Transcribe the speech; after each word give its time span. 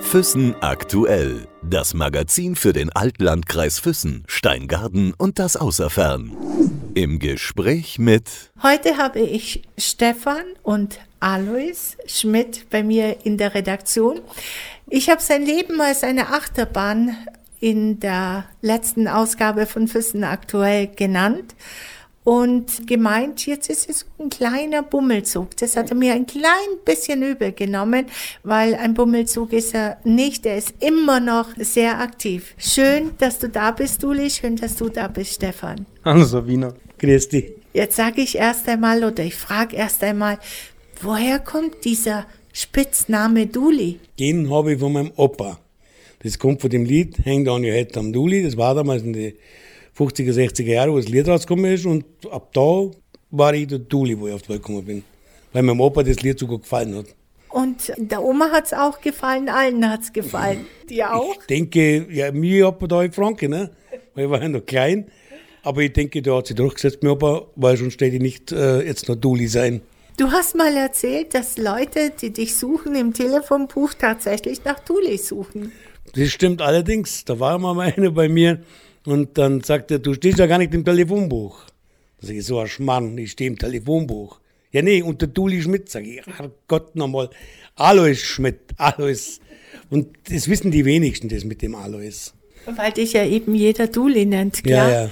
Füssen 0.00 0.56
aktuell. 0.60 1.46
Das 1.62 1.94
Magazin 1.94 2.56
für 2.56 2.72
den 2.72 2.90
Altlandkreis 2.90 3.78
Füssen, 3.78 4.24
Steingarten 4.26 5.14
und 5.16 5.38
das 5.38 5.56
Außerfern. 5.56 6.32
Im 6.94 7.20
Gespräch 7.20 8.00
mit. 8.00 8.50
Heute 8.60 8.96
habe 8.96 9.20
ich 9.20 9.62
Stefan 9.78 10.42
und 10.64 10.98
Alois 11.20 11.96
Schmidt 12.06 12.68
bei 12.70 12.82
mir 12.82 13.24
in 13.24 13.38
der 13.38 13.54
Redaktion. 13.54 14.20
Ich 14.88 15.08
habe 15.08 15.22
sein 15.22 15.46
Leben 15.46 15.80
als 15.80 16.02
eine 16.02 16.30
Achterbahn 16.30 17.16
in 17.60 18.00
der 18.00 18.46
letzten 18.62 19.06
Ausgabe 19.06 19.66
von 19.66 19.86
Füssen 19.86 20.24
aktuell 20.24 20.88
genannt 20.88 21.54
und 22.26 22.88
gemeint, 22.88 23.46
jetzt 23.46 23.70
ist 23.70 23.88
es 23.88 24.04
ein 24.18 24.30
kleiner 24.30 24.82
Bummelzug. 24.82 25.56
Das 25.58 25.76
hat 25.76 25.90
er 25.90 25.96
mir 25.96 26.12
ein 26.12 26.26
klein 26.26 26.70
bisschen 26.84 27.22
übel 27.22 27.52
genommen, 27.52 28.06
weil 28.42 28.74
ein 28.74 28.94
Bummelzug 28.94 29.52
ist 29.52 29.72
er 29.74 29.98
nicht. 30.02 30.44
Er 30.44 30.56
ist 30.58 30.74
immer 30.80 31.20
noch 31.20 31.50
sehr 31.56 32.00
aktiv. 32.00 32.56
Schön, 32.58 33.12
dass 33.18 33.38
du 33.38 33.48
da 33.48 33.70
bist, 33.70 34.02
Uli. 34.02 34.28
Schön, 34.28 34.56
dass 34.56 34.74
du 34.74 34.88
da 34.88 35.06
bist, 35.06 35.34
Stefan. 35.34 35.86
Hallo 36.04 36.24
Sabina, 36.24 36.74
grüß 36.98 37.28
dich. 37.28 37.52
Jetzt 37.72 37.94
sage 37.94 38.22
ich 38.22 38.34
erst 38.34 38.68
einmal 38.68 39.04
oder 39.04 39.22
ich 39.22 39.36
frage 39.36 39.76
erst 39.76 40.02
einmal, 40.02 40.40
woher 41.00 41.38
kommt 41.38 41.84
dieser 41.84 42.26
Spitzname 42.52 43.46
Duli? 43.46 44.00
Den 44.18 44.50
habe 44.50 44.72
ich 44.72 44.80
von 44.80 44.92
meinem 44.92 45.12
Opa. 45.14 45.60
Das 46.24 46.40
kommt 46.40 46.60
von 46.60 46.70
dem 46.70 46.86
Lied 46.86 47.24
Hängt 47.24 47.48
an 47.48 47.64
your 47.64 47.70
head 47.70 47.96
am 47.96 48.12
Duli. 48.12 48.42
Das 48.42 48.56
war 48.56 48.74
damals 48.74 49.04
in 49.04 49.12
den 49.12 49.34
50er, 49.96 50.32
60er 50.32 50.64
Jahren, 50.64 50.92
wo 50.92 50.96
das 50.96 51.08
Lied 51.08 51.28
rausgekommen 51.28 51.72
ist. 51.72 51.86
Und 51.86 52.04
ab 52.30 52.52
da 52.52 52.90
war 53.30 53.54
ich 53.54 53.66
der 53.66 53.78
Duli, 53.78 54.18
wo 54.18 54.28
ich 54.28 54.34
auf 54.34 54.42
die 54.42 54.50
Welt 54.50 54.62
gekommen 54.62 54.84
bin. 54.84 55.04
Weil 55.52 55.62
meinem 55.62 55.80
Opa 55.80 56.02
das 56.02 56.22
Lied 56.22 56.38
sogar 56.38 56.58
gefallen 56.58 56.96
hat. 56.96 57.06
Und 57.48 57.92
der 57.96 58.22
Oma 58.22 58.50
hat 58.50 58.66
es 58.66 58.72
auch 58.74 59.00
gefallen, 59.00 59.48
allen 59.48 59.88
hat 59.88 60.02
es 60.02 60.12
gefallen. 60.12 60.66
Dir 60.90 61.14
auch? 61.14 61.36
Ich 61.40 61.46
denke, 61.46 62.06
ja, 62.12 62.30
mir 62.30 62.66
hat 62.66 62.80
man 62.80 62.88
da 62.88 63.02
in 63.02 63.12
Franke, 63.12 63.48
ne? 63.48 63.70
Weil 64.14 64.24
ich 64.24 64.30
war 64.30 64.42
ja 64.42 64.48
noch 64.48 64.66
klein. 64.66 65.10
Aber 65.62 65.80
ich 65.80 65.92
denke, 65.92 66.20
der 66.20 66.36
hat 66.36 66.48
sich 66.48 66.56
durchgesetzt, 66.56 66.98
mein 67.02 67.12
Opa, 67.12 67.46
weil 67.56 67.76
sonst 67.76 68.00
hätte 68.00 68.16
ich 68.16 68.22
nicht 68.22 68.52
äh, 68.52 68.82
jetzt 68.82 69.08
noch 69.08 69.16
Duli 69.16 69.48
sein. 69.48 69.80
Du 70.18 70.30
hast 70.30 70.54
mal 70.54 70.74
erzählt, 70.76 71.34
dass 71.34 71.58
Leute, 71.58 72.10
die 72.10 72.32
dich 72.32 72.56
suchen 72.56 72.94
im 72.94 73.12
Telefonbuch, 73.12 73.94
tatsächlich 73.94 74.64
nach 74.64 74.80
Duli 74.80 75.18
suchen. 75.18 75.72
Das 76.14 76.28
stimmt 76.28 76.62
allerdings. 76.62 77.24
Da 77.24 77.40
war 77.40 77.58
mal 77.58 77.78
einer 77.96 78.10
bei 78.10 78.28
mir 78.28 78.62
und 79.06 79.38
dann 79.38 79.62
sagt 79.62 79.90
er, 79.90 79.98
du 79.98 80.14
stehst 80.14 80.38
ja 80.38 80.46
gar 80.46 80.58
nicht 80.58 80.74
im 80.74 80.84
Telefonbuch. 80.84 81.64
Da 82.20 82.26
sage 82.26 82.38
ich, 82.38 82.46
so 82.46 82.58
ein 82.58 82.66
Schmarrn, 82.66 83.16
ich 83.18 83.32
stehe 83.32 83.48
im 83.48 83.58
Telefonbuch. 83.58 84.40
Ja, 84.72 84.82
nee, 84.82 85.02
unter 85.02 85.26
Duli 85.26 85.62
Schmidt, 85.62 85.88
sage 85.88 86.06
ich. 86.16 86.22
Gott 86.68 86.96
nochmal. 86.96 87.30
Alois 87.76 88.16
Schmidt, 88.16 88.60
Alois. 88.76 89.40
Und 89.90 90.08
das 90.28 90.48
wissen 90.48 90.70
die 90.70 90.84
wenigsten, 90.84 91.28
das 91.28 91.44
mit 91.44 91.62
dem 91.62 91.74
Alois. 91.74 92.32
Weil 92.66 92.92
dich 92.92 93.12
ja 93.12 93.24
eben 93.24 93.54
jeder 93.54 93.86
Duli 93.86 94.26
nennt, 94.26 94.64
klar. 94.64 94.90
Ja, 94.90 95.02
ja. 95.04 95.10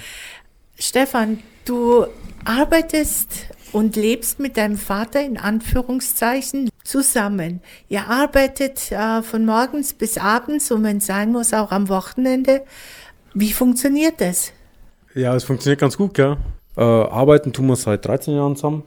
Stefan, 0.77 1.39
du 1.65 2.06
arbeitest 2.45 3.47
und 3.72 3.97
lebst 3.97 4.41
mit 4.41 4.56
deinem 4.56 4.77
Vater 4.77 5.25
in 5.25 5.37
Anführungszeichen 5.37 6.70
zusammen. 6.84 7.61
Ihr 7.89 8.09
arbeitet 8.09 8.92
äh, 8.92 9.22
von 9.22 9.45
morgens 9.45 9.95
bis 9.95 10.19
abends 10.19 10.70
und 10.70 10.83
wenn 10.83 10.98
es 10.98 11.06
sein 11.06 11.33
muss, 11.33 11.53
auch 11.53 11.70
am 11.70 11.89
Wochenende. 11.89 12.62
Wie 13.34 13.52
funktioniert 13.52 14.20
das? 14.20 14.52
Ja, 15.14 15.34
es 15.34 15.44
funktioniert 15.44 15.80
ganz 15.80 15.96
gut, 15.96 16.14
gell? 16.14 16.36
Äh, 16.77 16.82
arbeiten 16.82 17.52
tun 17.52 17.66
wir 17.66 17.76
seit 17.76 18.04
13 18.04 18.34
Jahren 18.34 18.56
zusammen. 18.56 18.84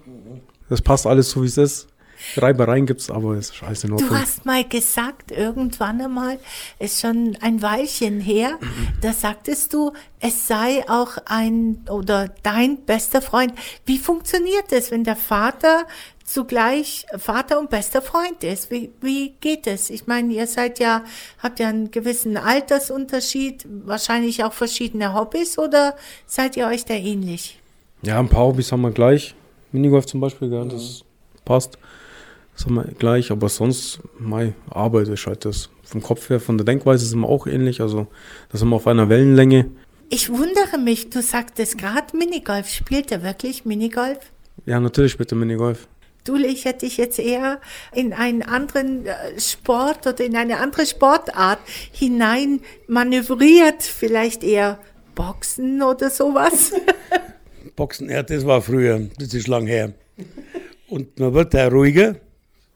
Das 0.70 0.81
passt 0.81 1.08
alles 1.08 1.31
so, 1.31 1.44
wie 1.44 1.48
es 1.48 1.58
ist. 1.58 1.88
Reibereien 2.36 2.86
gibt 2.86 3.02
es, 3.02 3.12
aber 3.12 3.34
es 3.34 3.50
ist 3.50 3.56
scheiße 3.58 3.88
in 3.88 3.98
Du 3.98 4.09
hast 4.09 4.45
mal 4.45 4.64
gesagt, 4.64 5.31
irgendwann 5.31 6.02
einmal, 6.02 6.39
ist 6.80 7.00
schon 7.00 7.38
ein 7.42 7.62
Weilchen 7.62 8.20
her, 8.20 8.58
da 9.02 9.14
sagtest 9.14 9.73
du, 9.73 9.94
es 10.20 10.48
sei 10.48 10.83
auch 10.89 11.17
ein 11.26 11.86
oder 11.89 12.30
dein 12.43 12.86
bester 12.86 13.22
Freund. 13.22 13.54
Wie 13.86 13.99
funktioniert 13.99 14.72
das, 14.72 14.89
wenn 14.89 15.04
der 15.04 15.16
Vater 15.16 15.86
zugleich 16.27 17.05
Vater 17.17 17.58
und 17.58 17.71
bester 17.71 18.02
Freund 18.02 18.43
ist? 18.43 18.70
Wie, 18.70 18.92
wie 19.02 19.32
geht 19.42 19.65
es? 19.65 19.89
Ich 19.89 20.05
meine, 20.05 20.32
ihr 20.33 20.45
seid 20.45 20.77
ja, 20.77 21.04
habt 21.42 21.60
ja 21.60 21.70
einen 21.70 21.89
gewissen 21.89 22.38
Altersunterschied, 22.38 23.65
wahrscheinlich 23.86 24.43
auch 24.43 24.54
verschiedene 24.54 25.16
Hobbys 25.16 25.58
oder 25.58 25.95
seid 26.27 26.55
ihr 26.58 26.67
euch 26.67 26.86
da 26.86 26.93
ähnlich? 26.93 27.60
Ja, 28.04 28.20
ein 28.20 28.30
paar 28.30 28.45
Hobbys 28.45 28.71
haben 28.71 28.82
wir 28.82 28.92
gleich. 28.92 29.33
Minigolf 29.71 30.05
zum 30.05 30.20
Beispiel, 30.20 30.49
gell? 30.49 30.67
das 30.67 31.04
passt. 31.45 31.80
Das 32.55 32.66
haben 32.66 32.76
wir 32.76 32.83
gleich, 32.83 33.32
aber 33.32 33.49
sonst, 33.49 33.99
meine 34.20 34.54
Arbeit 34.70 35.08
ist 35.08 35.26
halt 35.26 35.45
das. 35.45 35.70
Vom 35.83 36.02
Kopf 36.02 36.30
her, 36.30 36.42
von 36.42 36.58
der 36.58 36.66
Denkweise 36.66 37.05
sind 37.05 37.21
wir 37.21 37.30
auch 37.30 37.48
ähnlich, 37.48 37.80
also 37.80 38.08
da 38.52 38.58
sind 38.58 38.67
wir 38.67 38.76
auf 38.76 38.87
einer 38.87 39.08
Wellenlänge. 39.08 39.70
Ich 40.10 40.30
wundere 40.30 40.77
mich, 40.77 41.10
du 41.10 41.21
sagtest 41.21 41.77
gerade 41.77 42.16
Minigolf. 42.17 42.67
Spielt 42.67 43.11
er 43.11 43.23
wirklich 43.23 43.64
Minigolf? 43.64 44.20
Ja, 44.66 44.80
natürlich 44.82 45.17
bitte 45.17 45.36
Minigolf. 45.36 45.87
Du, 46.27 46.36
ich 46.36 46.65
hätte 46.65 46.86
dich 46.86 46.98
jetzt 46.98 47.20
eher 47.20 47.61
in 47.93 48.11
einen 48.11 48.42
anderen 48.42 49.05
äh, 49.05 49.39
Sport 49.39 50.05
oder 50.05 50.26
in 50.26 50.36
eine 50.36 50.58
andere 50.58 50.86
Sportart 50.86 51.60
hinein 51.93 52.60
manövriert, 52.88 53.82
vielleicht 53.83 54.43
eher 54.43 54.77
Boxen 55.16 55.82
oder 55.82 56.10
sowas. 56.10 56.73
Boxen, 57.77 58.10
ja, 58.10 58.23
das 58.23 58.45
war 58.45 58.61
früher, 58.61 59.08
das 59.17 59.33
ist 59.33 59.48
lang 59.48 59.67
her. 59.67 59.93
Und 60.89 61.17
man 61.17 61.33
wird 61.33 61.54
da 61.54 61.70
ruhiger 61.70 62.17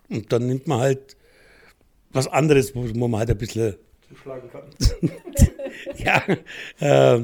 und 0.09 0.31
dann 0.31 0.47
nimmt 0.47 0.67
man 0.67 0.79
halt 0.79 1.17
was 2.13 2.28
anderes, 2.28 2.73
wo 2.73 3.07
man 3.07 3.19
halt 3.19 3.31
ein 3.31 3.38
bisschen. 3.38 3.75
ja, 5.97 6.23
äh, 6.79 7.22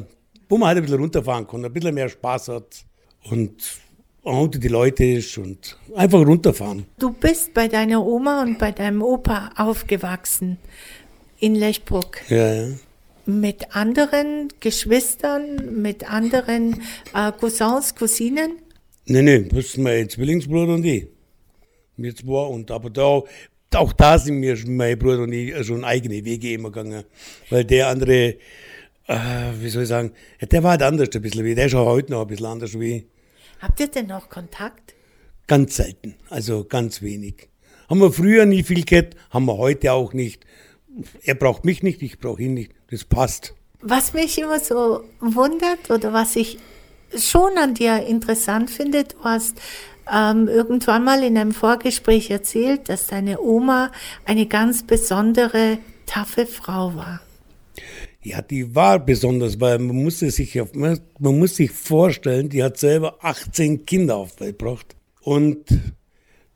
wo 0.50 0.58
man 0.58 0.68
halt 0.68 0.78
ein 0.78 0.84
bisschen 0.84 1.00
runterfahren 1.00 1.48
kann, 1.48 1.64
ein 1.64 1.72
bisschen 1.72 1.96
mehr 1.96 2.10
Spaß 2.10 2.50
hat 2.50 2.86
und 3.30 3.64
unter 4.36 4.60
die 4.60 4.68
Leute 4.68 5.04
ist 5.06 5.38
und 5.38 5.78
einfach 5.96 6.20
runterfahren. 6.26 6.86
Du 7.00 7.12
bist 7.12 7.54
bei 7.54 7.68
deiner 7.68 8.06
Oma 8.06 8.42
und 8.42 8.58
bei 8.60 8.72
deinem 8.72 9.02
Opa 9.02 9.52
aufgewachsen 9.56 10.58
in 11.40 11.56
Lechbruck. 11.56 12.18
Ja, 12.30 12.54
ja. 12.54 12.68
Mit 13.26 13.76
anderen 13.76 14.48
Geschwistern, 14.60 15.82
mit 15.82 16.10
anderen 16.10 16.82
äh, 17.14 17.32
Cousins, 17.34 17.94
Cousinen? 17.96 18.54
Nee, 19.06 19.22
nee, 19.22 19.40
das 19.52 19.66
ist 19.66 19.78
mein 19.78 20.10
Zwillingsbruder 20.10 20.74
und 20.76 20.86
ich. 20.86 21.08
Wir 21.98 22.16
zwei. 22.16 22.46
Und 22.48 22.72
aber 22.72 22.90
da, 22.90 23.22
auch 23.76 23.94
da 23.94 24.18
sind 24.20 24.58
schon- 24.58 24.76
mein 24.76 24.98
Bruder 24.98 25.24
und 25.24 25.34
ich, 25.34 25.66
schon 25.66 25.84
eigene 25.84 26.24
Wege 26.24 26.54
immer 26.54 26.70
gegangen. 26.72 27.04
Weil 27.50 27.66
der 27.66 27.88
andere, 27.88 28.36
äh, 29.08 29.18
wie 29.60 29.70
soll 29.70 29.84
ich 29.84 29.90
sagen, 29.90 30.12
der 30.52 30.64
war 30.64 30.72
halt 30.72 30.84
anders 30.84 31.10
ein 31.14 31.22
bisschen 31.22 31.44
wie, 31.44 31.56
der 31.56 31.66
ist 31.66 31.76
auch 31.76 31.86
heute 31.86 32.12
noch 32.12 32.22
ein 32.22 32.28
bisschen 32.28 32.46
anders 32.46 32.80
wie. 32.80 33.06
Habt 33.60 33.80
ihr 33.80 33.88
denn 33.88 34.08
noch 34.08 34.30
Kontakt? 34.30 34.94
Ganz 35.48 35.78
selten, 35.78 36.16
also 36.30 36.66
ganz 36.66 37.02
wenig. 37.02 37.50
Haben 37.90 38.02
wir 38.02 38.12
früher 38.12 38.46
nie 38.46 38.64
viel 38.64 38.84
gehabt, 38.84 39.16
haben 39.30 39.46
wir 39.46 39.58
heute 39.58 39.94
auch 39.94 40.14
nicht. 40.14 40.46
Er 41.24 41.36
braucht 41.36 41.64
mich 41.64 41.84
nicht, 41.84 42.02
ich 42.02 42.20
brauche 42.20 42.42
ihn 42.42 42.54
nicht. 42.54 42.74
Das 42.90 43.06
passt. 43.06 43.54
Was 43.82 44.14
mich 44.14 44.38
immer 44.40 44.60
so 44.60 45.04
wundert 45.20 45.90
oder 45.90 46.12
was 46.12 46.36
ich 46.36 46.58
schon 47.16 47.58
an 47.58 47.74
dir 47.74 48.06
interessant 48.06 48.70
finde, 48.70 49.06
du 49.06 49.24
hast 49.24 49.58
ähm, 50.12 50.48
irgendwann 50.48 51.04
mal 51.04 51.24
in 51.24 51.38
einem 51.38 51.54
Vorgespräch 51.54 52.30
erzählt, 52.30 52.90
dass 52.90 53.08
deine 53.08 53.40
Oma 53.40 53.92
eine 54.26 54.48
ganz 54.48 54.84
besondere, 54.84 55.80
taffe 56.06 56.46
Frau 56.46 56.96
war. 56.96 57.22
Ja, 58.28 58.42
die 58.42 58.76
war 58.76 59.00
besonders, 59.00 59.62
weil 59.62 59.80
man 59.80 60.04
musste 60.04 60.30
sich, 60.32 60.62
man, 60.74 61.00
muss 61.18 61.56
sich 61.56 61.72
vorstellen, 61.72 62.50
die 62.50 62.62
hat 62.62 62.78
selber 62.78 63.20
18 63.22 63.86
Kinder 63.86 64.18
auf 64.18 64.36
die 64.36 64.42
Welt 64.42 64.60
gebracht. 64.60 64.98
Und 65.22 65.64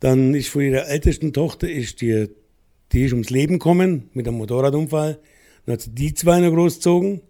dann 0.00 0.34
ist 0.34 0.50
von 0.50 0.60
ihrer 0.60 0.86
ältesten 0.86 1.32
Tochter, 1.32 1.70
ist 1.70 2.02
die, 2.02 2.28
die 2.92 3.04
ist 3.06 3.12
ums 3.12 3.30
Leben 3.30 3.54
gekommen 3.54 4.10
mit 4.12 4.28
einem 4.28 4.36
Motorradunfall. 4.36 5.18
Dann 5.64 5.72
hat 5.72 5.80
sie 5.80 5.94
die 5.94 6.12
zwei 6.12 6.40
noch 6.40 6.52
großgezogen. 6.52 7.22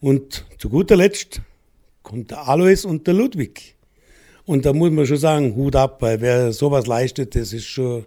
Und 0.00 0.44
zu 0.58 0.68
guter 0.68 0.96
Letzt 0.96 1.40
kommt 2.02 2.30
der 2.30 2.46
Alois 2.46 2.84
und 2.84 3.06
der 3.06 3.14
Ludwig. 3.14 3.76
Und 4.44 4.66
da 4.66 4.74
muss 4.74 4.90
man 4.90 5.06
schon 5.06 5.16
sagen, 5.16 5.56
Hut 5.56 5.76
ab, 5.76 6.02
weil 6.02 6.20
wer 6.20 6.52
sowas 6.52 6.86
leistet, 6.86 7.34
das 7.36 7.54
ist 7.54 7.64
schon, 7.64 8.04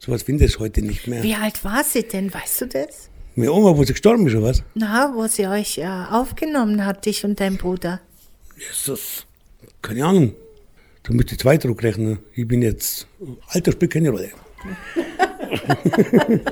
sowas 0.00 0.24
findest 0.24 0.56
du 0.56 0.60
heute 0.60 0.82
nicht 0.82 1.06
mehr. 1.06 1.22
Wie 1.22 1.36
alt 1.36 1.62
war 1.62 1.84
sie 1.84 2.02
denn, 2.02 2.34
weißt 2.34 2.62
du 2.62 2.66
das? 2.66 3.09
Meine 3.40 3.52
Oma, 3.52 3.74
wo 3.74 3.84
sie 3.84 3.94
gestorben 3.94 4.26
ist, 4.26 4.34
oder 4.34 4.48
was? 4.48 4.62
Na, 4.74 5.14
wo 5.14 5.26
sie 5.26 5.46
euch 5.46 5.78
äh, 5.78 5.86
aufgenommen 5.86 6.84
hat, 6.84 7.06
dich 7.06 7.24
und 7.24 7.40
dein 7.40 7.56
Bruder. 7.56 8.02
Jesus, 8.58 9.24
keine 9.80 10.04
Ahnung. 10.04 10.34
Da 11.02 11.14
müsste 11.14 11.32
ich 11.32 11.38
zwei 11.38 11.56
Druck 11.56 11.82
rechnen. 11.82 12.18
Ich 12.34 12.46
bin 12.46 12.60
jetzt, 12.60 13.06
Alter 13.46 13.72
spielt 13.72 13.92
keine 13.94 14.10
Rolle. 14.10 14.28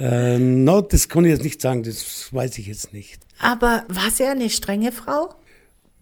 äh, 0.00 0.38
no, 0.40 0.80
das 0.80 1.08
kann 1.08 1.24
ich 1.24 1.30
jetzt 1.30 1.44
nicht 1.44 1.60
sagen, 1.62 1.84
das 1.84 2.34
weiß 2.34 2.58
ich 2.58 2.66
jetzt 2.66 2.92
nicht. 2.92 3.20
Aber 3.38 3.84
war 3.86 4.10
sie 4.10 4.24
eine 4.24 4.50
strenge 4.50 4.90
Frau? 4.90 5.32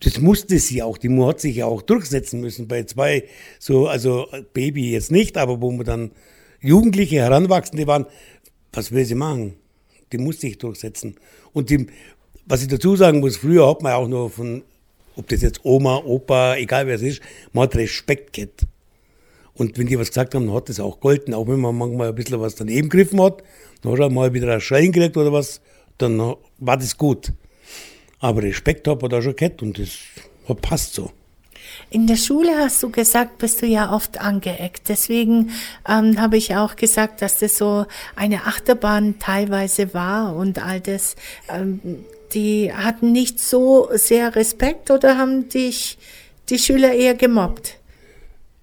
Das 0.03 0.19
musste 0.19 0.59
sie 0.61 0.83
auch, 0.83 0.97
die 0.97 1.11
Mu 1.11 1.27
hat 1.27 1.41
sich 1.41 1.57
ja 1.57 1.67
auch 1.67 1.83
durchsetzen 1.83 2.41
müssen 2.41 2.69
bei 2.69 2.85
zwei, 2.85 3.25
so, 3.59 3.87
also 3.87 4.29
Baby 4.55 4.93
jetzt 4.93 5.13
nicht, 5.13 5.37
aber 5.37 5.61
wo 5.61 5.71
man 5.71 5.85
dann 5.85 6.13
Jugendliche, 6.59 7.17
Heranwachsende 7.17 7.87
waren, 7.87 8.07
was 8.73 8.93
will 8.93 9.05
sie 9.05 9.15
machen? 9.15 9.60
Die 10.13 10.19
musste 10.19 10.47
ich 10.47 10.59
durchsetzen. 10.59 11.17
Und 11.53 11.71
die, 11.71 11.87
was 12.47 12.63
ich 12.63 12.69
dazu 12.69 12.97
sagen 12.97 13.21
muss, 13.21 13.37
früher 13.37 13.69
hat 13.69 13.83
man 13.83 13.93
auch 13.93 14.09
nur 14.09 14.31
von, 14.31 14.63
ob 15.17 15.29
das 15.29 15.43
jetzt 15.43 15.65
Oma, 15.65 15.97
Opa, 16.05 16.57
egal 16.57 16.87
wer 16.87 16.97
es 16.97 17.03
ist, 17.03 17.21
man 17.53 17.65
hat 17.65 17.77
Respekt 17.77 18.33
gehabt. 18.33 18.67
Und 19.55 19.77
wenn 19.79 19.87
die 19.87 19.99
was 19.99 20.09
gesagt 20.09 20.35
haben, 20.35 20.47
dann 20.47 20.55
hat 20.55 20.69
das 20.69 20.81
auch 20.81 21.01
golden, 21.01 21.35
auch 21.35 21.47
wenn 21.47 21.61
man 21.61 21.77
manchmal 21.77 22.09
ein 22.09 22.15
bisschen 22.15 22.41
was 22.41 22.55
daneben 22.55 22.89
gegriffen 22.89 23.21
hat, 23.21 23.43
dann 23.83 23.93
hat 23.93 24.01
er 24.01 24.11
mal 24.11 24.33
wieder 24.33 24.53
ein 24.53 24.61
Schreien 24.61 24.93
gekriegt 24.93 25.17
oder 25.17 25.33
was, 25.33 25.61
dann 25.99 26.19
war 26.59 26.77
das 26.77 26.97
gut. 26.97 27.33
Aber 28.21 28.43
Respekt 28.43 28.89
hat 28.89 29.03
man 29.03 29.11
da 29.11 29.21
schon 29.21 29.37
gehabt 29.37 29.63
und 29.63 29.79
das 29.79 29.99
passt 30.63 30.95
so. 30.95 31.11
In 31.91 32.07
der 32.07 32.17
Schule 32.17 32.57
hast 32.57 32.83
du 32.83 32.91
gesagt, 32.91 33.39
bist 33.39 33.63
du 33.63 33.67
ja 33.67 33.93
oft 33.93 34.21
angeeckt. 34.21 34.89
Deswegen 34.89 35.51
ähm, 35.89 36.21
habe 36.21 36.37
ich 36.37 36.57
auch 36.57 36.77
gesagt, 36.77 37.23
dass 37.23 37.39
das 37.39 37.57
so 37.57 37.87
eine 38.17 38.47
Achterbahn 38.47 39.19
teilweise 39.19 39.93
war 39.95 40.37
und 40.37 40.65
all 40.65 40.81
das. 40.81 41.17
Ähm, 41.49 42.05
die 42.33 42.73
hatten 42.73 43.13
nicht 43.13 43.41
so 43.41 43.89
sehr 43.93 44.37
Respekt 44.37 44.91
oder 44.91 45.19
haben 45.19 45.49
dich 45.49 45.99
die 46.49 46.59
Schüler 46.59 46.93
eher 46.93 47.15
gemobbt? 47.15 47.77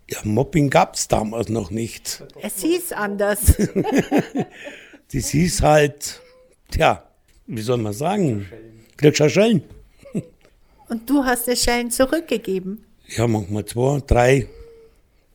Ja, 0.10 0.20
Mobbing 0.24 0.70
gab 0.70 0.96
es 0.96 1.10
damals 1.10 1.50
noch 1.50 1.70
nicht. 1.70 2.24
Es 2.42 2.62
hieß 2.62 2.94
anders. 2.94 3.40
das 5.14 5.28
hieß 5.30 5.62
halt, 5.62 6.22
tja, 6.72 7.04
wie 7.46 7.62
soll 7.62 7.78
man 7.78 7.92
sagen, 7.92 8.48
kriegst 8.96 9.20
du 9.20 9.30
Schellen. 9.30 9.64
Und 10.90 11.10
du 11.10 11.26
hast 11.26 11.48
die 11.48 11.56
Schellen 11.58 11.92
zurückgegeben? 11.92 12.87
Ja, 13.16 13.28
manchmal 13.28 13.66
zwei, 13.66 14.02
drei. 14.06 14.48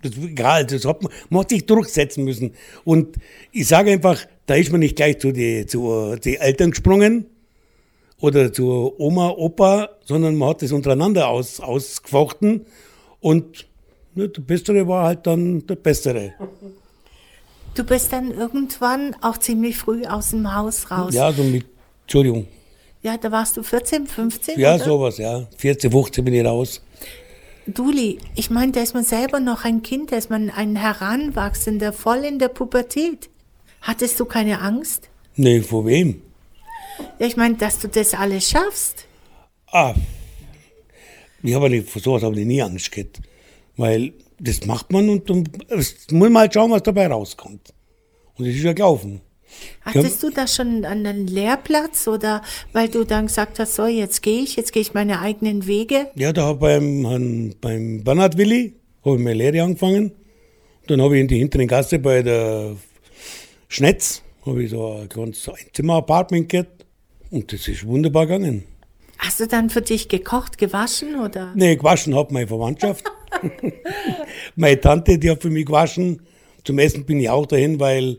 Das 0.02 0.12
ist 0.12 0.24
egal, 0.24 0.66
das 0.66 0.84
hat 0.84 1.02
man, 1.02 1.12
man 1.30 1.40
hat 1.40 1.50
sich 1.50 1.64
durchsetzen 1.64 2.24
müssen. 2.24 2.54
Und 2.84 3.16
ich 3.52 3.68
sage 3.68 3.92
einfach, 3.92 4.26
da 4.46 4.54
ist 4.54 4.72
man 4.72 4.80
nicht 4.80 4.96
gleich 4.96 5.18
zu 5.18 5.32
den 5.32 5.68
zu 5.68 6.16
die 6.16 6.36
Eltern 6.36 6.70
gesprungen 6.70 7.26
oder 8.20 8.52
zu 8.52 8.94
Oma, 8.98 9.30
Opa, 9.30 9.90
sondern 10.04 10.36
man 10.36 10.50
hat 10.50 10.62
das 10.62 10.72
untereinander 10.72 11.28
aus, 11.28 11.60
ausgefochten. 11.60 12.66
Und 13.20 13.66
ja, 14.14 14.26
der 14.26 14.42
Bessere 14.42 14.86
war 14.86 15.06
halt 15.06 15.26
dann 15.26 15.66
der 15.66 15.76
Bessere. 15.76 16.34
Du 17.74 17.84
bist 17.84 18.12
dann 18.12 18.32
irgendwann 18.32 19.16
auch 19.22 19.38
ziemlich 19.38 19.76
früh 19.78 20.04
aus 20.04 20.30
dem 20.30 20.54
Haus 20.54 20.90
raus. 20.90 21.14
Ja, 21.14 21.32
so 21.32 21.42
mit, 21.42 21.64
Entschuldigung. 22.02 22.46
Ja, 23.02 23.16
da 23.16 23.32
warst 23.32 23.56
du 23.56 23.62
14, 23.62 24.06
15? 24.06 24.60
Ja, 24.60 24.74
oder? 24.74 24.84
sowas, 24.84 25.18
ja. 25.18 25.46
14, 25.56 25.90
15 25.90 26.24
bin 26.24 26.34
ich 26.34 26.44
raus. 26.44 26.82
Duli, 27.66 28.18
ich 28.34 28.50
meine, 28.50 28.72
da 28.72 28.80
ist 28.80 28.94
man 28.94 29.04
selber 29.04 29.38
noch 29.38 29.64
ein 29.64 29.82
Kind, 29.82 30.12
da 30.12 30.16
ist 30.16 30.30
man 30.30 30.50
ein 30.50 30.76
Heranwachsender, 30.76 31.92
voll 31.92 32.24
in 32.24 32.38
der 32.38 32.48
Pubertät. 32.48 33.30
Hattest 33.80 34.18
du 34.18 34.24
keine 34.24 34.60
Angst? 34.60 35.08
Nee, 35.36 35.60
vor 35.60 35.86
wem? 35.86 36.22
Ja, 37.18 37.26
ich 37.26 37.36
meine, 37.36 37.54
dass 37.56 37.78
du 37.78 37.88
das 37.88 38.14
alles 38.14 38.50
schaffst. 38.50 39.06
Ah, 39.66 39.94
ich 41.42 41.54
habe 41.54 41.70
nicht, 41.70 41.88
vor 41.88 42.02
sowas 42.02 42.22
habe 42.22 42.38
ich 42.38 42.46
nie 42.46 42.62
Angst 42.62 42.92
gehabt. 42.92 43.20
Weil 43.76 44.12
das 44.38 44.66
macht 44.66 44.92
man 44.92 45.08
und 45.08 45.30
dann 45.30 45.48
muss 45.70 46.06
man 46.10 46.38
halt 46.38 46.54
schauen, 46.54 46.70
was 46.70 46.82
dabei 46.82 47.06
rauskommt. 47.06 47.72
Und 48.34 48.46
das 48.46 48.54
ist 48.54 48.62
ja 48.62 48.72
gelaufen. 48.72 49.20
Hattest 49.82 50.22
du 50.22 50.30
da 50.30 50.46
schon 50.46 50.84
einen 50.84 51.26
Lehrplatz 51.26 52.06
oder 52.06 52.42
weil 52.72 52.88
du 52.88 53.04
dann 53.04 53.26
gesagt 53.26 53.58
hast, 53.58 53.74
so 53.74 53.86
jetzt 53.86 54.22
gehe 54.22 54.42
ich, 54.42 54.56
jetzt 54.56 54.72
gehe 54.72 54.82
ich 54.82 54.94
meine 54.94 55.20
eigenen 55.20 55.66
Wege? 55.66 56.08
Ja, 56.14 56.32
da 56.32 56.52
beim, 56.52 57.54
beim 57.60 58.04
Bernhard 58.04 58.36
Willi 58.38 58.74
habe 59.04 59.16
ich 59.16 59.22
meine 59.22 59.34
Lehre 59.34 59.62
angefangen. 59.62 60.12
Dann 60.86 61.00
habe 61.00 61.16
ich 61.16 61.22
in 61.22 61.28
die 61.28 61.38
hinteren 61.38 61.68
Gasse 61.68 61.98
bei 61.98 62.22
der 62.22 62.76
Schnetz, 63.68 64.22
habe 64.44 64.64
ich 64.64 64.70
so 64.70 64.92
ein 64.92 65.08
ganz 65.08 65.48
Einzimmer-Apartment 65.48 66.48
gehabt 66.48 66.86
und 67.30 67.52
das 67.52 67.66
ist 67.68 67.86
wunderbar 67.86 68.26
gegangen. 68.26 68.64
Hast 69.18 69.38
du 69.38 69.46
dann 69.46 69.70
für 69.70 69.82
dich 69.82 70.08
gekocht, 70.08 70.58
gewaschen 70.58 71.20
oder? 71.20 71.52
Nee, 71.54 71.76
gewaschen 71.76 72.14
hat 72.16 72.32
meine 72.32 72.48
Verwandtschaft. 72.48 73.04
meine 74.56 74.80
Tante, 74.80 75.18
die 75.18 75.30
hat 75.30 75.42
für 75.42 75.50
mich 75.50 75.66
gewaschen. 75.66 76.22
Zum 76.64 76.78
Essen 76.78 77.04
bin 77.04 77.20
ich 77.20 77.30
auch 77.30 77.46
dahin, 77.46 77.78
weil 77.78 78.18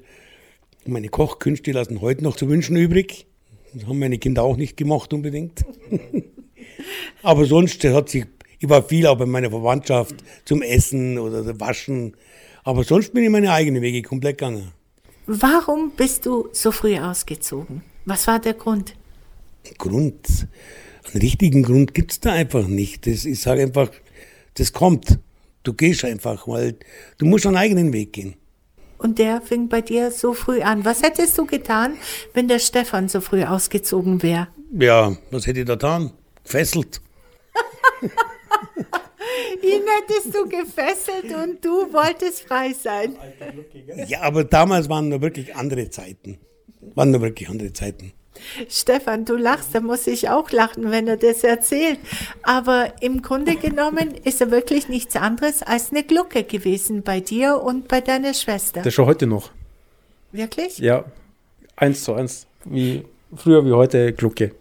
meine 0.88 1.10
Kochkünste 1.10 1.72
lassen 1.72 2.02
heute 2.02 2.24
noch 2.24 2.36
zu 2.36 2.50
wünschen 2.50 2.76
übrig. 2.76 3.26
Das 3.74 3.88
haben 3.88 4.00
meine 4.00 4.18
Kinder 4.18 4.44
auch 4.44 4.58
nicht 4.58 4.78
gemacht 4.78 5.14
unbedingt. 5.14 5.66
Aber 7.24 7.46
sonst 7.46 7.84
hat 7.84 8.10
sich, 8.10 8.26
ich 8.60 8.70
war 8.70 8.84
viel 8.84 9.08
auch 9.08 9.18
bei 9.18 9.26
meiner 9.26 9.50
Verwandtschaft 9.50 10.16
zum 10.46 10.62
Essen 10.62 11.18
oder 11.18 11.60
Waschen. 11.60 12.16
Aber 12.64 12.84
sonst 12.84 13.14
bin 13.14 13.24
ich 13.24 13.30
meine 13.30 13.52
eigenen 13.52 13.82
Wege 13.82 14.02
komplett 14.02 14.38
gegangen. 14.38 14.72
Warum 15.26 15.92
bist 15.96 16.26
du 16.26 16.50
so 16.52 16.72
früh 16.72 16.98
ausgezogen? 16.98 17.82
Was 18.06 18.28
war 18.28 18.40
der 18.40 18.54
Grund? 18.54 18.94
Grund? 19.78 20.48
Einen 21.06 21.22
richtigen 21.22 21.64
Grund 21.64 21.94
gibt 21.94 22.12
es 22.12 22.20
da 22.20 22.34
einfach 22.34 22.68
nicht. 22.68 23.08
Das, 23.08 23.26
ich 23.26 23.40
sage 23.40 23.62
einfach, 23.62 23.90
das 24.56 24.74
kommt. 24.74 25.20
Du 25.64 25.74
gehst 25.74 26.04
einfach, 26.04 26.48
weil 26.48 26.76
du 27.18 27.26
musst 27.26 27.46
einen 27.46 27.56
eigenen 27.56 27.94
Weg 27.94 28.14
gehen. 28.14 28.36
Und 28.98 29.20
der 29.20 29.42
fing 29.42 29.70
bei 29.70 29.82
dir 29.82 30.12
so 30.12 30.34
früh 30.34 30.62
an. 30.62 30.86
Was 30.86 31.02
hättest 31.02 31.38
du 31.38 31.46
getan, 31.46 31.98
wenn 32.34 32.48
der 32.48 32.60
Stefan 32.60 33.10
so 33.10 33.22
früh 33.22 33.44
ausgezogen 33.44 34.24
wäre? 34.24 34.48
Ja, 34.78 35.16
was 35.32 35.46
hätte 35.48 35.62
ich 35.62 35.66
da 35.66 35.74
getan? 35.74 36.12
Gefesselt. 36.44 37.02
Ihn 39.62 39.82
hättest 39.88 40.36
du 40.36 40.48
gefesselt 40.48 41.34
und 41.34 41.64
du 41.64 41.94
wolltest 41.94 42.42
frei 42.44 42.74
sein. 42.74 43.16
Ja, 44.08 44.22
aber 44.22 44.44
damals 44.44 44.90
waren 44.90 45.10
nur 45.10 45.22
wirklich 45.22 45.56
andere 45.56 45.90
Zeiten. 45.90 46.40
Waren 46.96 47.12
nur 47.12 47.22
wirklich 47.22 47.50
andere 47.50 47.72
Zeiten. 47.72 48.14
Stefan, 48.70 49.26
du 49.26 49.36
lachst, 49.36 49.74
da 49.74 49.80
muss 49.80 50.08
ich 50.08 50.30
auch 50.30 50.52
lachen, 50.52 50.92
wenn 50.92 51.08
er 51.08 51.18
das 51.18 51.44
erzählt. 51.44 52.00
Aber 52.42 52.94
im 53.02 53.22
Grunde 53.22 53.56
genommen 53.56 54.14
ist 54.24 54.42
er 54.42 54.52
wirklich 54.52 54.90
nichts 54.90 55.16
anderes 55.16 55.64
als 55.64 55.92
eine 55.92 56.04
Glucke 56.04 56.44
gewesen 56.44 57.04
bei 57.04 57.20
dir 57.20 57.62
und 57.62 57.88
bei 57.88 58.02
deiner 58.02 58.34
Schwester. 58.34 58.80
Das 58.80 58.88
ist 58.88 58.94
schon 58.96 59.06
heute 59.06 59.28
noch. 59.28 59.52
Wirklich? 60.32 60.78
Ja, 60.80 61.06
eins 61.76 62.04
zu 62.04 62.14
eins. 62.14 62.48
Wie 62.66 63.06
früher 63.36 63.66
wie 63.66 63.72
heute 63.72 64.14
Glucke. 64.14 64.52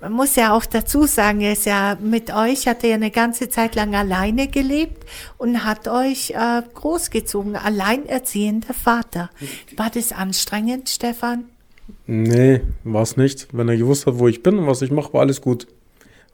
Man 0.00 0.12
muss 0.12 0.34
ja 0.34 0.54
auch 0.54 0.64
dazu 0.64 1.04
sagen, 1.04 1.42
er 1.42 1.52
ist 1.52 1.66
ja 1.66 1.98
mit 2.00 2.34
euch, 2.34 2.66
hat 2.66 2.82
er 2.84 2.90
ja 2.90 2.94
eine 2.96 3.10
ganze 3.10 3.50
Zeit 3.50 3.74
lang 3.74 3.94
alleine 3.94 4.48
gelebt 4.48 5.04
und 5.36 5.62
hat 5.64 5.88
euch 5.88 6.30
äh, 6.30 6.62
großgezogen. 6.74 7.54
Alleinerziehender 7.54 8.72
Vater. 8.72 9.28
War 9.76 9.90
das 9.90 10.12
anstrengend, 10.12 10.88
Stefan? 10.88 11.44
Nee, 12.06 12.60
war 12.84 13.02
es 13.02 13.16
nicht. 13.16 13.48
Wenn 13.52 13.68
er 13.68 13.76
gewusst 13.76 14.06
hat, 14.06 14.18
wo 14.18 14.28
ich 14.28 14.42
bin 14.42 14.58
und 14.58 14.66
was 14.66 14.82
ich 14.82 14.90
mache, 14.90 15.12
war 15.12 15.20
alles 15.20 15.40
gut. 15.40 15.66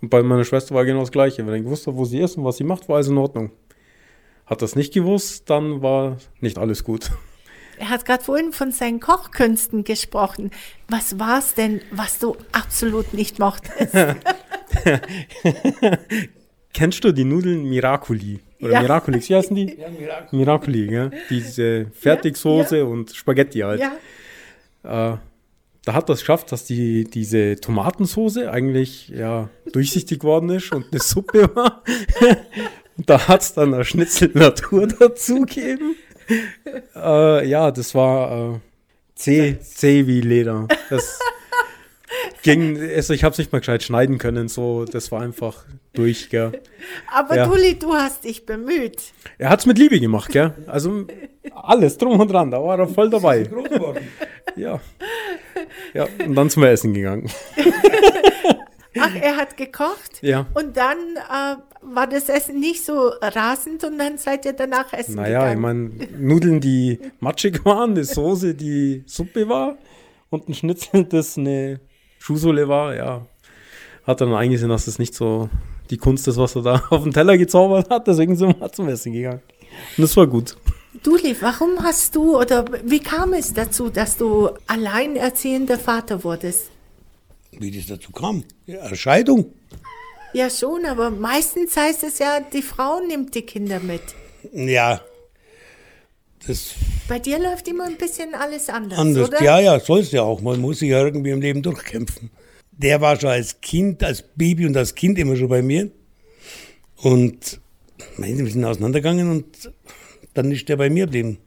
Und 0.01 0.11
bei 0.11 0.23
meiner 0.23 0.45
Schwester 0.45 0.75
war 0.75 0.85
genau 0.85 1.01
das 1.01 1.13
Gleiche. 1.13 1.47
Wenn 1.47 1.55
er 1.55 1.61
gewusst 1.61 1.87
hat, 1.87 1.95
wo 1.95 2.05
sie 2.05 2.21
ist 2.21 2.37
und 2.37 2.45
was 2.45 2.57
sie 2.59 2.65
macht, 2.65 2.89
war 2.89 2.97
alles 2.97 3.09
in 3.09 3.19
Ordnung. 3.19 3.51
Hat 4.47 4.63
das 4.63 4.77
nicht 4.77 4.95
gewusst, 4.95 5.51
dann 5.51 5.83
war 5.83 6.19
nicht 6.41 6.59
alles 6.59 6.85
gut. 6.85 7.11
Er 7.79 7.91
hat 7.91 8.07
gerade 8.07 8.25
vorhin 8.25 8.53
von 8.53 8.73
seinen 8.73 9.01
Kochkünsten 9.01 9.85
gesprochen. 9.85 10.51
Was 10.89 11.19
war 11.19 11.41
es 11.41 11.53
denn, 11.53 11.83
was 11.91 12.19
du 12.19 12.35
absolut 12.51 13.13
nicht 13.13 13.39
mochtest? 13.39 13.95
Kennst 16.73 17.05
du 17.05 17.13
die 17.13 17.25
Nudeln 17.25 17.69
Miracoli? 17.69 18.41
Oder 18.61 18.73
ja. 18.73 18.81
Miraculix, 18.81 19.29
wie 19.29 19.37
heißen 19.37 19.55
die? 19.55 19.67
Ja, 19.79 19.91
Miracoli. 19.91 20.39
Miracoli, 20.39 20.93
ja. 20.93 21.11
Diese 21.29 21.87
Fertigsoße 21.93 22.77
ja, 22.79 22.83
ja. 22.85 22.89
und 22.89 23.15
Spaghetti 23.15 23.59
halt. 23.61 23.83
Ja. 24.85 25.13
Äh, 25.15 25.17
da 25.87 25.95
hat 25.95 26.09
das 26.09 26.21
geschafft, 26.21 26.51
dass 26.51 26.65
die, 26.65 27.05
diese 27.05 27.57
Tomatensoße 27.61 28.51
eigentlich 28.51 29.09
ja, 29.09 29.49
durchsichtig 29.73 30.19
geworden 30.19 30.51
ist 30.51 30.73
und 30.73 30.87
eine 30.91 31.01
Suppe 31.01 31.49
war. 31.55 31.85
und 32.99 33.09
da 33.09 33.29
hat 33.29 33.43
es 33.43 33.55
dann 33.55 33.73
eine 33.73 33.85
Schnitzel 33.85 34.33
Natur 34.35 34.87
dazugegeben. 34.99 35.95
Äh, 36.95 37.49
ja, 37.49 37.71
das 37.71 37.95
war 37.95 38.57
äh, 38.57 38.59
zäh, 39.15 39.61
zäh 39.61 40.09
wie 40.09 40.21
Leder. 40.21 40.67
Das 40.91 41.21
ging, 42.43 42.81
also 42.81 43.13
ich 43.13 43.23
habe 43.23 43.35
es 43.35 43.39
nicht 43.39 43.53
mal 43.53 43.61
gescheit 43.61 43.85
schneiden 43.85 44.19
können, 44.19 44.49
so, 44.49 44.87
das 44.87 45.13
war 45.13 45.23
einfach 45.23 45.67
durch, 45.93 46.31
gell. 46.31 46.61
Aber 47.15 47.37
ja. 47.37 47.47
Dulli, 47.47 47.79
du 47.79 47.95
hast 47.95 48.25
dich 48.25 48.45
bemüht. 48.45 49.13
Er 49.39 49.51
hat 49.51 49.61
es 49.61 49.67
mit 49.67 49.79
Liebe 49.79 50.01
gemacht, 50.01 50.33
gell. 50.33 50.53
Also 50.67 51.07
alles 51.55 51.97
drum 51.97 52.19
und 52.19 52.29
dran, 52.29 52.51
da 52.51 52.61
war 52.61 52.77
er 52.77 52.89
voll 52.89 53.09
dabei. 53.09 53.49
Ja. 54.57 54.81
Ja, 55.95 56.07
und 56.25 56.35
dann 56.35 56.51
zum 56.51 56.63
Essen 56.65 56.95
gegangen. 56.95 57.31
Ach, 58.99 59.15
er 59.15 59.37
hat 59.37 59.57
gekocht? 59.57 60.23
Ja. 60.23 60.47
Und 60.55 60.77
dann 60.77 60.99
äh, 61.17 61.57
war 61.83 62.07
das 62.07 62.29
Essen 62.29 62.61
nicht 62.61 62.85
so 62.85 63.13
rasend 63.21 63.85
und 63.85 63.99
dann 63.99 64.19
seid 64.19 64.45
ihr 64.45 64.53
danach 64.53 64.93
essen 64.93 65.17
naja, 65.17 65.51
gegangen? 65.51 65.63
Naja, 65.63 65.89
ich 65.99 66.09
meine, 66.09 66.19
Nudeln, 66.19 66.61
die 66.61 66.99
matschig 67.21 67.65
waren, 67.65 67.91
eine 67.91 68.05
Soße, 68.05 68.55
die 68.55 69.05
Suppe 69.07 69.49
war 69.49 69.77
und 70.31 70.49
ein 70.49 70.55
Schnitzel, 70.55 71.05
das 71.05 71.37
eine 71.37 71.81
Schuhsohle 72.19 72.69
war, 72.69 72.95
ja. 72.95 73.27
Hat 74.05 74.21
dann 74.21 74.33
eingesehen, 74.35 74.71
dass 74.71 74.87
das 74.87 74.99
nicht 74.99 75.15
so 75.15 75.51
die 75.91 75.99
Kunst 75.99 76.27
ist, 76.29 76.37
was 76.37 76.57
er 76.57 76.63
da 76.63 76.83
auf 76.91 77.03
dem 77.03 77.13
Teller 77.13 77.37
gezaubert 77.39 77.91
hat, 77.91 78.07
deswegen 78.07 78.37
sind 78.37 78.59
wir 78.59 78.73
zum 78.73 78.89
Essen 78.89 79.13
gegangen. 79.13 79.43
Und 79.97 80.03
das 80.03 80.17
war 80.17 80.27
gut. 80.27 80.57
Duli, 81.03 81.37
warum 81.41 81.83
hast 81.83 82.15
du 82.15 82.39
oder 82.39 82.65
wie 82.85 83.01
kam 83.01 83.33
es 83.33 83.53
dazu, 83.53 83.89
dass 83.91 84.17
du 84.17 84.51
alleinerziehender 84.67 85.79
Vater 85.79 86.23
wurdest? 86.25 86.71
Wie 87.53 87.71
das 87.71 87.87
dazu 87.87 88.13
kam? 88.13 88.45
Ja, 88.67 88.95
Scheidung. 88.95 89.53
Ja, 90.33 90.51
schon, 90.51 90.85
aber 90.85 91.11
meistens 91.11 91.77
heißt 91.77 92.05
es 92.05 92.19
ja, 92.19 92.41
die 92.41 92.63
Frau 92.63 93.01
nimmt 93.01 93.35
die 93.35 93.43
Kinder 93.43 93.81
mit. 93.81 94.03
Ja. 94.53 95.01
Das 96.47 96.75
Bei 97.09 97.19
dir 97.19 97.39
läuft 97.39 97.67
immer 97.69 97.85
ein 97.85 97.97
bisschen 97.97 98.35
alles 98.35 98.69
anders, 98.69 98.99
anders. 98.99 99.29
oder? 99.29 99.43
Ja, 99.43 99.59
ja, 99.61 99.81
soll 99.81 100.01
es 100.01 100.13
ja 100.13 100.23
auch. 100.23 100.41
Man 100.43 100.61
muss 100.61 100.81
sich 100.81 100.91
ja 100.91 101.03
irgendwie 101.03 101.31
im 101.31 101.41
Leben 101.41 101.63
durchkämpfen. 101.63 102.31
Der 102.73 103.01
war 103.01 103.19
schon 103.19 103.31
als 103.31 103.61
Kind, 103.61 104.05
als 104.05 104.23
Baby 104.23 104.67
und 104.67 104.77
als 104.77 104.95
Kind 104.95 105.19
immer 105.19 105.35
schon 105.37 105.49
bei 105.49 105.63
mir. 105.63 105.91
Und 106.99 107.59
meine, 108.19 108.39
wir 108.45 108.51
sind 108.51 108.65
auseinandergegangen 108.65 109.31
und 109.31 109.73
dann 110.37 110.53
ist 110.53 110.69
der 110.69 110.77
bei 110.77 110.91
mir 110.91 111.07
geblieben. 111.07 111.39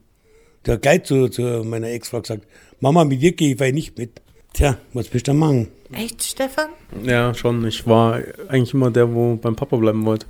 Der 0.66 0.74
hat 0.74 0.82
gleich 0.82 1.04
zu, 1.04 1.28
zu 1.28 1.42
meiner 1.64 1.88
Ex-Frau 1.88 2.20
gesagt, 2.20 2.46
Mama, 2.80 3.04
mit 3.04 3.22
dir 3.22 3.32
gehe 3.32 3.54
ich 3.54 3.60
weil 3.60 3.72
nicht 3.72 3.96
mit. 3.98 4.20
Tja, 4.52 4.78
was 4.92 5.08
bist 5.08 5.28
du 5.28 5.30
am 5.30 5.38
machen? 5.38 5.68
Echt, 5.92 6.22
Stefan? 6.22 6.70
Ja, 7.04 7.32
schon. 7.34 7.64
Ich 7.66 7.86
war 7.86 8.20
eigentlich 8.48 8.74
immer 8.74 8.90
der, 8.90 9.14
wo 9.14 9.36
beim 9.36 9.54
Papa 9.54 9.76
bleiben 9.76 10.04
wollte. 10.04 10.26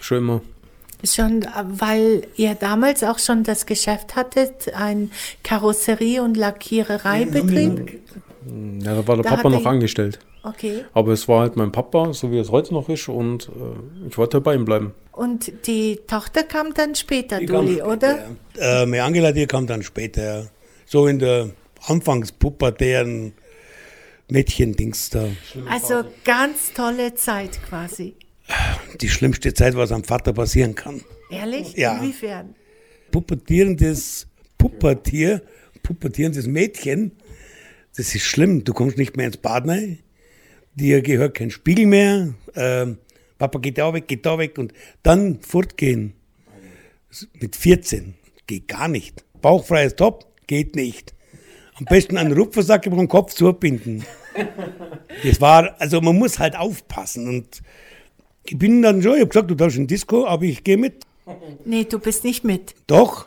Schon 0.00 0.18
immer. 0.18 0.42
Schon, 1.04 1.46
weil 1.78 2.26
ihr 2.36 2.54
damals 2.54 3.02
auch 3.02 3.18
schon 3.18 3.42
das 3.42 3.66
Geschäft 3.66 4.14
hattet, 4.14 4.72
ein 4.74 5.10
Karosserie- 5.42 6.20
und 6.20 6.36
Lackierereibetrieb. 6.36 8.00
Ja, 8.82 8.94
da 8.94 9.06
war 9.06 9.16
der 9.16 9.24
Da 9.24 9.36
Papa 9.36 9.50
noch 9.50 9.64
angestellt. 9.66 10.18
Okay. 10.42 10.84
Aber 10.92 11.12
es 11.12 11.28
war 11.28 11.40
halt 11.40 11.56
mein 11.56 11.72
Papa, 11.72 12.12
so 12.12 12.30
wie 12.32 12.38
es 12.38 12.50
heute 12.50 12.74
noch 12.74 12.88
ist, 12.88 13.08
und 13.08 13.48
äh, 13.48 14.08
ich 14.08 14.18
wollte 14.18 14.40
bei 14.40 14.54
ihm 14.54 14.64
bleiben. 14.64 14.92
Und 15.12 15.52
die 15.66 16.00
Tochter 16.06 16.42
kam 16.42 16.74
dann 16.74 16.94
später, 16.94 17.40
Duli, 17.40 17.82
oder? 17.82 18.30
Äh, 18.58 18.86
meine 18.86 19.04
Angela, 19.04 19.32
die 19.32 19.46
kam 19.46 19.66
dann 19.66 19.82
später. 19.82 20.22
ja. 20.40 20.46
So 20.86 21.06
in 21.06 21.18
der 21.18 21.50
Anfangspubertären 21.86 23.32
Mädchendings 24.28 25.10
da. 25.10 25.28
Also 25.68 26.04
ganz 26.24 26.72
tolle 26.74 27.14
Zeit 27.14 27.60
quasi. 27.68 28.14
Die 29.00 29.08
schlimmste 29.08 29.54
Zeit, 29.54 29.76
was 29.76 29.92
am 29.92 30.04
Vater 30.04 30.32
passieren 30.32 30.74
kann. 30.74 31.02
Ehrlich? 31.30 31.74
Ja. 31.74 31.96
Inwiefern? 31.98 32.54
pubertierendes 33.12 34.26
Pubertier, 34.58 35.42
pubertierendes 35.82 36.46
Mädchen, 36.46 37.12
das 37.96 38.14
ist 38.14 38.24
schlimm. 38.24 38.64
Du 38.64 38.72
kommst 38.72 38.98
nicht 38.98 39.16
mehr 39.16 39.26
ins 39.26 39.36
Bad 39.36 39.68
rein. 39.68 39.98
Dir 40.74 41.02
gehört 41.02 41.34
kein 41.34 41.50
Spiegel 41.50 41.86
mehr. 41.86 42.34
Ähm, 42.54 42.98
Papa 43.38 43.58
geht 43.58 43.78
da 43.78 43.92
weg, 43.92 44.08
geht 44.08 44.24
da 44.24 44.38
weg 44.38 44.58
und 44.58 44.72
dann 45.02 45.40
fortgehen. 45.40 46.14
Mit 47.40 47.56
14 47.56 48.14
geht 48.46 48.68
gar 48.68 48.88
nicht. 48.88 49.24
Bauchfreies 49.40 49.96
Top 49.96 50.26
geht 50.46 50.76
nicht. 50.76 51.14
Am 51.74 51.84
besten 51.86 52.16
einen 52.16 52.32
Rupfersack 52.32 52.86
über 52.86 52.96
den 52.96 53.08
Kopf 53.08 53.34
zubinden. 53.34 54.04
Das 55.24 55.40
war, 55.40 55.78
also 55.78 56.00
man 56.00 56.16
muss 56.16 56.38
halt 56.38 56.56
aufpassen. 56.56 57.28
Und 57.28 57.62
ich 58.44 58.56
bin 58.58 58.80
dann 58.80 59.02
schon, 59.02 59.14
ich 59.14 59.20
habe 59.20 59.28
gesagt, 59.28 59.50
du 59.50 59.54
darfst 59.54 59.76
in 59.76 59.86
Disco, 59.86 60.26
aber 60.26 60.44
ich 60.44 60.64
gehe 60.64 60.76
mit. 60.76 61.04
Nee, 61.64 61.84
du 61.84 61.98
bist 61.98 62.24
nicht 62.24 62.44
mit. 62.44 62.74
Doch, 62.86 63.26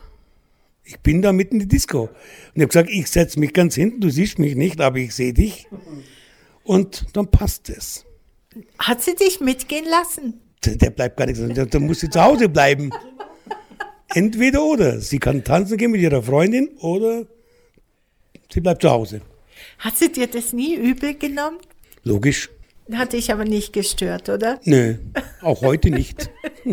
ich 0.86 1.00
bin 1.00 1.22
da 1.22 1.34
mitten 1.34 1.56
in 1.56 1.62
die 1.62 1.68
Disco. 1.68 2.04
Und 2.04 2.10
ich 2.54 2.62
habe 2.62 2.68
gesagt, 2.68 2.90
ich 2.90 3.08
setze 3.10 3.40
mich 3.40 3.54
ganz 3.54 3.76
hinten, 3.76 4.02
du 4.02 4.10
siehst 4.10 4.40
mich 4.40 4.56
nicht, 4.56 4.80
aber 4.80 4.98
ich 4.98 5.16
sehe 5.16 5.34
dich. 5.34 5.68
Und 6.64 7.06
dann 7.14 7.30
passt 7.30 7.70
es. 7.70 8.06
Hat 8.78 9.02
sie 9.02 9.16
dich 9.16 9.42
mitgehen 9.42 9.86
lassen? 9.86 10.42
Der 10.64 10.76
der 10.78 10.92
bleibt 10.92 11.18
gar 11.18 11.26
nichts. 11.26 11.42
Der, 11.54 11.66
der 11.66 11.80
muss 11.80 12.00
sie 12.00 12.10
zu 12.10 12.24
Hause 12.24 12.48
bleiben. 12.48 12.92
Entweder 14.14 14.64
oder. 14.64 15.02
Sie 15.02 15.20
kann 15.20 15.44
tanzen 15.44 15.78
gehen 15.78 15.92
mit 15.92 16.02
ihrer 16.02 16.24
Freundin 16.24 16.70
oder 16.80 17.26
sie 18.54 18.62
bleibt 18.62 18.82
zu 18.82 18.90
Hause. 18.90 19.22
Hat 19.80 19.98
sie 19.98 20.12
dir 20.12 20.28
das 20.28 20.54
nie 20.54 20.76
übel 20.76 21.16
genommen? 21.16 21.58
Logisch. 22.04 22.50
Hat 22.94 23.14
dich 23.14 23.32
aber 23.32 23.46
nicht 23.46 23.74
gestört, 23.74 24.30
oder? 24.30 24.60
Nö, 24.64 24.96
auch 25.42 25.62
heute 25.62 25.90
nicht. 25.90 26.30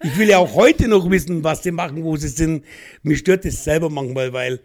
Ich 0.00 0.16
will 0.16 0.28
ja 0.28 0.38
auch 0.38 0.54
heute 0.54 0.86
noch 0.86 1.10
wissen, 1.10 1.42
was 1.42 1.64
sie 1.64 1.72
machen, 1.72 2.04
wo 2.04 2.16
sie 2.16 2.28
sind. 2.28 2.64
Mich 3.02 3.18
stört 3.18 3.44
das 3.44 3.64
selber 3.64 3.90
manchmal, 3.90 4.32
weil 4.32 4.60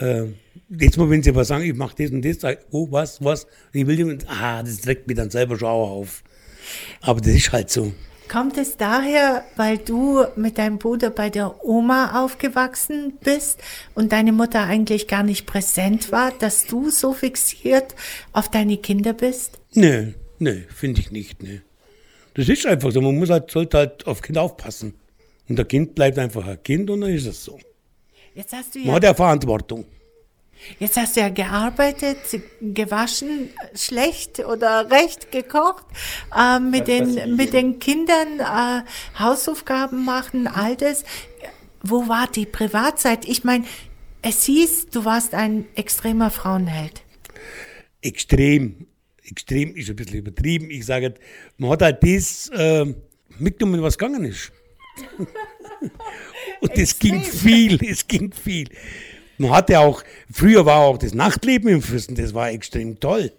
äh, 0.00 0.24
jetzt 0.70 0.96
mal, 0.96 1.10
wenn 1.10 1.22
sie 1.22 1.34
was 1.34 1.48
sagen, 1.48 1.64
ich 1.64 1.74
mache 1.74 1.94
das 1.98 2.10
und 2.10 2.24
das, 2.24 2.40
sag 2.40 2.60
oh, 2.70 2.88
was, 2.90 3.22
was? 3.22 3.46
Ich 3.72 3.86
will 3.86 4.02
nicht, 4.04 4.26
ah, 4.28 4.62
das 4.62 4.80
trägt 4.80 5.08
mir 5.08 5.14
dann 5.14 5.30
selber 5.30 5.58
schon 5.58 5.68
auch 5.68 5.90
auf. 5.90 6.22
Aber 7.02 7.20
das 7.20 7.34
ist 7.34 7.52
halt 7.52 7.70
so. 7.70 7.92
Kommt 8.28 8.58
es 8.58 8.76
daher, 8.76 9.44
weil 9.54 9.78
du 9.78 10.24
mit 10.34 10.58
deinem 10.58 10.78
Bruder 10.78 11.10
bei 11.10 11.30
der 11.30 11.64
Oma 11.64 12.24
aufgewachsen 12.24 13.18
bist 13.22 13.60
und 13.94 14.10
deine 14.10 14.32
Mutter 14.32 14.64
eigentlich 14.64 15.06
gar 15.06 15.22
nicht 15.22 15.46
präsent 15.46 16.10
war, 16.10 16.32
dass 16.32 16.66
du 16.66 16.90
so 16.90 17.12
fixiert 17.12 17.94
auf 18.32 18.50
deine 18.50 18.78
Kinder 18.78 19.12
bist? 19.12 19.60
Nö, 19.76 20.12
nö, 20.38 20.62
finde 20.74 21.00
ich 21.00 21.10
nicht, 21.10 21.42
nö. 21.42 21.58
Das 22.34 22.48
ist 22.48 22.66
einfach 22.66 22.90
so, 22.92 23.00
man 23.00 23.16
muss 23.16 23.30
halt, 23.30 23.50
sollte 23.50 23.78
halt 23.78 24.06
auf 24.06 24.20
Kind 24.22 24.38
aufpassen. 24.38 24.94
Und 25.48 25.56
der 25.56 25.64
Kind 25.64 25.94
bleibt 25.94 26.18
einfach 26.18 26.46
ein 26.46 26.62
Kind 26.62 26.90
und 26.90 27.02
dann 27.02 27.10
ist 27.10 27.26
es 27.26 27.44
so. 27.44 27.58
Jetzt 28.34 28.52
hast 28.52 28.74
du 28.74 28.78
Man 28.80 28.88
ja, 28.88 28.94
hat 28.94 29.04
ja 29.04 29.14
Verantwortung. 29.14 29.84
jetzt 30.78 30.96
hast 30.96 31.16
du 31.16 31.20
ja 31.20 31.28
gearbeitet, 31.28 32.18
gewaschen, 32.60 33.50
schlecht 33.74 34.40
oder 34.40 34.90
recht 34.90 35.30
gekocht, 35.30 35.84
äh, 36.36 36.58
mit 36.58 36.88
den, 36.88 37.36
mit 37.36 37.52
den 37.52 37.78
Kindern 37.78 38.40
äh, 38.40 38.82
Hausaufgaben 39.18 40.04
machen, 40.04 40.46
all 40.46 40.76
das. 40.76 41.04
Wo 41.82 42.08
war 42.08 42.26
die 42.34 42.46
Privatzeit? 42.46 43.26
Ich 43.26 43.44
meine, 43.44 43.64
es 44.22 44.44
hieß, 44.44 44.88
du 44.90 45.04
warst 45.04 45.34
ein 45.34 45.66
extremer 45.76 46.30
Frauenheld. 46.30 47.02
extrem, 48.02 48.85
extrem 49.26 49.74
ist 49.74 49.90
ein 49.90 49.96
bisschen 49.96 50.18
übertrieben. 50.18 50.70
Ich 50.70 50.86
sage, 50.86 51.14
man 51.58 51.70
hat 51.70 51.82
halt 51.82 52.02
das 52.02 52.50
äh, 52.54 52.86
mitgenommen, 53.38 53.82
was 53.82 53.98
gegangen 53.98 54.24
ist. 54.24 54.52
Und 56.60 56.72
es 56.76 56.98
ging 56.98 57.22
viel, 57.22 57.82
es 57.84 58.06
ging 58.06 58.32
viel. 58.32 58.68
Man 59.38 59.50
hatte 59.50 59.78
auch, 59.78 60.02
früher 60.32 60.64
war 60.64 60.80
auch 60.80 60.98
das 60.98 61.12
Nachtleben 61.12 61.68
im 61.68 61.82
Füssen, 61.82 62.14
das 62.14 62.32
war 62.32 62.50
extrem 62.50 62.98
toll. 62.98 63.32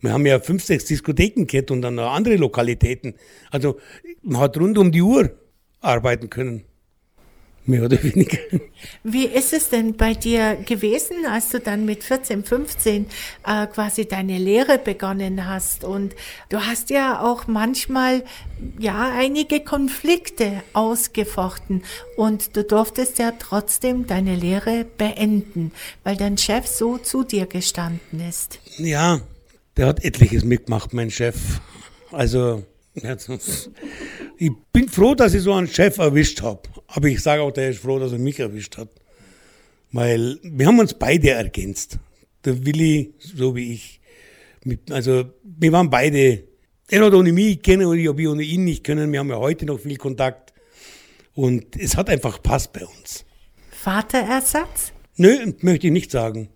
Wir 0.00 0.12
haben 0.12 0.26
ja 0.26 0.40
fünf, 0.40 0.64
sechs 0.64 0.86
Diskotheken 0.86 1.46
gehabt 1.46 1.70
und 1.70 1.82
dann 1.82 1.94
noch 1.96 2.12
andere 2.12 2.36
Lokalitäten. 2.36 3.14
Also 3.50 3.78
man 4.22 4.40
hat 4.40 4.56
rund 4.58 4.76
um 4.78 4.92
die 4.92 5.02
Uhr 5.02 5.30
arbeiten 5.80 6.30
können. 6.30 6.64
Mehr 7.66 7.84
oder 7.84 8.02
weniger. 8.02 8.38
Wie 9.04 9.24
ist 9.24 9.54
es 9.54 9.70
denn 9.70 9.96
bei 9.96 10.12
dir 10.12 10.56
gewesen, 10.56 11.24
als 11.26 11.48
du 11.48 11.60
dann 11.60 11.86
mit 11.86 12.04
14, 12.04 12.44
15 12.44 13.06
äh, 13.46 13.66
quasi 13.68 14.06
deine 14.06 14.36
Lehre 14.36 14.78
begonnen 14.78 15.46
hast? 15.48 15.82
Und 15.82 16.14
du 16.50 16.58
hast 16.58 16.90
ja 16.90 17.22
auch 17.22 17.46
manchmal 17.46 18.22
ja 18.78 19.10
einige 19.16 19.60
Konflikte 19.60 20.62
ausgefochten 20.74 21.82
und 22.18 22.54
du 22.54 22.64
durftest 22.64 23.18
ja 23.18 23.32
trotzdem 23.38 24.06
deine 24.06 24.36
Lehre 24.36 24.84
beenden, 24.98 25.72
weil 26.02 26.16
dein 26.16 26.36
Chef 26.36 26.66
so 26.66 26.98
zu 26.98 27.24
dir 27.24 27.46
gestanden 27.46 28.20
ist. 28.28 28.58
Ja, 28.76 29.20
der 29.78 29.86
hat 29.86 30.04
etliches 30.04 30.44
mitgemacht, 30.44 30.92
mein 30.92 31.10
Chef. 31.10 31.36
Also, 32.12 32.62
ich 34.44 34.52
bin 34.74 34.90
froh, 34.90 35.14
dass 35.14 35.32
ich 35.32 35.42
so 35.42 35.54
einen 35.54 35.68
Chef 35.68 35.96
erwischt 35.96 36.42
habe. 36.42 36.60
Aber 36.88 37.08
ich 37.08 37.22
sage 37.22 37.40
auch, 37.40 37.50
der 37.50 37.70
ist 37.70 37.80
froh, 37.80 37.98
dass 37.98 38.12
er 38.12 38.18
mich 38.18 38.38
erwischt 38.38 38.76
hat. 38.76 38.88
Weil 39.90 40.38
wir 40.42 40.66
haben 40.66 40.78
uns 40.78 40.92
beide 40.92 41.30
ergänzt. 41.30 41.98
Der 42.44 42.66
Willi, 42.66 43.14
so 43.18 43.56
wie 43.56 43.72
ich. 43.72 44.00
Also, 44.90 45.24
wir 45.42 45.72
waren 45.72 45.88
beide, 45.88 46.44
er 46.88 47.04
hat 47.06 47.14
ohne 47.14 47.32
mich 47.32 47.62
kennen 47.62 47.86
und 47.86 47.98
ich 47.98 48.06
habe 48.06 48.28
ohne 48.28 48.42
ihn 48.42 48.64
nicht 48.64 48.84
können. 48.84 49.10
Wir 49.12 49.20
haben 49.20 49.30
ja 49.30 49.38
heute 49.38 49.64
noch 49.64 49.80
viel 49.80 49.96
Kontakt. 49.96 50.52
Und 51.34 51.76
es 51.76 51.96
hat 51.96 52.10
einfach 52.10 52.42
Pass 52.42 52.70
bei 52.70 52.84
uns. 52.84 53.24
Vaterersatz? 53.70 54.92
Nö, 55.16 55.52
möchte 55.60 55.86
ich 55.86 55.92
nicht 55.92 56.10
sagen. 56.10 56.50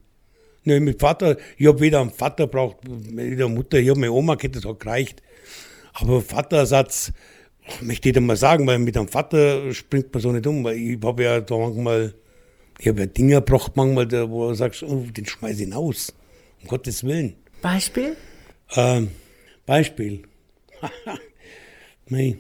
Nö, 0.65 0.79
mit 0.81 1.01
Vater, 1.01 1.39
ich 1.57 1.67
habe 1.67 1.81
weder 1.81 2.03
einen 2.03 2.11
Vater 2.11 2.47
braucht, 2.47 2.79
weder 2.87 3.47
eine 3.47 3.55
Mutter, 3.55 3.79
ich 3.79 3.89
habe 3.89 4.01
meine 4.01 4.13
Oma 4.13 4.35
gehabt, 4.35 4.57
das 4.57 4.67
hat 4.67 4.81
gereicht. 4.81 5.23
Aber 5.95 6.21
Vaterersatz, 6.21 7.13
möchte 7.81 8.09
ich 8.09 8.15
dir 8.15 8.21
mal 8.21 8.37
sagen, 8.37 8.67
weil 8.67 8.79
mit 8.79 8.97
einem 8.97 9.09
Vater 9.09 9.73
springt 9.73 10.13
man 10.13 10.23
so 10.23 10.33
nicht 10.33 10.47
um, 10.47 10.65
weil 10.65 10.77
ich 10.77 10.99
habe 11.03 11.23
ja 11.23 11.41
da 11.41 11.57
manchmal, 11.57 12.15
ich 12.79 12.89
habe 12.89 13.01
ja 13.01 13.07
Dinge 13.07 13.37
gebracht 13.37 13.73
manchmal, 13.77 14.07
da, 14.07 14.29
wo 14.31 14.49
du 14.49 14.55
sagst, 14.55 14.83
oh, 14.83 15.05
den 15.09 15.27
schmeiß 15.27 15.57
ich 15.57 15.65
hinaus. 15.65 16.15
Um 16.63 16.69
Gottes 16.69 17.05
Willen. 17.05 17.37
Beispiel? 17.63 18.17
Ähm, 18.77 19.09
Beispiel. 19.67 20.23
Mei. 22.09 22.37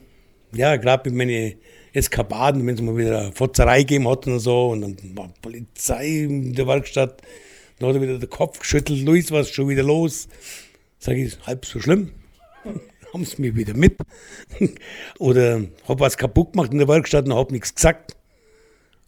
ja, 0.52 0.76
gerade 0.76 1.10
mit 1.10 1.18
meinen 1.18 1.54
Eskapaden, 1.92 2.66
wenn 2.66 2.74
es 2.74 2.80
mal 2.80 2.96
wieder 2.96 3.20
eine 3.20 3.32
Fotzerei 3.32 3.80
gegeben 3.80 4.08
hat 4.08 4.26
und 4.26 4.38
so, 4.38 4.70
und 4.70 4.80
dann 4.82 4.96
war 5.16 5.32
Polizei 5.42 6.24
in 6.24 6.54
der 6.54 6.66
Werkstatt, 6.66 7.22
dann 7.78 7.88
hat 7.88 7.96
er 7.96 8.02
wieder 8.02 8.18
den 8.18 8.30
Kopf 8.30 8.58
geschüttelt, 8.60 9.00
Luis, 9.04 9.30
was 9.30 9.48
ist 9.48 9.54
schon 9.54 9.68
wieder 9.68 9.82
los? 9.82 10.28
Sag 10.98 11.16
ich, 11.16 11.38
halb 11.46 11.64
so 11.64 11.80
schlimm. 11.80 12.12
Sie 13.24 13.40
mir 13.40 13.54
wieder 13.54 13.74
mit. 13.74 13.96
Oder 15.18 15.62
hab 15.86 16.00
was 16.00 16.16
kaputt 16.16 16.52
gemacht 16.52 16.72
in 16.72 16.78
der 16.78 16.88
Werkstatt 16.88 17.26
und 17.26 17.34
hab 17.34 17.50
nichts 17.50 17.74
gesagt. 17.74 18.16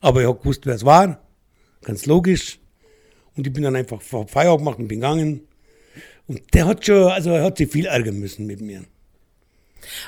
Aber 0.00 0.20
ich 0.20 0.26
habe 0.26 0.38
gewusst, 0.38 0.66
wer 0.66 0.74
es 0.74 0.84
war. 0.84 1.20
Ganz 1.82 2.06
logisch. 2.06 2.58
Und 3.36 3.46
ich 3.46 3.52
bin 3.52 3.62
dann 3.62 3.76
einfach 3.76 4.00
Feierabend 4.02 4.58
gemacht 4.58 4.78
und 4.78 4.88
bin 4.88 5.00
gegangen. 5.00 5.40
Und 6.26 6.42
der 6.54 6.66
hat 6.66 6.84
schon, 6.84 7.10
also 7.10 7.30
er 7.30 7.44
hat 7.44 7.58
sich 7.58 7.70
viel 7.70 7.86
ärgern 7.86 8.18
müssen 8.18 8.46
mit 8.46 8.60
mir. 8.60 8.84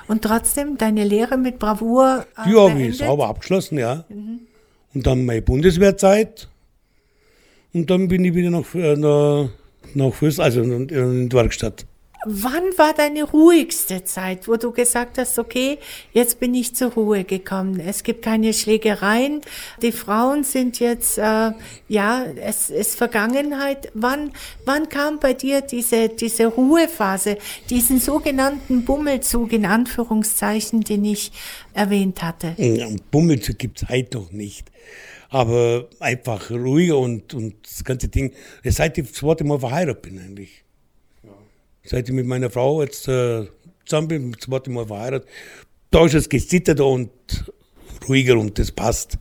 Und 0.06 0.23
trotzdem 0.23 0.76
deine 0.78 1.04
Lehre 1.04 1.37
mit 1.37 1.59
Bravour. 1.59 2.26
Äh, 2.37 2.49
die 2.49 2.56
habe 2.56 2.82
ich 2.82 2.99
sauber 2.99 3.28
abgeschlossen, 3.28 3.78
ja. 3.78 4.04
Mhm. 4.09 4.40
Und 4.94 5.06
dann 5.06 5.25
meine 5.25 5.42
Bundeswehrzeit. 5.42 6.49
Und 7.73 7.88
dann 7.90 8.09
bin 8.09 8.25
ich 8.25 8.35
wieder 8.35 8.50
nach, 8.50 8.75
äh, 8.75 8.97
nach, 8.97 9.49
nach 9.94 10.12
Fürst, 10.12 10.40
also 10.40 10.62
in, 10.62 10.88
in 10.88 11.28
die 11.28 11.37
Werkstatt. 11.37 11.87
Wann 12.25 12.62
war 12.76 12.95
deine 12.95 13.25
ruhigste 13.25 14.05
Zeit, 14.05 14.47
wo 14.47 14.57
du 14.57 14.71
gesagt 14.71 15.19
hast, 15.19 15.38
okay, 15.38 15.79
jetzt 16.12 16.38
bin 16.38 16.55
ich 16.55 16.75
zur 16.75 16.93
Ruhe 16.93 17.25
gekommen. 17.25 17.81
Es 17.81 18.05
gibt 18.05 18.23
keine 18.23 18.52
Schlägereien. 18.52 19.41
Die 19.83 19.93
Frauen 19.93 20.45
sind 20.45 20.79
jetzt, 20.79 21.19
äh, 21.19 21.50
ja, 21.88 22.25
es 22.41 22.71
ist 22.71 22.97
Vergangenheit. 22.97 23.91
Wann, 23.95 24.33
wann 24.64 24.88
kam 24.88 25.19
bei 25.19 25.35
dir 25.35 25.62
diese, 25.62 26.09
diese 26.09 26.47
Ruhephase, 26.47 27.38
diesen 27.71 27.99
sogenannten 27.99 28.85
Bummelzug 28.85 29.52
in 29.52 29.67
Anführungszeichen, 29.67 30.83
den 30.83 31.05
ich 31.05 31.33
erwähnt 31.75 32.23
hatte? 32.23 32.55
Bummelzug 33.11 33.59
gibt's 33.59 33.88
heute 33.88 34.19
noch 34.19 34.31
nicht 34.31 34.71
aber 35.33 35.88
einfach 35.99 36.50
ruhiger 36.50 36.99
und, 36.99 37.33
und 37.33 37.55
das 37.62 37.85
ganze 37.85 38.09
Ding, 38.09 38.33
seit 38.64 38.99
ich 38.99 39.09
das 39.09 39.14
zweite 39.14 39.45
Mal 39.45 39.59
verheiratet 39.59 40.02
bin 40.02 40.19
eigentlich. 40.19 40.62
Seit 41.84 42.08
ich 42.08 42.14
mit 42.14 42.26
meiner 42.26 42.50
Frau 42.50 42.82
jetzt 42.82 43.08
äh, 43.08 43.46
zusammen 43.84 44.08
bin, 44.08 44.32
das 44.32 44.42
zweite 44.42 44.70
Mal 44.70 44.86
verheiratet, 44.86 45.28
da 45.90 46.06
ist 46.06 46.14
es 46.14 46.28
gesitterter 46.28 46.86
und 46.86 47.10
ruhiger 48.08 48.38
und 48.38 48.58
das 48.58 48.70
passt. 48.70 49.18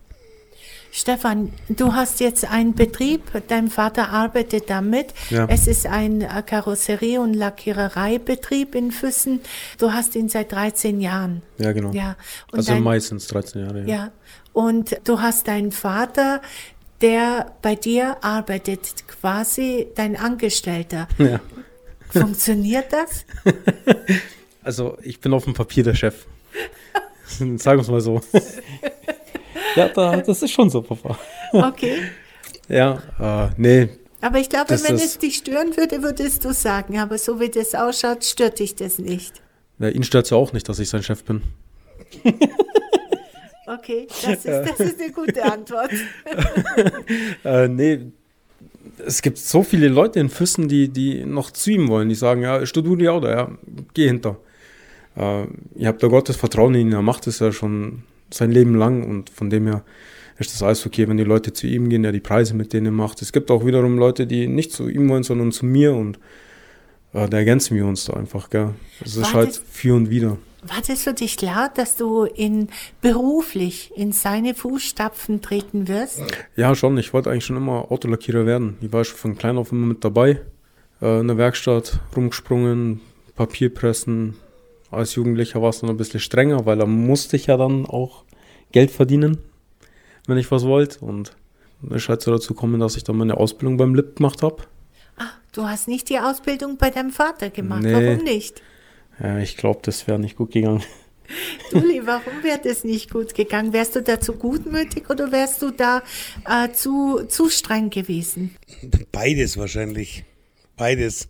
Stefan, 0.94 1.54
du 1.70 1.94
hast 1.94 2.20
jetzt 2.20 2.44
einen 2.52 2.76
Betrieb, 2.76 3.22
dein 3.48 3.70
Vater 3.70 4.10
arbeitet 4.10 4.70
damit. 4.70 5.14
Ja. 5.30 5.46
Es 5.48 5.66
ist 5.66 5.88
ein 5.88 6.20
Karosserie- 6.46 7.22
und 7.22 7.34
Lackierereibetrieb 7.34 8.76
in 8.76 8.92
Füssen. 8.92 9.40
Du 9.78 9.94
hast 9.94 10.16
ihn 10.16 10.28
seit 10.28 10.52
13 10.52 11.00
Jahren. 11.00 11.44
Ja, 11.58 11.72
genau. 11.72 11.92
Ja. 11.94 12.18
Und 12.52 12.60
also 12.60 12.74
dein, 12.74 12.84
meistens 12.84 13.28
13 13.28 13.62
Jahre. 13.62 13.82
Ja. 13.82 13.88
ja. 13.88 14.12
Und 14.52 15.00
du 15.06 15.22
hast 15.22 15.48
deinen 15.48 15.72
Vater, 15.72 16.42
der 17.00 17.54
bei 17.62 17.76
dir 17.76 18.18
arbeitet, 18.22 19.08
quasi 19.08 19.88
dein 19.96 20.18
Angestellter. 20.18 21.08
Ja. 21.18 21.40
Funktioniert 22.12 22.92
das? 22.92 23.26
Also 24.64 24.96
ich 25.02 25.20
bin 25.20 25.34
auf 25.34 25.46
dem 25.46 25.56
Papier 25.56 25.84
der 25.84 25.96
Chef. 25.96 26.28
Sagen 27.26 27.80
wir 27.80 27.80
es 27.80 27.88
mal 27.88 28.00
so. 28.00 28.22
ja, 29.76 29.90
da, 29.90 30.18
das 30.18 30.44
ist 30.44 30.52
schon 30.52 30.70
so, 30.70 30.84
Papa. 30.84 31.18
Okay. 31.52 32.04
Ja, 32.68 33.02
äh, 33.20 33.50
nee. 33.58 33.90
Aber 34.22 34.38
ich 34.38 34.50
glaube, 34.50 34.70
wenn 34.70 34.96
es 34.96 35.18
dich 35.18 35.38
stören 35.38 35.76
würde, 35.76 36.04
würdest 36.04 36.46
du 36.46 36.54
sagen, 36.54 37.00
aber 37.00 37.18
so 37.18 37.40
wie 37.40 37.50
das 37.50 37.74
ausschaut, 37.74 38.24
stört 38.24 38.60
dich 38.60 38.76
das 38.76 39.00
nicht. 39.00 39.42
Ja, 39.80 39.90
ihn 39.90 40.04
stört 40.04 40.26
es 40.26 40.30
ja 40.30 40.38
auch 40.38 40.54
nicht, 40.54 40.70
dass 40.70 40.78
ich 40.78 40.90
sein 40.90 41.02
Chef 41.02 41.24
bin. 41.24 41.42
Okay, 43.66 44.06
das 44.10 44.46
ist, 44.46 44.46
das 44.46 44.80
ist 44.80 45.02
eine 45.02 45.12
gute 45.12 45.44
Antwort. 45.44 45.92
äh, 47.44 47.68
nee, 47.68 48.12
es 49.06 49.22
gibt 49.22 49.38
so 49.38 49.64
viele 49.64 49.88
Leute 49.88 50.20
in 50.20 50.30
Füssen, 50.30 50.68
die, 50.68 50.90
die 50.90 51.26
noch 51.26 51.52
zu 51.52 51.72
ihm 51.72 51.88
wollen, 51.88 52.10
die 52.10 52.16
sagen, 52.16 52.42
ja, 52.42 52.66
studiere 52.66 53.14
oder 53.14 53.32
ja, 53.32 53.52
geh 53.94 54.08
hinter. 54.08 54.38
Äh, 55.16 55.46
ihr 55.76 55.88
habt 55.88 56.02
da 56.04 56.08
Gottes 56.08 56.36
Vertrauen 56.36 56.76
in 56.76 56.88
ihn, 56.88 56.94
er 56.94 57.02
macht 57.02 57.28
es 57.28 57.40
ja 57.40 57.52
schon 57.52 58.04
sein 58.34 58.52
Leben 58.52 58.76
lang 58.76 59.04
und 59.04 59.30
von 59.30 59.50
dem 59.50 59.68
her 59.68 59.84
ist 60.38 60.54
das 60.54 60.64
alles 60.64 60.86
okay, 60.86 61.08
wenn 61.08 61.18
die 61.18 61.24
Leute 61.24 61.54
zu 61.54 61.68
ihm 61.68 61.90
gehen, 61.90 62.04
er 62.04 62.12
die 62.12 62.20
Preise 62.20 62.56
mit 62.56 62.74
denen 62.74 62.94
macht. 62.94 63.22
Es 63.22 63.32
gibt 63.32 63.52
auch 63.52 63.66
wiederum 63.66 63.98
Leute, 63.98 64.26
die 64.26 64.48
nicht 64.48 64.72
zu 64.72 64.90
ihm 64.90 65.08
wollen, 65.10 65.24
sondern 65.24 65.52
zu 65.52 65.66
mir 65.66 65.94
und 65.94 66.20
da 67.14 67.38
ergänzen 67.38 67.76
wir 67.76 67.86
uns 67.86 68.06
da 68.06 68.14
einfach, 68.14 68.50
gell. 68.50 68.74
Das 69.02 69.16
ist 69.16 69.34
halt 69.34 69.62
für 69.70 69.96
und 69.96 70.10
wieder. 70.10 70.38
War 70.64 70.82
das 70.88 71.04
für 71.04 71.14
dich 71.14 71.38
klar, 71.38 71.72
dass 71.74 71.96
du 71.96 72.24
in 72.24 72.70
beruflich 73.02 73.92
in 73.96 74.12
seine 74.12 74.54
Fußstapfen 74.54 75.42
treten 75.42 75.88
wirst? 75.88 76.22
Ja, 76.56 76.76
schon. 76.76 76.98
Ich 77.00 77.14
wollte 77.14 77.32
eigentlich 77.32 77.46
schon 77.46 77.58
immer 77.58 77.92
Autolackierer 77.92 78.46
werden. 78.46 78.78
Ich 78.80 78.94
war 78.94 79.04
schon 79.04 79.18
von 79.18 79.38
klein 79.38 79.58
auf 79.58 79.72
immer 79.72 79.88
mit 79.88 80.06
dabei. 80.06 80.42
Äh, 81.02 81.20
in 81.20 81.28
der 81.28 81.38
Werkstatt 81.38 82.00
rumgesprungen, 82.16 83.02
Papierpressen. 83.36 84.36
Als 84.92 85.16
Jugendlicher 85.16 85.62
war 85.62 85.70
es 85.70 85.80
dann 85.80 85.90
ein 85.90 85.98
bisschen 85.98 86.20
strenger, 86.20 86.66
weil 86.66 86.78
da 86.78 86.86
musste 86.86 87.38
ich 87.38 87.48
ja 87.48 87.58
dann 87.58 87.86
auch 87.88 88.24
Geld 88.72 88.92
verdienen, 88.92 89.38
wenn 90.28 90.38
ich 90.38 90.52
was 90.52 90.66
wollte. 90.66 91.04
Und 91.04 91.36
es 91.90 92.04
ist 92.04 92.10
halt 92.10 92.22
so 92.22 92.32
dazu 92.32 92.54
gekommen, 92.54 92.80
dass 92.80 92.98
ich 92.98 93.04
dann 93.04 93.18
meine 93.18 93.38
Ausbildung 93.38 93.78
beim 93.78 93.96
LIP 93.96 94.18
gemacht 94.18 94.44
habe. 94.44 94.64
Du 95.52 95.64
hast 95.64 95.88
nicht 95.88 96.10
die 96.10 96.20
Ausbildung 96.20 96.78
bei 96.78 96.90
deinem 96.92 97.12
Vater 97.12 97.50
gemacht. 97.50 97.84
Nee. 97.84 97.94
Warum 97.94 98.24
nicht? 98.24 98.62
Ja, 99.20 99.38
ich 99.40 99.58
glaube, 99.58 99.80
das 99.84 100.08
wäre 100.08 100.18
nicht 100.18 100.38
gut 100.38 100.52
gegangen. 100.52 100.82
Dulli, 101.72 102.02
warum 102.06 102.42
wäre 102.42 102.60
das 102.64 102.84
nicht 102.84 103.10
gut 103.10 103.36
gegangen? 103.36 103.74
Wärst 103.74 103.96
du 103.96 104.02
da 104.02 104.20
zu 104.20 104.34
gutmütig 104.34 105.10
oder 105.10 105.32
wärst 105.32 105.62
du 105.62 105.72
da 105.72 106.04
äh, 106.50 106.72
zu, 106.72 107.26
zu 107.28 107.50
streng 107.50 107.90
gewesen? 107.90 108.56
Beides 109.12 109.58
wahrscheinlich. 109.58 110.24
Beides. 110.78 111.30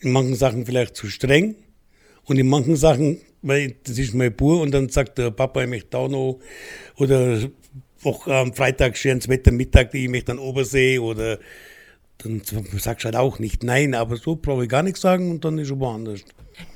In 0.00 0.12
manchen 0.12 0.34
Sachen 0.34 0.64
vielleicht 0.64 0.96
zu 0.96 1.08
streng 1.08 1.54
und 2.24 2.38
in 2.38 2.48
manchen 2.48 2.76
Sachen, 2.76 3.20
weil 3.42 3.76
das 3.84 3.98
ist 3.98 4.14
mein 4.14 4.34
Bub 4.34 4.62
und 4.62 4.72
dann 4.72 4.88
sagt 4.88 5.18
der 5.18 5.30
Papa, 5.30 5.62
ich 5.62 5.68
möchte 5.68 5.90
da 5.90 6.08
noch 6.08 6.40
oder 6.96 7.38
auch 8.04 8.26
am 8.26 8.54
Freitag 8.54 8.96
schönes 8.96 9.28
Wetter 9.28 9.52
Mittag, 9.52 9.94
ich 9.94 10.08
möchte 10.08 10.32
an 10.32 10.38
Obersee 10.38 10.98
oder 10.98 11.38
dann 12.22 12.42
sagst 12.78 13.04
du 13.04 13.06
halt 13.06 13.16
auch 13.16 13.38
nicht 13.38 13.62
nein, 13.62 13.94
aber 13.94 14.16
so 14.16 14.36
brauche 14.36 14.64
ich 14.64 14.68
gar 14.68 14.82
nichts 14.82 15.00
sagen 15.00 15.30
und 15.30 15.44
dann 15.44 15.58
ist 15.58 15.70
es 15.70 15.78
woanders. 15.78 16.20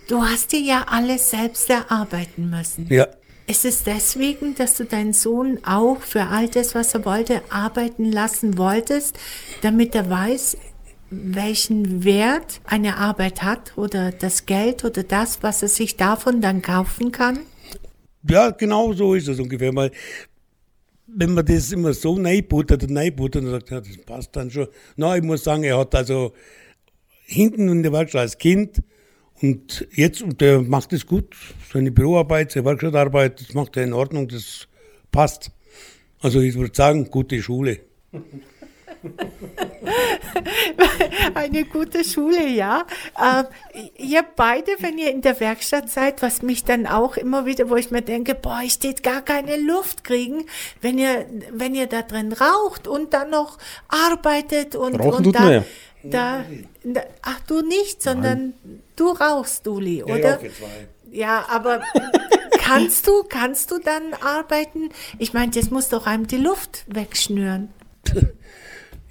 Du 0.08 0.22
hast 0.22 0.52
dir 0.52 0.60
ja 0.60 0.86
alles 0.88 1.30
selbst 1.30 1.68
erarbeiten 1.70 2.50
müssen. 2.50 2.86
Ja. 2.88 3.08
Ist 3.48 3.64
es 3.64 3.84
deswegen, 3.84 4.56
dass 4.56 4.76
du 4.76 4.84
deinen 4.84 5.12
Sohn 5.12 5.60
auch 5.64 6.00
für 6.00 6.24
all 6.24 6.48
das, 6.48 6.74
was 6.74 6.94
er 6.94 7.04
wollte, 7.04 7.42
arbeiten 7.50 8.10
lassen 8.10 8.58
wolltest, 8.58 9.18
damit 9.62 9.94
er 9.94 10.10
weiß, 10.10 10.56
welchen 11.10 12.02
Wert 12.04 12.60
eine 12.64 12.96
Arbeit 12.96 13.42
hat 13.42 13.76
oder 13.76 14.10
das 14.10 14.46
Geld 14.46 14.84
oder 14.84 15.04
das, 15.04 15.42
was 15.42 15.62
er 15.62 15.68
sich 15.68 15.96
davon 15.96 16.40
dann 16.40 16.62
kaufen 16.62 17.12
kann? 17.12 17.38
Ja, 18.28 18.50
genau 18.50 18.92
so 18.92 19.14
ist 19.14 19.28
es 19.28 19.38
ungefähr. 19.38 19.74
Weil 19.76 19.92
wenn 21.06 21.34
man 21.34 21.46
das 21.46 21.72
immer 21.72 21.92
so 21.94 22.18
neibuttert 22.18 22.82
und 22.82 22.90
neibuttert 22.92 23.44
und 23.44 23.50
sagt, 23.50 23.70
ja, 23.70 23.80
das 23.80 23.96
passt 23.98 24.34
dann 24.36 24.50
schon. 24.50 24.68
Na, 24.96 25.16
ich 25.16 25.22
muss 25.22 25.44
sagen, 25.44 25.64
er 25.64 25.78
hat 25.78 25.94
also 25.94 26.32
hinten 27.24 27.68
in 27.68 27.82
der 27.82 27.92
Werkstatt 27.92 28.22
als 28.22 28.38
Kind 28.38 28.82
und 29.42 29.86
jetzt, 29.92 30.22
und 30.22 30.40
der 30.40 30.62
macht 30.62 30.92
es 30.92 31.06
gut, 31.06 31.36
seine 31.72 31.90
Büroarbeit, 31.90 32.52
seine 32.52 32.66
Werkstattarbeit, 32.66 33.40
das 33.40 33.54
macht 33.54 33.76
er 33.76 33.84
in 33.84 33.92
Ordnung, 33.92 34.28
das 34.28 34.66
passt. 35.12 35.50
Also 36.20 36.40
ich 36.40 36.54
würde 36.54 36.74
sagen, 36.74 37.10
gute 37.10 37.40
Schule. 37.42 37.80
Eine 41.34 41.64
gute 41.64 42.04
Schule, 42.04 42.46
ja. 42.46 42.86
Äh, 43.18 43.44
ihr 43.96 44.24
beide, 44.36 44.72
wenn 44.80 44.98
ihr 44.98 45.10
in 45.10 45.22
der 45.22 45.38
Werkstatt 45.40 45.90
seid, 45.90 46.22
was 46.22 46.42
mich 46.42 46.64
dann 46.64 46.86
auch 46.86 47.16
immer 47.16 47.46
wieder, 47.46 47.70
wo 47.70 47.76
ich 47.76 47.90
mir 47.90 48.02
denke, 48.02 48.34
boah, 48.34 48.60
ich 48.64 48.72
steht 48.72 49.02
gar 49.02 49.22
keine 49.22 49.56
Luft 49.56 50.04
kriegen, 50.04 50.46
wenn 50.80 50.98
ihr, 50.98 51.26
wenn 51.50 51.74
ihr 51.74 51.86
da 51.86 52.02
drin 52.02 52.32
raucht 52.32 52.88
und 52.88 53.14
dann 53.14 53.30
noch 53.30 53.58
arbeitet 53.88 54.74
und, 54.74 54.96
Rauchen 54.96 55.26
und 55.26 55.32
da, 55.34 55.64
da, 56.02 56.44
da, 56.84 57.02
ach 57.22 57.40
du 57.46 57.62
nicht, 57.62 58.02
sondern 58.02 58.54
Nein. 58.64 58.82
du 58.96 59.08
rauchst, 59.08 59.66
Duli, 59.66 60.02
oder? 60.02 60.40
Ja, 60.42 60.48
ja, 61.10 61.46
aber 61.48 61.80
kannst 62.58 63.06
du, 63.06 63.22
kannst 63.28 63.70
du 63.70 63.78
dann 63.78 64.14
arbeiten? 64.14 64.90
Ich 65.18 65.32
meine, 65.32 65.52
das 65.52 65.70
muss 65.70 65.88
doch 65.88 66.06
einem 66.06 66.26
die 66.26 66.36
Luft 66.36 66.84
wegschnüren. 66.88 67.70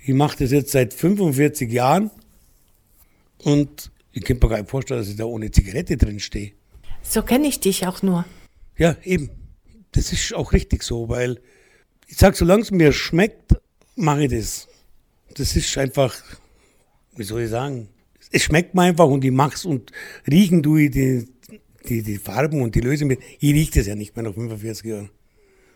Ich 0.08 0.14
mache 0.14 0.38
das 0.38 0.52
jetzt 0.52 0.72
seit 0.72 0.94
45 0.94 1.72
Jahren 1.72 2.12
und 3.40 3.92
ich 4.12 4.24
kann 4.24 4.38
mir 4.38 4.50
gar 4.50 4.60
nicht 4.60 4.70
vorstellen, 4.70 5.00
dass 5.00 5.10
ich 5.10 5.16
da 5.16 5.26
ohne 5.26 5.50
Zigarette 5.50 5.98
drin 5.98 6.20
stehe. 6.20 6.52
So 7.02 7.24
kenne 7.24 7.48
ich 7.48 7.60
dich 7.60 7.88
auch 7.88 8.04
nur. 8.04 8.24
Ja, 8.78 8.96
eben. 9.04 9.32
Das 9.94 10.14
ist 10.14 10.32
auch 10.36 10.54
richtig 10.54 10.84
so, 10.84 11.10
weil 11.10 11.42
ich 12.08 12.18
sage, 12.18 12.36
solange 12.36 12.62
es 12.62 12.70
mir 12.70 12.92
schmeckt, 12.92 13.56
mache 13.96 14.26
ich 14.26 14.32
das. 14.32 14.68
Das 15.34 15.56
ist 15.56 15.76
einfach, 15.76 16.16
wie 17.16 17.24
soll 17.24 17.42
ich 17.42 17.50
sagen, 17.50 17.90
es 18.32 18.44
schmeckt 18.44 18.76
mir 18.76 18.84
einfach 18.84 19.08
und 19.08 19.26
ich 19.26 19.32
mache 19.32 19.56
es 19.56 19.66
und 19.66 19.92
riechen 20.30 20.62
tue 20.62 20.84
ich 20.84 20.92
die, 20.92 21.26
die, 21.90 22.04
die 22.04 22.18
Farben 22.18 22.62
und 22.62 22.76
die 22.76 22.82
Lösung. 22.82 23.10
Ich 23.10 23.20
rieche 23.42 23.80
das 23.80 23.88
ja 23.88 23.96
nicht 23.96 24.16
mehr 24.16 24.24
nach 24.24 24.36
45 24.36 24.86
Jahren. 24.86 25.10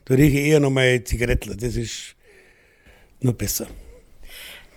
Da 0.05 0.13
rieche 0.13 0.37
ich 0.37 0.45
eher 0.49 0.59
noch 0.59 0.69
mal 0.69 1.03
Zigarettler. 1.03 1.55
Das 1.55 1.75
ist 1.75 2.15
nur 3.21 3.33
besser. 3.33 3.67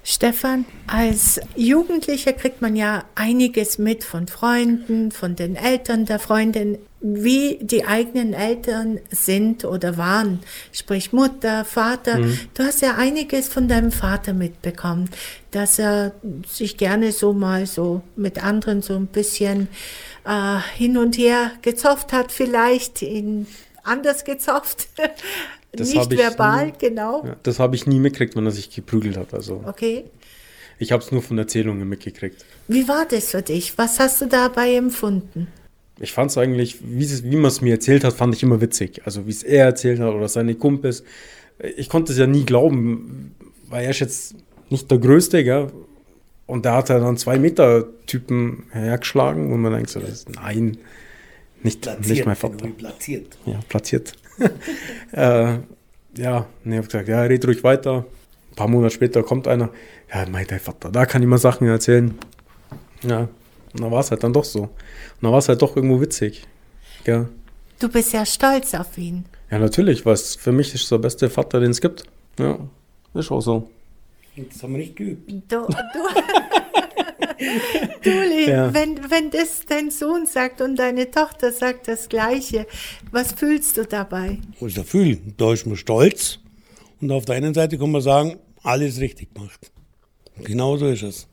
Stefan, 0.04 0.64
als 0.88 1.40
Jugendlicher 1.54 2.32
kriegt 2.32 2.60
man 2.60 2.74
ja 2.74 3.04
einiges 3.14 3.78
mit 3.78 4.02
von 4.02 4.26
Freunden, 4.26 5.12
von 5.12 5.36
den 5.36 5.54
Eltern 5.54 6.06
der 6.06 6.18
Freundin. 6.18 6.78
wie 7.04 7.58
die 7.60 7.84
eigenen 7.84 8.32
Eltern 8.32 9.00
sind 9.10 9.64
oder 9.64 9.96
waren, 9.96 10.38
sprich 10.70 11.12
Mutter, 11.12 11.64
Vater. 11.64 12.18
Mhm. 12.18 12.38
Du 12.54 12.62
hast 12.62 12.80
ja 12.80 12.94
einiges 12.94 13.48
von 13.48 13.66
deinem 13.66 13.90
Vater 13.90 14.34
mitbekommen, 14.34 15.10
dass 15.50 15.80
er 15.80 16.12
sich 16.46 16.76
gerne 16.76 17.10
so 17.10 17.32
mal 17.32 17.66
so 17.66 18.02
mit 18.14 18.44
anderen 18.44 18.82
so 18.82 18.94
ein 18.94 19.08
bisschen 19.08 19.66
äh, 20.24 20.58
hin 20.76 20.96
und 20.96 21.18
her 21.18 21.50
gezofft 21.62 22.12
hat, 22.12 22.30
vielleicht 22.30 23.02
in 23.02 23.48
anders 23.82 24.24
gezofft, 24.24 24.86
Das 25.72 25.92
nicht 25.94 26.10
verbal, 26.18 26.66
nie- 26.66 26.72
genau. 26.78 27.24
Ja, 27.24 27.36
das 27.42 27.58
habe 27.58 27.74
ich 27.76 27.86
nie 27.86 27.98
mitgekriegt, 27.98 28.36
wenn 28.36 28.44
er 28.44 28.52
sich 28.52 28.70
geprügelt 28.74 29.16
hat. 29.16 29.32
Also 29.32 29.62
Okay. 29.66 30.04
ich 30.78 30.92
habe 30.92 31.02
es 31.02 31.10
nur 31.12 31.22
von 31.22 31.38
Erzählungen 31.38 31.88
mitgekriegt. 31.88 32.44
Wie 32.68 32.86
war 32.88 33.06
das 33.08 33.30
für 33.30 33.42
dich? 33.42 33.76
Was 33.78 33.98
hast 33.98 34.20
du 34.20 34.26
dabei 34.26 34.74
empfunden? 34.74 35.48
Ich 35.98 36.12
fand 36.12 36.30
es 36.30 36.38
eigentlich, 36.38 36.78
wie, 36.82 37.04
es- 37.04 37.24
wie 37.24 37.36
man 37.36 37.46
es 37.46 37.60
mir 37.60 37.74
erzählt 37.74 38.04
hat, 38.04 38.12
fand 38.14 38.34
ich 38.34 38.42
immer 38.42 38.60
witzig. 38.60 39.02
Also 39.04 39.26
wie 39.26 39.30
es 39.30 39.42
er 39.42 39.64
erzählt 39.66 39.98
hat 40.00 40.12
oder 40.12 40.28
seine 40.28 40.54
Kumpels. 40.54 41.04
Ich 41.76 41.88
konnte 41.88 42.12
es 42.12 42.18
ja 42.18 42.26
nie 42.26 42.44
glauben, 42.44 43.34
weil 43.68 43.84
er 43.84 43.90
ist 43.90 44.00
jetzt 44.00 44.34
nicht 44.68 44.90
der 44.90 44.98
Größte, 44.98 45.42
gell? 45.44 45.70
Und 46.46 46.66
da 46.66 46.76
hat 46.78 46.90
er 46.90 47.00
dann 47.00 47.16
zwei 47.16 47.38
Meter 47.38 47.86
Typen 48.06 48.64
hergeschlagen 48.72 49.52
und 49.52 49.60
man 49.62 49.72
denkt 49.72 49.90
so, 49.90 50.00
das 50.00 50.10
ist, 50.10 50.28
nein, 50.30 50.76
nicht, 51.62 51.88
nicht 52.06 52.26
mein 52.26 52.36
Vater. 52.36 52.66
platziert. 52.76 53.38
Ja, 53.46 53.60
platziert. 53.68 54.12
äh, 55.12 55.58
ja, 56.16 56.46
ne, 56.64 56.76
hab 56.78 56.86
gesagt, 56.86 57.08
ja, 57.08 57.22
red 57.22 57.46
ruhig 57.46 57.62
weiter. 57.64 58.04
Ein 58.50 58.56
paar 58.56 58.68
Monate 58.68 58.94
später 58.94 59.22
kommt 59.22 59.48
einer, 59.48 59.70
ja, 60.12 60.26
mein 60.30 60.46
Vater, 60.46 60.90
da 60.90 61.06
kann 61.06 61.22
ich 61.22 61.28
mal 61.28 61.38
Sachen 61.38 61.66
erzählen. 61.66 62.18
Ja, 63.02 63.28
und 63.72 63.80
dann 63.80 63.90
war 63.90 64.00
es 64.00 64.10
halt 64.10 64.22
dann 64.22 64.32
doch 64.32 64.44
so. 64.44 64.62
Und 64.62 64.70
dann 65.22 65.32
war 65.32 65.38
es 65.38 65.48
halt 65.48 65.62
doch 65.62 65.76
irgendwo 65.76 66.00
witzig. 66.00 66.46
Ja, 67.06 67.26
Du 67.78 67.88
bist 67.88 68.12
ja 68.12 68.24
stolz 68.24 68.74
auf 68.74 68.96
ihn. 68.96 69.24
ja 69.50 69.58
natürlich, 69.58 70.06
weil 70.06 70.14
es 70.14 70.36
für 70.36 70.52
mich 70.52 70.72
ist 70.72 70.88
der 70.92 70.98
beste 70.98 71.28
Vater, 71.28 71.58
den 71.58 71.72
es 71.72 71.80
gibt. 71.80 72.04
Ja, 72.38 72.58
ist 73.14 73.32
auch 73.32 73.40
so. 73.40 73.68
Das 74.36 74.62
haben 74.62 74.72
wir 74.72 74.78
nicht 74.78 74.94
geübt. 74.96 75.28
Du, 75.28 75.66
du, 75.66 75.66
Duli, 78.02 78.48
Ja. 78.48 78.72
wenn, 78.74 79.10
wenn 79.10 79.30
das 79.30 79.62
dein 79.66 79.90
Sohn 79.90 80.26
sagt 80.26 80.60
und 80.60 80.76
deine 80.76 81.10
Tochter 81.10 81.52
sagt 81.52 81.88
das 81.88 82.08
Gleiche, 82.08 82.66
was 83.10 83.32
fühlst 83.32 83.76
du 83.76 83.84
dabei? 83.84 84.38
Was 84.60 84.68
ist 84.68 84.76
der 84.76 84.84
Gefühl? 84.84 85.18
Da 85.36 85.52
ist 85.52 85.66
man 85.66 85.76
stolz. 85.76 86.38
Und 87.00 87.10
auf 87.10 87.24
der 87.24 87.36
einen 87.36 87.54
Seite 87.54 87.78
kann 87.78 87.90
man 87.90 88.00
sagen, 88.02 88.38
alles 88.62 89.00
richtig 89.00 89.34
gemacht. 89.34 89.70
Genau 90.44 90.76
so 90.76 90.86
ist 90.86 91.02
es. 91.02 91.26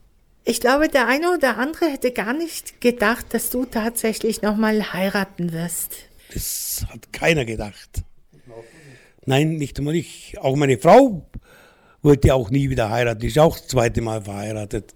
Ich 0.46 0.60
glaube, 0.62 0.88
der 0.88 1.08
eine 1.08 1.32
oder 1.34 1.58
andere 1.58 1.86
hätte 1.92 2.12
gar 2.12 2.34
nicht 2.34 2.82
gedacht, 2.82 3.28
dass 3.32 3.50
du 3.52 3.66
tatsächlich 3.66 4.42
nochmal 4.42 4.94
heiraten 4.94 5.54
wirst. 5.54 5.96
Das 6.34 6.86
hat 6.92 7.14
keiner 7.14 7.46
gedacht. 7.46 8.04
Nein, 9.26 9.58
nicht 9.58 9.78
einmal 9.78 9.96
ich. 9.96 10.38
Auch 10.40 10.56
meine 10.56 10.78
Frau 10.80 11.28
wollte 12.02 12.34
auch 12.34 12.50
nie 12.50 12.70
wieder 12.70 12.90
heiraten. 12.90 13.20
Die 13.22 13.28
ist 13.28 13.38
auch 13.38 13.58
das 13.58 13.68
zweite 13.68 14.02
Mal 14.02 14.24
verheiratet. 14.24 14.96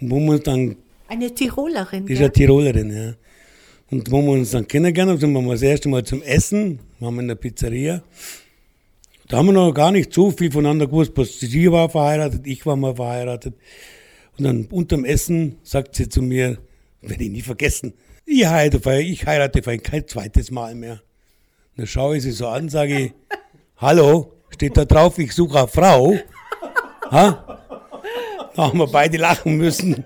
Und 0.00 0.10
wo 0.10 0.20
wir 0.20 0.32
uns 0.32 0.42
dann, 0.44 0.76
Eine 1.08 1.34
Tirolerin, 1.34 2.06
ist 2.06 2.18
ja 2.18 2.28
gell? 2.28 2.30
Tirolerin, 2.30 2.96
ja. 2.96 3.14
Und 3.90 4.10
wo 4.10 4.20
wir 4.22 4.32
uns 4.32 4.50
dann 4.50 4.68
kennengelernt 4.68 5.12
haben, 5.12 5.20
sind 5.20 5.32
wir 5.32 5.40
mal 5.40 5.52
das 5.52 5.62
erste 5.62 5.88
Mal 5.88 6.04
zum 6.04 6.22
Essen, 6.22 6.80
waren 7.00 7.14
wir 7.14 7.22
in 7.22 7.28
der 7.28 7.34
Pizzeria. 7.36 8.02
Da 9.28 9.38
haben 9.38 9.46
wir 9.46 9.52
noch 9.52 9.72
gar 9.72 9.92
nicht 9.92 10.12
so 10.12 10.30
viel 10.30 10.50
voneinander 10.50 10.86
gewusst. 10.86 11.12
Sie 11.40 11.70
war 11.70 11.88
verheiratet, 11.88 12.46
ich 12.46 12.64
war 12.64 12.76
mal 12.76 12.94
verheiratet. 12.96 13.54
Und 14.38 14.44
dann 14.44 14.64
unterm 14.66 15.04
Essen 15.04 15.56
sagt 15.62 15.96
sie 15.96 16.08
zu 16.08 16.22
mir, 16.22 16.58
werde 17.02 17.24
ich 17.24 17.30
nie 17.30 17.42
vergessen, 17.42 17.94
ich 18.24 18.46
heirate, 18.46 19.00
ich 19.00 19.26
heirate 19.26 19.62
kein 19.78 20.06
zweites 20.06 20.50
Mal 20.50 20.74
mehr. 20.74 21.00
Dann 21.76 21.86
schaue 21.86 22.18
ich 22.18 22.22
sie 22.22 22.32
so 22.32 22.48
an, 22.48 22.68
sage 22.68 22.98
ich, 22.98 23.12
hallo, 23.78 24.34
steht 24.50 24.76
da 24.76 24.84
drauf, 24.84 25.18
ich 25.18 25.32
suche 25.32 25.58
eine 25.58 25.68
Frau. 25.68 26.14
Ha? 27.10 27.58
Da 28.58 28.64
haben 28.64 28.78
wir 28.80 28.88
beide 28.88 29.18
lachen 29.18 29.56
müssen. 29.56 30.04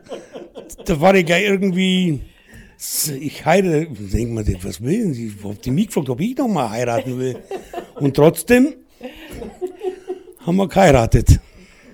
Da 0.84 1.00
war 1.00 1.14
ich 1.14 1.24
gleich 1.24 1.44
irgendwie, 1.44 2.20
ich 3.18 3.46
heirate, 3.46 3.86
denkt 3.86 4.34
man, 4.34 4.62
was 4.62 4.82
will 4.82 5.14
sie? 5.14 5.34
Hat 5.42 5.64
die 5.64 5.70
mich 5.70 5.86
gefragt, 5.86 6.10
ob 6.10 6.20
ich 6.20 6.36
noch 6.36 6.48
mal 6.48 6.68
heiraten 6.68 7.18
will. 7.18 7.42
Und 7.94 8.14
trotzdem 8.14 8.74
haben 10.40 10.56
wir 10.56 10.68
geheiratet. 10.68 11.40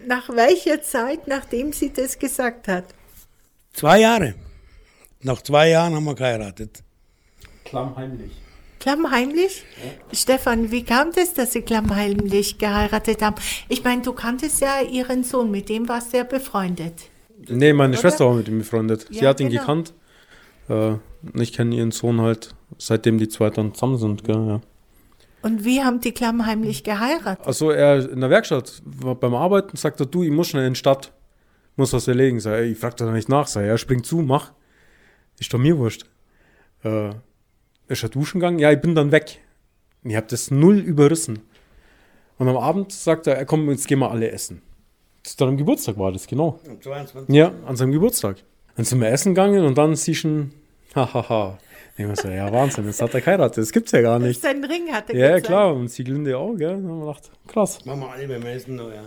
Nach 0.08 0.28
welcher 0.30 0.82
Zeit, 0.82 1.28
nachdem 1.28 1.72
sie 1.72 1.92
das 1.92 2.18
gesagt 2.18 2.66
hat? 2.66 2.86
Zwei 3.72 4.00
Jahre. 4.00 4.34
Nach 5.22 5.40
zwei 5.40 5.68
Jahren 5.68 5.94
haben 5.94 6.06
wir 6.06 6.16
geheiratet. 6.16 6.82
Klammheimlich. 7.66 8.32
Klammheimlich? 8.80 9.64
Stefan, 10.12 10.70
wie 10.70 10.84
kam 10.84 11.10
das, 11.12 11.34
dass 11.34 11.52
sie 11.52 11.62
klammheimlich 11.62 12.58
geheiratet 12.58 13.22
haben? 13.22 13.36
Ich 13.68 13.82
meine, 13.82 14.02
du 14.02 14.12
kanntest 14.12 14.60
ja 14.60 14.80
ihren 14.80 15.24
Sohn, 15.24 15.50
mit 15.50 15.68
dem 15.68 15.88
warst 15.88 16.12
du 16.12 16.18
ja 16.18 16.24
befreundet. 16.24 16.94
Nee, 17.48 17.72
meine 17.72 17.92
Oder? 17.92 18.00
Schwester 18.00 18.26
war 18.26 18.34
mit 18.34 18.48
ihm 18.48 18.58
befreundet. 18.58 19.06
Sie 19.10 19.20
Ja, 19.20 19.30
hat 19.30 19.40
ihn 19.40 19.48
genau. 19.48 19.60
gekannt. 19.62 19.94
Äh, 20.68 20.94
ich 21.34 21.52
kenne 21.52 21.74
ihren 21.74 21.90
Sohn 21.90 22.20
halt, 22.20 22.54
seitdem 22.78 23.18
die 23.18 23.28
zwei 23.28 23.50
dann 23.50 23.74
zusammen 23.74 23.98
sind. 23.98 24.24
Gell, 24.24 24.46
ja. 24.46 24.60
Und 25.42 25.64
wie 25.64 25.82
haben 25.82 26.00
die 26.00 26.12
klammheimlich 26.12 26.84
geheiratet? 26.84 27.46
Also 27.46 27.70
er 27.70 28.10
in 28.10 28.20
der 28.20 28.30
Werkstatt 28.30 28.82
war 28.84 29.14
beim 29.14 29.34
Arbeiten, 29.34 29.76
sagt 29.76 30.00
er, 30.00 30.06
du, 30.06 30.22
ich 30.22 30.30
muss 30.30 30.48
schnell 30.48 30.66
in 30.66 30.74
die 30.74 30.78
Stadt, 30.78 31.12
muss 31.76 31.92
was 31.92 32.08
erledigen. 32.08 32.40
Sag, 32.40 32.60
ich 32.62 32.76
frag 32.78 32.96
da 32.96 33.10
nicht 33.10 33.28
nach, 33.28 33.46
sag, 33.46 33.62
er 33.64 33.78
springt 33.78 34.04
zu, 34.04 34.18
mach. 34.18 34.52
Ist 35.38 35.52
doch 35.54 35.58
mir 35.58 35.78
wurscht. 35.78 36.06
Äh, 36.82 37.10
ist 37.88 38.02
er 38.02 38.08
duschen 38.08 38.40
gegangen? 38.40 38.58
Ja, 38.58 38.70
ich 38.72 38.80
bin 38.80 38.94
dann 38.94 39.12
weg. 39.12 39.40
Ich 40.04 40.14
habe 40.16 40.26
das 40.28 40.50
null 40.50 40.78
überrissen. 40.78 41.40
Und 42.38 42.48
am 42.48 42.56
Abend 42.56 42.92
sagt 42.92 43.26
er, 43.26 43.44
komm, 43.44 43.68
jetzt 43.70 43.88
gehen 43.88 43.98
wir 43.98 44.10
alle 44.10 44.30
essen. 44.30 44.62
Das 45.22 45.32
ist 45.32 45.40
dann 45.40 45.48
am 45.48 45.56
Geburtstag 45.56 45.98
war 45.98 46.12
das, 46.12 46.26
genau. 46.26 46.60
Am 46.68 46.80
22. 46.80 47.34
Ja, 47.34 47.52
an 47.66 47.76
seinem 47.76 47.92
Geburtstag. 47.92 48.36
Dann 48.76 48.84
sind 48.84 49.00
wir 49.00 49.08
essen 49.08 49.34
gegangen 49.34 49.64
und 49.64 49.76
dann 49.76 49.96
siehst 49.96 50.24
du 50.24 50.48
hahaha. 50.94 51.58
Ich 51.96 52.06
muss 52.06 52.20
so, 52.20 52.28
ja, 52.28 52.50
Wahnsinn, 52.52 52.86
jetzt 52.86 53.02
hat 53.02 53.12
er 53.12 53.20
geheiratet, 53.20 53.58
das 53.58 53.72
gibt's 53.72 53.90
ja 53.90 54.00
gar 54.00 54.20
nicht. 54.20 54.40
Sein 54.40 54.64
Ring 54.64 54.86
hatte 54.92 55.16
Ja, 55.16 55.30
ja, 55.30 55.40
klar, 55.40 55.74
und 55.74 55.88
Sieglinde 55.88 56.38
auch, 56.38 56.54
gell? 56.54 56.68
Dann 56.76 56.88
haben 56.88 56.98
wir 57.00 57.06
gedacht, 57.06 57.30
krass. 57.48 57.84
Machen 57.84 58.00
wir 58.02 58.10
alle 58.12 58.28
beim 58.28 58.46
Essen 58.46 58.76
noch, 58.76 58.88
ja. 58.92 59.02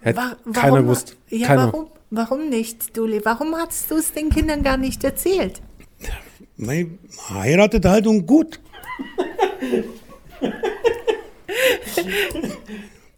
Hätte 0.00 0.18
Wa- 0.18 0.36
keiner 0.52 0.82
gewusst. 0.82 1.16
Ja, 1.28 1.46
keiner. 1.46 1.66
warum? 1.72 1.86
Warum 2.10 2.48
nicht, 2.48 2.96
Duli? 2.96 3.20
Warum 3.24 3.54
hast 3.54 3.88
du 3.92 3.94
es 3.94 4.12
den 4.12 4.28
Kindern 4.30 4.64
gar 4.64 4.76
nicht 4.76 5.04
erzählt? 5.04 5.62
Man 6.56 6.98
heiratet 7.30 7.84
halt 7.84 8.06
und 8.06 8.26
gut. 8.26 8.60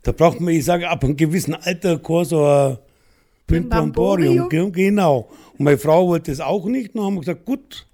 da 0.03 0.12
braucht 0.12 0.40
man, 0.40 0.55
ich 0.55 0.64
sage, 0.64 0.88
ab 0.88 1.05
einem 1.05 1.16
gewissen 1.16 1.55
Alter 1.55 1.92
ein 1.92 2.79
Brimborium. 3.47 4.49
Brimborium? 4.49 4.73
Genau. 4.73 5.29
Und 5.59 5.64
meine 5.64 5.79
Frau 5.79 6.09
wollte 6.09 6.31
das 6.31 6.40
auch 6.40 6.66
nicht. 6.66 6.94
Dann 6.94 7.05
haben 7.05 7.14
wir 7.14 7.20
gesagt, 7.20 7.44
gut, 7.44 7.87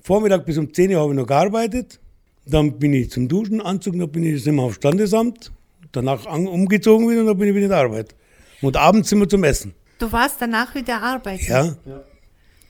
Vormittag 0.00 0.46
bis 0.46 0.56
um 0.58 0.72
10 0.72 0.92
Uhr 0.92 1.00
habe 1.00 1.12
ich 1.12 1.16
noch 1.18 1.26
gearbeitet. 1.26 2.00
Dann 2.46 2.78
bin 2.78 2.92
ich 2.92 3.10
zum 3.10 3.28
Duschen, 3.28 3.60
Anzug, 3.60 3.98
dann 3.98 4.10
bin 4.10 4.22
ich 4.22 4.42
sind 4.42 4.54
wir 4.54 4.62
aufs 4.62 4.76
Standesamt. 4.76 5.52
Danach 5.92 6.26
an, 6.26 6.46
umgezogen 6.46 7.08
wieder 7.08 7.20
und 7.20 7.26
dann 7.26 7.38
bin 7.38 7.48
ich 7.48 7.54
wieder 7.54 7.64
in 7.64 7.70
der 7.70 7.78
Arbeit. 7.78 8.14
Und 8.62 8.76
abends 8.76 9.08
sind 9.08 9.18
wir 9.18 9.28
zum 9.28 9.42
Essen. 9.44 9.74
Du 9.98 10.10
warst 10.12 10.40
danach 10.40 10.74
wieder 10.74 11.02
arbeiten. 11.02 11.44
Ja. 11.48 11.76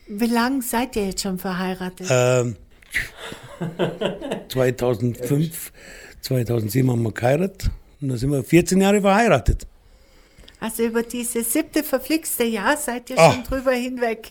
Wie 0.08 0.26
lange 0.26 0.62
seid 0.62 0.96
ihr 0.96 1.06
jetzt 1.06 1.22
schon 1.22 1.38
verheiratet? 1.38 2.06
Ähm, 2.10 2.56
2005, 4.48 5.72
2007 6.20 6.90
haben 6.90 7.02
wir 7.02 7.12
geheiratet 7.12 7.70
und 8.00 8.08
dann 8.08 8.18
sind 8.18 8.30
wir 8.30 8.42
14 8.44 8.80
Jahre 8.80 9.00
verheiratet. 9.00 9.66
Also 10.60 10.84
über 10.84 11.02
dieses 11.02 11.52
siebte 11.52 11.82
verflixte 11.82 12.44
Jahr 12.44 12.76
seid 12.76 13.10
ihr 13.10 13.18
Ah. 13.18 13.32
schon 13.32 13.44
drüber 13.44 13.72
hinweg. 13.72 14.30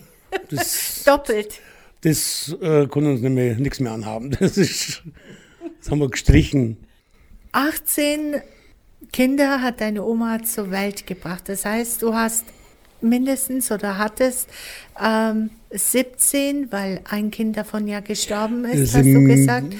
Das, 0.49 1.03
Doppelt. 1.05 1.59
das 2.01 2.55
äh, 2.61 2.87
konnte 2.87 3.11
uns 3.11 3.21
mehr, 3.21 3.55
nichts 3.55 3.79
mehr 3.79 3.91
anhaben. 3.91 4.31
Das, 4.39 4.57
ist, 4.57 5.03
das 5.79 5.91
haben 5.91 5.99
wir 5.99 6.09
gestrichen. 6.09 6.77
18 7.51 8.41
Kinder 9.13 9.61
hat 9.61 9.81
deine 9.81 10.03
Oma 10.03 10.43
zur 10.43 10.71
Welt 10.71 11.05
gebracht. 11.07 11.47
Das 11.47 11.63
heißt, 11.63 12.01
du 12.01 12.13
hast 12.13 12.45
mindestens 13.01 13.71
oder 13.71 13.97
hattest 13.97 14.49
ähm, 15.01 15.49
17, 15.71 16.71
weil 16.71 17.01
ein 17.05 17.31
Kind 17.31 17.57
davon 17.57 17.87
ja 17.87 17.99
gestorben 17.99 18.65
ist, 18.65 18.79
Es 18.79 18.95
hast 18.95 19.05
du 19.05 19.11
sind- 19.11 19.27
gesagt, 19.27 19.75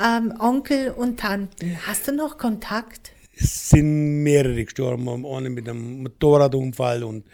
ähm, 0.00 0.34
Onkel 0.38 0.90
und 0.90 1.18
Tanten. 1.20 1.76
Hast 1.86 2.06
du 2.08 2.12
noch 2.12 2.38
Kontakt? 2.38 3.12
Es 3.36 3.70
sind 3.70 4.22
mehrere 4.22 4.64
gestorben, 4.64 5.08
eine 5.26 5.50
mit 5.50 5.68
einem 5.68 6.02
Motorradunfall 6.02 7.04
und 7.04 7.24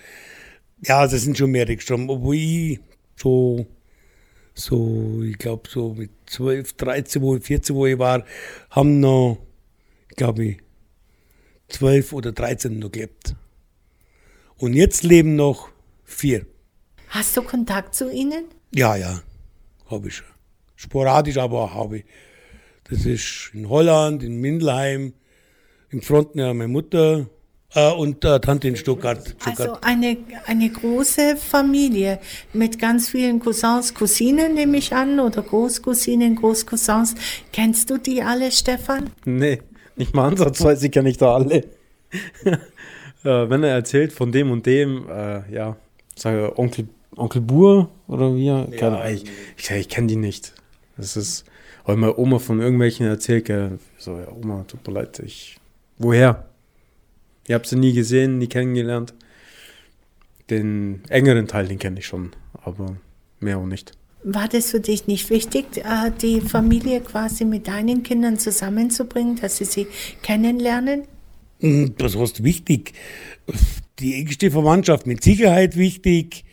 ja, 0.82 1.04
es 1.04 1.12
sind 1.12 1.36
schon 1.38 1.50
mehrere 1.50 1.76
gestorben. 1.76 2.08
Obwohl 2.10 2.36
ich 2.36 2.80
so, 3.16 3.66
so 4.54 5.22
ich 5.22 5.38
glaube, 5.38 5.68
so 5.70 5.94
mit 5.94 6.10
12, 6.26 6.74
13, 6.74 7.22
wo 7.22 7.36
ich 7.36 7.44
14, 7.44 7.74
wo 7.74 7.86
ich 7.86 7.98
war, 7.98 8.24
haben 8.70 9.00
noch, 9.00 9.38
glaube 10.16 10.44
ich, 10.44 10.58
12 11.68 12.12
oder 12.12 12.32
13 12.32 12.78
noch 12.78 12.92
gelebt. 12.92 13.34
Und 14.58 14.74
jetzt 14.74 15.02
leben 15.02 15.36
noch 15.36 15.68
vier. 16.04 16.46
Hast 17.08 17.36
du 17.36 17.42
Kontakt 17.42 17.94
zu 17.94 18.10
ihnen? 18.10 18.44
Ja, 18.74 18.96
ja, 18.96 19.20
habe 19.90 20.08
ich 20.08 20.16
schon. 20.16 20.26
sporadisch 20.76 21.38
aber 21.38 21.74
habe. 21.74 22.02
Das 22.90 23.06
ist 23.06 23.50
in 23.54 23.68
Holland, 23.68 24.22
in 24.22 24.40
Mindelheim, 24.40 25.14
im 25.90 26.02
Fronten 26.02 26.38
ja 26.38 26.52
meine 26.52 26.68
Mutter 26.68 27.26
äh, 27.74 27.92
und 27.92 28.24
äh, 28.24 28.40
Tante 28.40 28.68
in 28.68 28.76
Stuttgart. 28.76 29.26
Stuttgart. 29.26 29.60
Also 29.60 29.78
eine, 29.80 30.16
eine 30.46 30.70
große 30.70 31.36
Familie 31.36 32.18
mit 32.52 32.78
ganz 32.78 33.08
vielen 33.08 33.40
Cousins, 33.40 33.94
Cousinen 33.94 34.54
nehme 34.54 34.76
ich 34.76 34.92
an, 34.92 35.20
oder 35.20 35.42
Großcousinen, 35.42 36.36
Großcousins. 36.36 37.14
Kennst 37.52 37.90
du 37.90 37.98
die 37.98 38.22
alle, 38.22 38.50
Stefan? 38.52 39.10
Nee, 39.24 39.62
nicht 39.96 40.14
mal 40.14 40.28
ansatzweise 40.28 40.90
kenne 40.90 41.10
ich 41.10 41.16
da 41.18 41.34
alle. 41.34 41.64
Äh, 43.24 43.50
wenn 43.50 43.62
er 43.62 43.70
erzählt 43.70 44.12
von 44.12 44.32
dem 44.32 44.50
und 44.50 44.66
dem, 44.66 45.08
äh, 45.08 45.52
ja, 45.52 45.76
sage 46.14 46.56
Onkel, 46.58 46.88
Onkel 47.16 47.40
Bur 47.40 47.90
oder 48.06 48.34
wie? 48.34 48.46
Ja, 48.46 48.66
keine. 48.78 49.12
Ich, 49.12 49.24
ich, 49.56 49.70
ich 49.70 49.88
kenne 49.88 50.06
die 50.06 50.16
nicht. 50.16 50.54
Das 50.96 51.16
ist, 51.16 51.44
weil 51.84 51.96
meine 51.96 52.16
Oma 52.16 52.38
von 52.38 52.60
irgendwelchen 52.60 53.06
erzählt, 53.06 53.46
gell, 53.46 53.78
so, 53.98 54.18
ja, 54.18 54.28
Oma, 54.30 54.64
tut 54.68 54.86
mir 54.86 54.94
leid, 54.94 55.18
ich, 55.20 55.58
woher? 55.98 56.46
Ich 57.46 57.54
habe 57.54 57.66
sie 57.66 57.76
nie 57.76 57.92
gesehen, 57.92 58.38
nie 58.38 58.46
kennengelernt. 58.46 59.14
Den 60.50 61.02
engeren 61.08 61.48
Teil, 61.48 61.68
den 61.68 61.78
kenne 61.78 61.98
ich 61.98 62.06
schon, 62.06 62.30
aber 62.62 62.96
mehr 63.40 63.58
auch 63.58 63.66
nicht. 63.66 63.92
War 64.22 64.48
das 64.48 64.70
für 64.70 64.80
dich 64.80 65.06
nicht 65.06 65.28
wichtig, 65.28 65.66
äh, 65.78 66.10
die 66.22 66.40
Familie 66.40 67.00
quasi 67.00 67.44
mit 67.44 67.68
deinen 67.68 68.02
Kindern 68.02 68.38
zusammenzubringen, 68.38 69.36
dass 69.36 69.58
sie 69.58 69.66
sie 69.66 69.86
kennenlernen? 70.22 71.02
Das 71.60 72.16
heißt 72.16 72.44
wichtig. 72.44 72.92
Die 73.98 74.14
engste 74.14 74.50
Verwandtschaft 74.50 75.06
mit 75.06 75.22
Sicherheit 75.22 75.76
wichtig. 75.76 76.44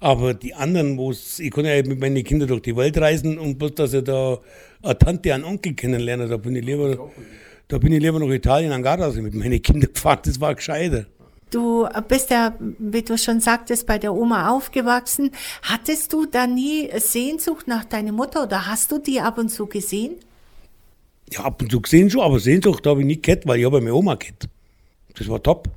Aber 0.00 0.32
die 0.32 0.54
anderen, 0.54 0.96
wo's, 0.96 1.38
ich 1.38 1.50
kann 1.50 1.66
ja 1.66 1.76
mit 1.82 2.00
meinen 2.00 2.24
Kindern 2.24 2.48
durch 2.48 2.62
die 2.62 2.74
Welt 2.74 2.96
reisen 2.98 3.38
und 3.38 3.58
bloß, 3.58 3.74
dass 3.74 3.92
ich 3.92 4.04
da 4.04 4.38
eine 4.82 4.98
Tante, 4.98 5.34
einen 5.34 5.44
Onkel 5.44 5.74
kennenlerne, 5.74 6.26
da 6.26 6.38
bin 6.38 6.56
ich 6.56 6.64
lieber, 6.64 7.10
da 7.68 7.78
bin 7.78 7.92
ich 7.92 8.00
lieber 8.00 8.18
nach 8.18 8.28
Italien 8.28 8.72
an 8.72 8.82
Gardasee 8.82 9.20
mit 9.20 9.34
meinen 9.34 9.60
Kindern 9.60 9.92
gefahren. 9.92 10.20
Das 10.24 10.40
war 10.40 10.54
gescheiter. 10.54 11.04
Du 11.50 11.86
bist 12.08 12.30
ja, 12.30 12.54
wie 12.78 13.02
du 13.02 13.18
schon 13.18 13.40
sagtest, 13.40 13.86
bei 13.86 13.98
der 13.98 14.14
Oma 14.14 14.50
aufgewachsen. 14.50 15.32
Hattest 15.62 16.12
du 16.12 16.24
da 16.24 16.46
nie 16.46 16.88
Sehnsucht 16.96 17.66
nach 17.66 17.84
deiner 17.84 18.12
Mutter 18.12 18.44
oder 18.44 18.68
hast 18.68 18.92
du 18.92 18.98
die 18.98 19.20
ab 19.20 19.36
und 19.36 19.50
zu 19.50 19.66
gesehen? 19.66 20.14
Ja, 21.32 21.44
ab 21.44 21.62
und 21.62 21.70
zu 21.70 21.80
gesehen 21.80 22.10
schon, 22.10 22.22
aber 22.22 22.40
Sehnsucht 22.40 22.86
habe 22.86 23.00
ich 23.00 23.06
nicht 23.06 23.22
gehabt, 23.22 23.46
weil 23.46 23.60
ich 23.60 23.64
habe 23.64 23.80
meine 23.80 23.94
Oma 23.94 24.14
gehabt. 24.16 24.48
Das 25.16 25.28
war 25.28 25.42
top. 25.42 25.68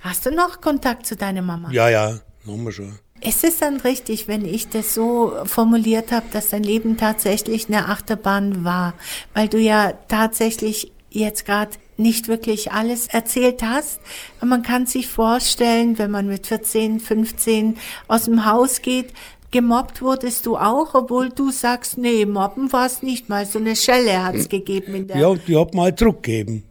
Hast 0.00 0.26
du 0.26 0.30
noch 0.30 0.60
Kontakt 0.60 1.06
zu 1.06 1.16
deiner 1.16 1.42
Mama? 1.42 1.70
Ja, 1.70 1.88
ja, 1.88 2.20
haben 2.46 2.64
wir 2.64 2.72
schon. 2.72 2.98
Ist 3.20 3.42
es 3.42 3.58
dann 3.58 3.80
richtig, 3.80 4.28
wenn 4.28 4.44
ich 4.44 4.68
das 4.68 4.92
so 4.92 5.32
formuliert 5.44 6.12
habe, 6.12 6.26
dass 6.32 6.50
dein 6.50 6.62
Leben 6.62 6.98
tatsächlich 6.98 7.68
eine 7.68 7.88
Achterbahn 7.88 8.64
war? 8.64 8.94
Weil 9.32 9.48
du 9.48 9.58
ja 9.58 9.94
tatsächlich 10.08 10.92
jetzt 11.10 11.46
gerade 11.46 11.72
nicht 11.96 12.28
wirklich 12.28 12.72
alles 12.72 13.06
erzählt 13.06 13.62
hast. 13.62 14.00
Man 14.42 14.62
kann 14.62 14.86
sich 14.86 15.06
vorstellen, 15.06 15.96
wenn 15.98 16.10
man 16.10 16.26
mit 16.26 16.48
14, 16.48 17.00
15 17.00 17.76
aus 18.08 18.24
dem 18.24 18.44
Haus 18.44 18.82
geht, 18.82 19.12
gemobbt 19.54 20.02
wurdest 20.02 20.44
du 20.46 20.56
auch, 20.56 20.94
obwohl 20.94 21.28
du 21.30 21.52
sagst, 21.52 21.96
nee, 21.96 22.26
mobben 22.26 22.72
war 22.72 22.86
es 22.86 23.02
nicht 23.02 23.28
mal. 23.28 23.46
So 23.46 23.60
eine 23.60 23.76
Schelle 23.76 24.22
hat 24.24 24.34
es 24.34 24.48
gegeben 24.48 24.94
in 24.96 25.06
der... 25.06 25.16
Ja, 25.16 25.34
die 25.34 25.56
hat 25.56 25.72
man 25.74 25.84
halt 25.84 25.98
zurückgegeben. 26.00 26.64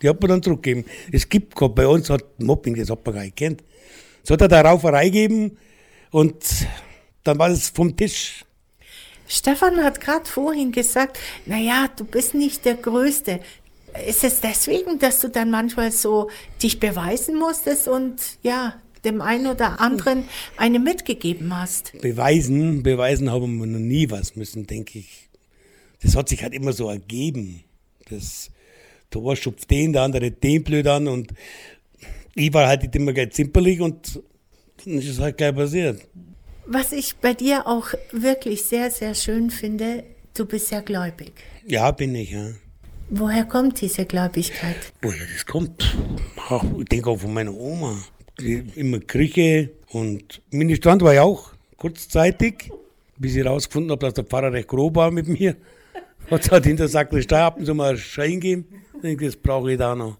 Die 0.00 0.08
hat 0.08 0.20
man 0.22 0.30
dann 0.30 0.42
zurückgegeben. 0.42 0.84
Es 1.10 1.28
gibt, 1.28 1.56
kein- 1.56 1.74
bei 1.74 1.88
uns 1.88 2.08
hat 2.08 2.24
Mobbing, 2.38 2.76
das 2.76 2.88
hat 2.88 3.04
man 3.04 3.14
gar 3.16 3.22
nicht 3.24 3.34
kennt. 3.36 3.64
Es 4.22 4.30
hat 4.30 4.40
halt 4.42 4.52
eine 4.52 4.68
Rauferei 4.68 5.06
gegeben 5.08 5.58
und 6.12 6.36
dann 7.24 7.36
war 7.38 7.48
das 7.48 7.68
vom 7.68 7.96
Tisch. 7.96 8.44
Stefan 9.26 9.82
hat 9.82 10.00
gerade 10.00 10.24
vorhin 10.26 10.70
gesagt, 10.70 11.18
naja, 11.46 11.88
du 11.96 12.04
bist 12.04 12.34
nicht 12.34 12.64
der 12.64 12.76
Größte. 12.76 13.40
Ist 14.08 14.22
es 14.22 14.40
deswegen, 14.40 15.00
dass 15.00 15.20
du 15.20 15.28
dann 15.28 15.50
manchmal 15.50 15.90
so 15.90 16.30
dich 16.62 16.78
beweisen 16.78 17.36
musstest 17.36 17.88
und 17.88 18.14
ja, 18.42 18.74
dem 19.04 19.20
einen 19.20 19.46
oder 19.46 19.80
anderen 19.80 20.24
eine 20.56 20.78
mitgegeben 20.78 21.56
hast? 21.56 21.92
Beweisen, 22.00 22.82
beweisen 22.82 23.30
haben 23.30 23.58
wir 23.58 23.66
noch 23.66 23.78
nie 23.78 24.10
was 24.10 24.36
müssen, 24.36 24.66
denke 24.66 24.98
ich. 24.98 25.28
Das 26.02 26.16
hat 26.16 26.28
sich 26.28 26.42
halt 26.42 26.54
immer 26.54 26.72
so 26.72 26.88
ergeben. 26.88 27.62
Das 28.08 28.50
Tor 29.10 29.36
schupft 29.36 29.70
den, 29.70 29.92
der 29.92 30.02
andere 30.02 30.30
den 30.30 30.64
blöd 30.64 30.86
an 30.86 31.08
und 31.08 31.32
ich 32.34 32.52
war 32.52 32.66
halt 32.66 32.94
immer 32.94 33.12
gleich 33.12 33.32
zimperlich 33.32 33.80
und 33.80 34.20
dann 34.84 34.94
ist 34.94 35.08
es 35.08 35.18
halt 35.18 35.36
gleich 35.36 35.54
passiert. 35.54 36.06
Was 36.66 36.92
ich 36.92 37.16
bei 37.16 37.34
dir 37.34 37.66
auch 37.66 37.88
wirklich 38.12 38.62
sehr, 38.62 38.90
sehr 38.90 39.14
schön 39.14 39.50
finde, 39.50 40.04
du 40.34 40.46
bist 40.46 40.70
ja 40.70 40.80
gläubig. 40.80 41.32
Ja, 41.66 41.90
bin 41.90 42.14
ich, 42.14 42.30
ja. 42.30 42.52
Woher 43.10 43.44
kommt 43.44 43.80
diese 43.80 44.06
Gläubigkeit? 44.06 44.76
Woher 45.02 45.26
das 45.34 45.44
kommt? 45.44 45.96
Ich 46.78 46.84
denke 46.84 47.10
auch 47.10 47.18
von 47.18 47.34
meiner 47.34 47.52
Oma. 47.52 48.00
Die 48.40 48.64
immer 48.76 49.00
Kirche 49.00 49.70
und 49.88 50.42
Ministrant 50.50 51.02
war 51.02 51.14
ich 51.14 51.20
auch 51.20 51.52
kurzzeitig, 51.76 52.70
bis 53.18 53.36
ich 53.36 53.44
rausgefunden 53.44 53.90
habe, 53.90 54.06
dass 54.06 54.14
der 54.14 54.24
Pfarrer 54.24 54.52
recht 54.52 54.68
grob 54.68 54.96
war 54.96 55.10
mit 55.10 55.28
mir. 55.28 55.56
Hat 56.30 56.50
halt 56.50 56.66
in 56.66 56.76
der 56.76 56.88
Sakristei 56.88 57.40
ab 57.40 57.58
und 57.58 57.66
zu 57.66 57.74
mal 57.74 57.90
einen 57.90 57.98
Schein 57.98 58.40
gegeben. 58.40 58.64
Ich 58.94 59.00
denke, 59.02 59.26
das 59.26 59.36
brauche 59.36 59.72
ich 59.72 59.78
da 59.78 59.94
noch. 59.94 60.16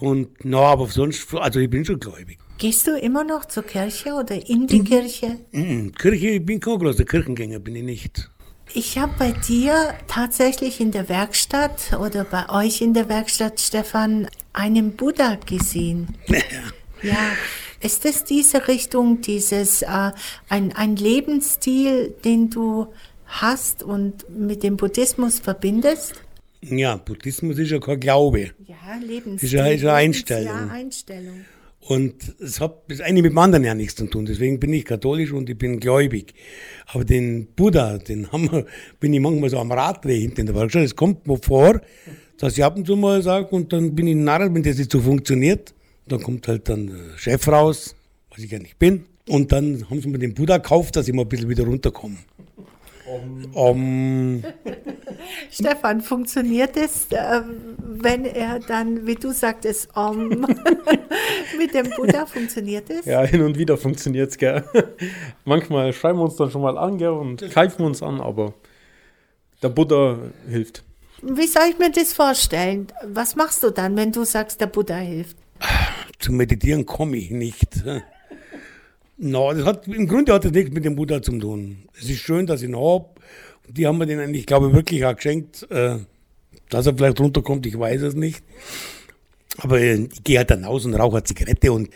Und 0.00 0.28
na, 0.44 0.58
aber 0.58 0.86
sonst, 0.86 1.34
also 1.34 1.58
ich 1.58 1.68
bin 1.68 1.84
schon 1.84 1.98
gläubig. 1.98 2.38
Gehst 2.58 2.86
du 2.86 2.96
immer 2.98 3.24
noch 3.24 3.44
zur 3.44 3.64
Kirche 3.64 4.14
oder 4.14 4.34
in 4.48 4.66
die 4.66 4.82
Kirche? 4.82 5.38
Mhm. 5.52 5.92
Kirche, 5.92 6.28
ich 6.28 6.44
bin 6.44 6.60
kein 6.60 6.78
großer 6.78 7.04
Kirchengänger, 7.04 7.58
bin 7.58 7.76
ich 7.76 7.84
nicht. 7.84 8.30
Ich 8.74 8.98
habe 8.98 9.12
bei 9.18 9.32
dir 9.32 9.94
tatsächlich 10.08 10.80
in 10.80 10.90
der 10.90 11.08
Werkstatt 11.08 11.96
oder 11.98 12.24
bei 12.24 12.48
euch 12.50 12.80
in 12.80 12.94
der 12.94 13.08
Werkstatt, 13.08 13.60
Stefan, 13.60 14.28
einen 14.52 14.92
Buddha 14.92 15.36
gesehen. 15.46 16.08
Ja, 17.02 17.32
ist 17.80 18.04
es 18.04 18.24
diese 18.24 18.66
Richtung, 18.68 19.20
dieses 19.20 19.82
äh, 19.82 20.10
ein, 20.48 20.72
ein 20.74 20.96
Lebensstil, 20.96 22.14
den 22.24 22.50
du 22.50 22.88
hast 23.26 23.82
und 23.82 24.28
mit 24.36 24.62
dem 24.62 24.76
Buddhismus 24.76 25.38
verbindest? 25.40 26.14
Ja, 26.60 26.96
Buddhismus 26.96 27.58
ist 27.58 27.70
ja 27.70 27.78
kein 27.78 28.00
Glaube. 28.00 28.50
Ja, 28.66 28.76
Lebensstil. 29.06 29.46
Ist 29.48 29.52
ja- 29.52 29.66
ist 29.66 29.82
ja 29.82 29.94
Einstellung. 29.94 30.46
Ja, 30.46 30.68
Einstellung. 30.72 31.44
Und 31.80 32.14
es 32.40 32.60
hat 32.60 32.82
das 32.88 33.00
eine 33.00 33.22
mit 33.22 33.30
dem 33.30 33.38
anderen 33.38 33.64
ja 33.64 33.74
nichts 33.74 33.94
zu 33.94 34.06
tun. 34.06 34.26
Deswegen 34.26 34.58
bin 34.60 34.72
ich 34.74 34.84
katholisch 34.84 35.32
und 35.32 35.48
ich 35.48 35.56
bin 35.56 35.78
gläubig. 35.80 36.34
Aber 36.86 37.04
den 37.04 37.46
Buddha, 37.54 37.96
den 37.98 38.30
haben 38.32 38.50
wir, 38.50 38.66
bin 39.00 39.14
ich 39.14 39.20
manchmal 39.20 39.48
so 39.50 39.58
am 39.58 39.70
Raddreh 39.72 40.18
hinten 40.20 40.40
in 40.40 40.46
der 40.46 40.54
Werkstatt. 40.56 40.82
Es 40.84 40.96
kommt 40.96 41.26
mir 41.26 41.38
vor, 41.38 41.80
dass 42.38 42.58
ich 42.58 42.64
ab 42.64 42.76
und 42.76 42.86
zu 42.86 42.96
mal 42.96 43.22
sage, 43.22 43.46
und 43.54 43.72
dann 43.72 43.94
bin 43.94 44.06
ich 44.08 44.16
narr, 44.16 44.52
wenn 44.52 44.62
das 44.62 44.76
nicht 44.76 44.90
so 44.90 45.00
funktioniert. 45.00 45.72
Dann 46.08 46.22
kommt 46.22 46.48
halt 46.48 46.68
dann 46.68 46.86
der 46.86 47.18
Chef 47.18 47.46
raus, 47.48 47.94
was 48.30 48.40
ich 48.40 48.50
ja 48.50 48.58
nicht 48.58 48.78
bin. 48.78 49.04
Und 49.28 49.52
dann 49.52 49.88
haben 49.90 50.00
sie 50.00 50.08
mir 50.08 50.18
den 50.18 50.34
Buddha 50.34 50.56
gekauft, 50.56 50.96
dass 50.96 51.06
ich 51.06 51.14
mal 51.14 51.22
ein 51.22 51.28
bisschen 51.28 51.48
wieder 51.48 51.64
runterkomme. 51.64 52.16
Um, 53.54 54.42
Stefan, 55.50 56.02
funktioniert 56.02 56.76
es, 56.76 57.06
äh, 57.10 57.40
wenn 57.78 58.26
er 58.26 58.58
dann, 58.60 59.06
wie 59.06 59.14
du 59.14 59.32
sagtest, 59.32 59.88
um, 59.96 60.28
mit 61.58 61.72
dem 61.72 61.88
Buddha 61.96 62.26
funktioniert 62.26 62.90
es? 62.90 63.06
Ja, 63.06 63.22
hin 63.22 63.40
und 63.42 63.56
wieder 63.56 63.78
funktioniert 63.78 64.30
es, 64.30 64.36
gell. 64.36 64.62
Manchmal 65.46 65.94
schreiben 65.94 66.18
wir 66.18 66.24
uns 66.24 66.36
dann 66.36 66.50
schon 66.50 66.60
mal 66.60 66.76
an, 66.76 66.98
gell, 66.98 67.08
und 67.08 67.40
greifen 67.50 67.82
uns 67.86 68.02
an, 68.02 68.20
aber 68.20 68.52
der 69.62 69.70
Buddha 69.70 70.18
hilft. 70.46 70.84
Wie 71.22 71.46
soll 71.46 71.64
ich 71.70 71.78
mir 71.78 71.90
das 71.90 72.12
vorstellen? 72.12 72.88
Was 73.06 73.36
machst 73.36 73.62
du 73.62 73.70
dann, 73.70 73.96
wenn 73.96 74.12
du 74.12 74.24
sagst, 74.24 74.60
der 74.60 74.66
Buddha 74.66 74.96
hilft? 74.96 75.36
Zum 76.18 76.36
Meditieren 76.36 76.86
komme 76.86 77.16
ich 77.16 77.30
nicht. 77.30 77.84
No, 79.20 79.52
das 79.52 79.64
hat, 79.64 79.88
Im 79.88 80.06
Grunde 80.06 80.32
hat 80.32 80.44
das 80.44 80.52
nichts 80.52 80.72
mit 80.72 80.84
dem 80.84 80.94
Buddha 80.94 81.20
zu 81.20 81.36
tun. 81.38 81.78
Es 81.98 82.08
ist 82.08 82.20
schön, 82.20 82.46
dass 82.46 82.62
ich 82.62 82.68
ihn 82.68 82.76
habe. 82.76 83.06
Die 83.68 83.86
haben 83.86 83.98
mir 83.98 84.06
den 84.06 84.20
eigentlich, 84.20 84.46
glaube 84.46 84.68
ich, 84.68 84.74
wirklich 84.74 85.04
auch 85.04 85.16
geschenkt, 85.16 85.68
äh, 85.70 85.98
dass 86.68 86.86
er 86.86 86.96
vielleicht 86.96 87.20
runterkommt, 87.20 87.66
ich 87.66 87.78
weiß 87.78 88.02
es 88.02 88.14
nicht. 88.14 88.44
Aber 89.58 89.80
ich 89.80 90.22
gehe 90.22 90.38
halt 90.38 90.50
dann 90.50 90.64
raus 90.64 90.84
und 90.84 90.94
rauche 90.94 91.16
eine 91.16 91.24
Zigarette 91.24 91.72
und 91.72 91.90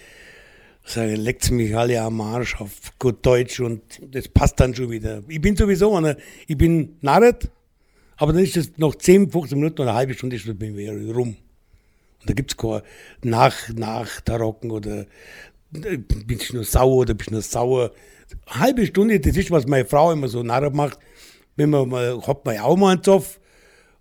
sage, 0.85 1.15
leckt 1.15 1.51
mich 1.51 1.77
alle 1.77 2.01
am 2.01 2.21
Arsch 2.21 2.61
auf 2.61 2.71
gut 2.99 3.25
Deutsch 3.25 3.61
und 3.61 3.83
das 4.11 4.29
passt 4.29 4.59
dann 4.59 4.75
schon 4.75 4.91
wieder. 4.91 5.23
Ich 5.29 5.41
bin 5.41 5.57
sowieso 5.57 5.95
einer, 5.95 6.17
ich 6.47 6.57
bin 6.57 6.97
narret, 7.01 7.51
aber 8.17 8.33
dann 8.33 8.43
ist 8.43 8.57
es 8.57 8.77
noch 8.79 8.95
10, 8.97 9.31
15 9.31 9.59
Minuten 9.59 9.81
oder 9.81 9.91
eine 9.91 9.99
halbe 9.99 10.15
Stunde 10.15 10.37
ist 10.37 10.49
das 10.49 10.57
mir 10.59 11.15
rum. 11.15 11.37
Und 12.23 12.31
da 12.31 12.35
gibt 12.35 12.53
es 12.53 12.57
kein 12.57 12.83
nach, 13.23 13.55
nach 13.75 14.21
Tarocken 14.21 14.71
oder 14.71 15.07
äh, 15.75 15.99
bist 15.99 16.51
du 16.51 16.57
nur 16.57 16.65
sauer 16.65 16.99
oder 16.99 17.15
bist 17.15 17.31
du 17.31 17.35
nur 17.35 17.43
sauer. 17.43 17.91
Eine 18.47 18.61
halbe 18.61 18.87
Stunde, 18.87 19.21
das 19.21 19.37
ist, 19.37 19.51
was 19.51 19.67
meine 19.67 19.85
Frau 19.85 20.13
immer 20.13 20.29
so 20.29 20.43
narr 20.43 20.71
macht. 20.71 20.99
Wenn 21.57 21.71
man 21.71 21.89
mal, 21.89 22.21
hat 22.27 22.45
man 22.45 22.55
ja 22.55 22.63
auch 22.63 22.77
mal 22.77 22.93
einen 22.93 23.03
Zopf 23.03 23.39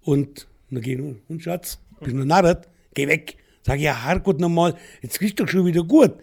und 0.02 0.48
dann 0.70 0.82
geh 0.82 0.94
ich, 0.94 1.16
und 1.28 1.44
Schatz, 1.44 1.80
bist 2.00 2.14
du 2.14 2.18
nur 2.18 2.26
narrt? 2.26 2.70
Geh 2.94 3.08
weg. 3.08 3.38
Sag 3.64 3.78
ich, 3.78 3.84
ja, 3.84 4.06
Herrgott 4.06 4.40
nochmal, 4.40 4.76
jetzt 5.02 5.22
ist 5.22 5.40
doch 5.40 5.48
schon 5.48 5.66
wieder 5.66 5.84
gut. 5.84 6.14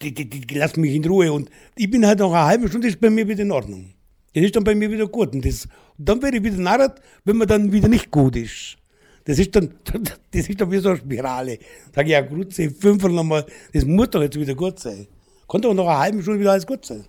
Die, 0.00 0.12
die, 0.12 0.28
die, 0.28 0.54
lassen 0.54 0.80
mich 0.80 0.94
in 0.94 1.04
Ruhe. 1.04 1.32
Und 1.32 1.50
ich 1.76 1.90
bin 1.90 2.06
halt 2.06 2.18
noch 2.18 2.32
eine 2.32 2.44
halbe 2.44 2.68
Stunde, 2.68 2.88
ist 2.88 3.00
bei 3.00 3.10
mir 3.10 3.26
wieder 3.28 3.42
in 3.42 3.52
Ordnung. 3.52 3.94
Das 4.34 4.44
ist 4.44 4.56
dann 4.56 4.64
bei 4.64 4.74
mir 4.74 4.90
wieder 4.90 5.06
gut. 5.06 5.34
Und, 5.34 5.44
das, 5.44 5.68
dann 5.98 6.22
werde 6.22 6.38
ich 6.38 6.44
wieder 6.44 6.56
narrt, 6.56 7.00
wenn 7.24 7.36
man 7.36 7.48
dann 7.48 7.72
wieder 7.72 7.88
nicht 7.88 8.10
gut 8.10 8.36
ist. 8.36 8.78
Das 9.24 9.38
ist 9.38 9.54
dann, 9.54 9.74
das 10.32 10.48
ist 10.48 10.60
dann 10.60 10.70
wie 10.70 10.78
so 10.78 10.90
eine 10.90 10.98
Spirale. 10.98 11.58
Sag 11.94 12.06
ich, 12.06 12.12
ja, 12.12 12.20
Grüße, 12.20 12.70
fünfmal 12.70 13.12
nochmal, 13.12 13.46
das 13.72 13.84
muss 13.84 14.10
doch 14.10 14.22
jetzt 14.22 14.38
wieder 14.38 14.54
gut 14.54 14.78
sein. 14.78 15.06
Konnte 15.46 15.68
auch 15.68 15.74
noch 15.74 15.86
eine 15.86 15.98
halbe 15.98 16.22
Stunde 16.22 16.40
wieder 16.40 16.52
alles 16.52 16.66
gut 16.66 16.84
sein. 16.84 17.04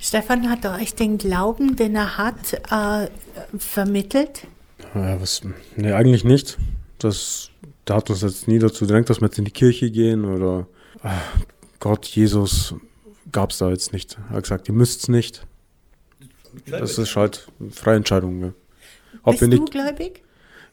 Stefan 0.00 0.48
hat 0.48 0.64
euch 0.64 0.94
den 0.94 1.18
Glauben, 1.18 1.76
den 1.76 1.94
er 1.94 2.16
hat, 2.16 2.54
äh, 2.70 3.08
vermittelt? 3.58 4.46
Ja, 4.94 5.20
was, 5.20 5.42
nee, 5.76 5.92
eigentlich 5.92 6.24
nicht. 6.24 6.56
Das, 6.98 7.50
der 7.86 7.96
hat 7.96 8.08
uns 8.08 8.22
jetzt 8.22 8.48
nie 8.48 8.58
dazu 8.58 8.86
gedrängt, 8.86 9.10
dass 9.10 9.20
wir 9.20 9.26
jetzt 9.26 9.38
in 9.38 9.44
die 9.44 9.50
Kirche 9.50 9.90
gehen 9.90 10.24
oder 10.24 10.66
ach, 11.02 11.20
Gott, 11.80 12.06
Jesus 12.06 12.74
gab 13.30 13.50
es 13.50 13.58
da 13.58 13.70
jetzt 13.70 13.92
nicht. 13.92 14.18
Er 14.30 14.36
hat 14.36 14.44
gesagt, 14.44 14.68
ihr 14.68 14.74
müsst 14.74 15.02
es 15.02 15.08
nicht. 15.08 15.46
Das 16.66 16.98
ist 16.98 17.16
halt 17.16 17.48
eine 17.60 17.70
freie 17.70 17.96
Entscheidung. 17.96 18.42
Ja. 18.42 18.52
Ob 19.22 19.32
Bist 19.32 19.42
du 19.42 19.48
nicht, 19.48 19.70
gläubig? 19.70 20.22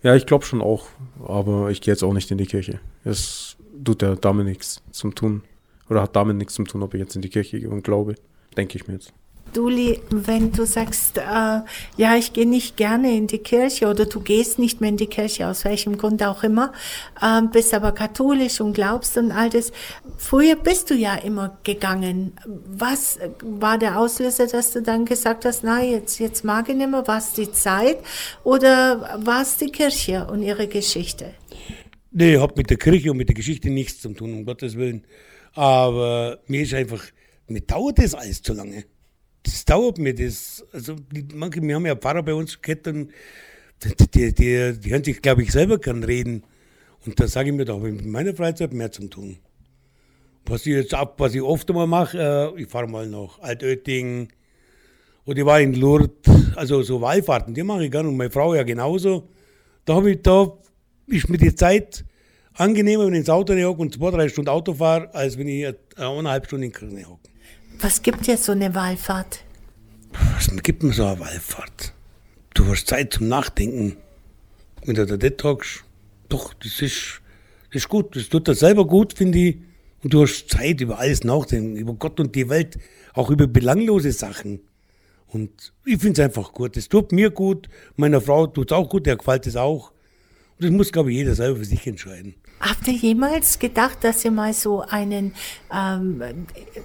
Ja, 0.03 0.15
ich 0.15 0.25
glaube 0.25 0.45
schon 0.45 0.61
auch, 0.61 0.87
aber 1.25 1.69
ich 1.69 1.81
gehe 1.81 1.93
jetzt 1.93 2.03
auch 2.03 2.13
nicht 2.13 2.29
in 2.31 2.37
die 2.37 2.45
Kirche. 2.45 2.79
Es 3.03 3.57
tut 3.83 4.01
ja 4.01 4.15
damit 4.15 4.45
nichts 4.45 4.81
zum 4.91 5.15
tun. 5.15 5.43
Oder 5.89 6.01
hat 6.01 6.15
damit 6.15 6.37
nichts 6.37 6.53
zu 6.53 6.63
tun, 6.63 6.83
ob 6.83 6.93
ich 6.93 6.99
jetzt 6.99 7.15
in 7.15 7.21
die 7.21 7.29
Kirche 7.29 7.59
gehe 7.59 7.69
und 7.69 7.83
glaube. 7.83 8.15
Denke 8.55 8.77
ich 8.77 8.87
mir 8.87 8.95
jetzt. 8.95 9.13
Duli, 9.53 10.01
wenn 10.09 10.51
du 10.51 10.65
sagst, 10.65 11.17
äh, 11.17 11.21
ja, 11.21 12.15
ich 12.17 12.33
gehe 12.33 12.47
nicht 12.47 12.77
gerne 12.77 13.15
in 13.15 13.27
die 13.27 13.39
Kirche 13.39 13.87
oder 13.87 14.05
du 14.05 14.19
gehst 14.19 14.59
nicht 14.59 14.81
mehr 14.81 14.89
in 14.89 14.97
die 14.97 15.07
Kirche, 15.07 15.47
aus 15.47 15.65
welchem 15.65 15.97
Grund 15.97 16.23
auch 16.23 16.43
immer, 16.43 16.73
äh, 17.21 17.41
bist 17.51 17.73
aber 17.73 17.91
katholisch 17.91 18.61
und 18.61 18.73
glaubst 18.73 19.17
und 19.17 19.31
all 19.31 19.49
das. 19.49 19.71
Früher 20.17 20.55
bist 20.55 20.89
du 20.89 20.95
ja 20.95 21.15
immer 21.15 21.57
gegangen. 21.63 22.33
Was 22.45 23.19
war 23.41 23.77
der 23.77 23.99
Auslöser, 23.99 24.47
dass 24.47 24.71
du 24.71 24.81
dann 24.81 25.05
gesagt 25.05 25.45
hast, 25.45 25.63
na, 25.63 25.83
jetzt, 25.83 26.19
jetzt 26.19 26.43
mag 26.43 26.69
ich 26.69 26.75
nicht 26.75 26.89
mehr, 26.89 27.07
war 27.07 27.17
es 27.17 27.33
die 27.33 27.51
Zeit 27.51 27.97
oder 28.43 29.19
war 29.23 29.41
es 29.41 29.57
die 29.57 29.71
Kirche 29.71 30.25
und 30.25 30.43
ihre 30.43 30.67
Geschichte? 30.67 31.33
Nee, 32.11 32.37
hat 32.37 32.57
mit 32.57 32.69
der 32.69 32.77
Kirche 32.77 33.11
und 33.11 33.17
mit 33.17 33.29
der 33.29 33.35
Geschichte 33.35 33.69
nichts 33.69 34.01
zu 34.01 34.09
tun, 34.13 34.33
um 34.33 34.45
Gottes 34.45 34.75
Willen. 34.75 35.03
Aber 35.53 36.39
mir 36.47 36.61
ist 36.61 36.73
einfach, 36.73 37.03
mir 37.47 37.61
dauert 37.61 37.99
das 37.99 38.13
alles 38.13 38.41
zu 38.41 38.53
lange. 38.53 38.85
Das 39.47 39.63
dauert 39.63 39.97
mir 39.97 40.13
das. 40.13 40.65
Also, 40.73 40.95
die, 40.95 41.25
manche, 41.33 41.61
wir 41.61 41.75
haben 41.75 41.85
ja 41.85 41.95
Pfarrer 41.95 42.21
bei 42.21 42.33
uns 42.33 42.61
gehabt 42.61 42.87
und 42.87 43.11
die, 43.81 44.33
die, 44.33 44.33
die, 44.77 44.91
hören 44.91 45.03
sich, 45.03 45.21
glaube 45.21 45.43
ich, 45.43 45.53
selber 45.53 45.77
gern 45.77 46.03
reden. 46.03 46.43
Und 47.05 47.17
da 47.17 47.27
sage 47.27 47.49
ich 47.49 47.55
mir 47.55 47.63
doch, 47.63 47.81
in 47.85 48.09
meiner 48.11 48.35
Freizeit 48.35 48.73
mehr 48.73 48.91
zum 48.91 49.09
tun. 49.09 49.37
Was 50.45 50.65
ich 50.65 50.73
jetzt 50.73 50.93
ab, 50.93 51.15
was 51.19 51.33
ich 51.33 51.41
oft 51.41 51.69
einmal 51.69 51.87
mache, 51.87 52.53
äh, 52.57 52.61
ich 52.61 52.67
fahre 52.67 52.87
mal 52.87 53.07
nach 53.07 53.39
Altötting 53.39 54.27
oder 55.25 55.39
ich 55.39 55.45
war 55.45 55.61
in 55.61 55.73
Lourdes, 55.75 56.11
also 56.55 56.81
so 56.81 56.99
Wallfahrten, 56.99 57.53
die 57.53 57.63
mache 57.63 57.85
ich 57.85 57.91
gern 57.91 58.07
und 58.07 58.17
meine 58.17 58.31
Frau 58.31 58.53
ja 58.53 58.63
genauso. 58.63 59.29
Da 59.85 59.95
habe 59.95 60.11
ich, 60.11 60.21
da 60.23 60.57
ist 61.07 61.29
mir 61.29 61.37
die 61.37 61.55
Zeit 61.55 62.03
angenehmer, 62.53 63.05
wenn 63.05 63.13
ich 63.13 63.19
ins 63.19 63.29
Auto 63.29 63.53
hocke 63.53 63.81
und 63.81 63.93
zwei, 63.93 64.11
drei 64.11 64.27
Stunden 64.27 64.49
Auto 64.49 64.73
fahre, 64.73 65.13
als 65.13 65.37
wenn 65.37 65.47
ich 65.47 65.73
eineinhalb 65.95 66.47
Stunden 66.47 66.63
in 66.63 66.71
Kirche 66.73 67.07
hocke. 67.07 67.29
Was 67.79 68.01
gibt 68.01 68.25
dir 68.25 68.37
so 68.37 68.53
eine 68.53 68.73
Wallfahrt? 68.73 69.43
Was 70.33 70.49
gibt 70.63 70.81
mir 70.81 70.93
so 70.93 71.05
eine 71.05 71.19
Wallfahrt? 71.19 71.93
Du 72.55 72.65
hast 72.65 72.87
Zeit 72.87 73.13
zum 73.13 73.27
Nachdenken. 73.27 73.97
Wenn 74.83 74.95
du 74.95 75.05
da 75.05 75.15
detox, 75.15 75.83
doch, 76.27 76.55
das 76.55 76.81
ist, 76.81 77.21
das 77.69 77.83
ist 77.83 77.89
gut. 77.89 78.15
Das 78.15 78.29
tut 78.29 78.47
dir 78.47 78.55
selber 78.55 78.87
gut, 78.87 79.13
finde 79.13 79.37
ich. 79.37 79.57
Und 80.01 80.13
du 80.13 80.23
hast 80.23 80.49
Zeit 80.49 80.81
über 80.81 80.97
alles 80.97 81.23
nachdenken, 81.23 81.75
über 81.75 81.93
Gott 81.93 82.19
und 82.19 82.35
die 82.35 82.49
Welt, 82.49 82.79
auch 83.13 83.29
über 83.29 83.45
belanglose 83.45 84.11
Sachen. 84.11 84.61
Und 85.27 85.73
ich 85.85 85.99
finde 85.99 86.21
es 86.21 86.25
einfach 86.25 86.53
gut. 86.53 86.77
Es 86.77 86.89
tut 86.89 87.11
mir 87.11 87.29
gut, 87.29 87.69
meiner 87.95 88.21
Frau 88.21 88.47
tut 88.47 88.71
es 88.71 88.75
auch 88.75 88.89
gut, 88.89 89.05
der 89.05 89.17
gefällt 89.17 89.45
es 89.45 89.55
auch. 89.55 89.91
Und 90.57 90.65
das 90.65 90.71
muss, 90.71 90.91
glaube 90.91 91.11
ich, 91.11 91.17
jeder 91.17 91.35
selber 91.35 91.59
für 91.59 91.65
sich 91.65 91.85
entscheiden. 91.85 92.35
Habt 92.59 92.87
ihr 92.87 92.93
jemals 92.93 93.59
gedacht, 93.59 94.03
dass 94.03 94.25
ihr 94.25 94.31
mal 94.31 94.53
so 94.53 94.81
einen, 94.81 95.33
ähm, 95.71 96.23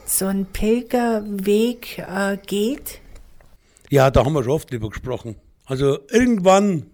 so 0.04 0.26
einen 0.26 0.46
Pilgerweg 0.46 1.98
äh, 1.98 2.36
geht? 2.46 3.00
Ja, 3.90 4.10
da 4.10 4.24
haben 4.24 4.34
wir 4.34 4.42
schon 4.42 4.52
oft 4.52 4.70
drüber 4.70 4.90
gesprochen. 4.90 5.36
Also 5.66 5.98
irgendwann 6.10 6.86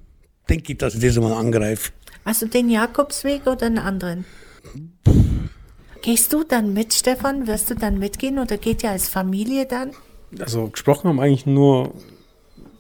denke 0.49 0.73
ich, 0.73 0.79
dass 0.79 0.95
ich 0.95 1.01
das 1.01 1.17
einmal 1.17 1.33
angreife. 1.33 1.93
Also 2.25 2.47
den 2.47 2.69
Jakobsweg 2.69 3.47
oder 3.47 3.67
einen 3.67 3.79
anderen? 3.79 4.25
Gehst 6.03 6.33
du 6.33 6.45
dann 6.45 6.73
mit, 6.73 6.95
Stefan? 6.95 7.47
Wirst 7.47 7.71
du 7.71 7.75
dann 7.75 7.99
mitgehen 7.99 8.39
oder 8.39 8.57
geht 8.59 8.83
ihr 8.83 8.91
als 8.91 9.09
Familie 9.09 9.67
dann? 9.67 9.93
Also 10.39 10.69
gesprochen 10.69 11.09
haben 11.09 11.21
eigentlich 11.21 11.47
nur 11.47 11.95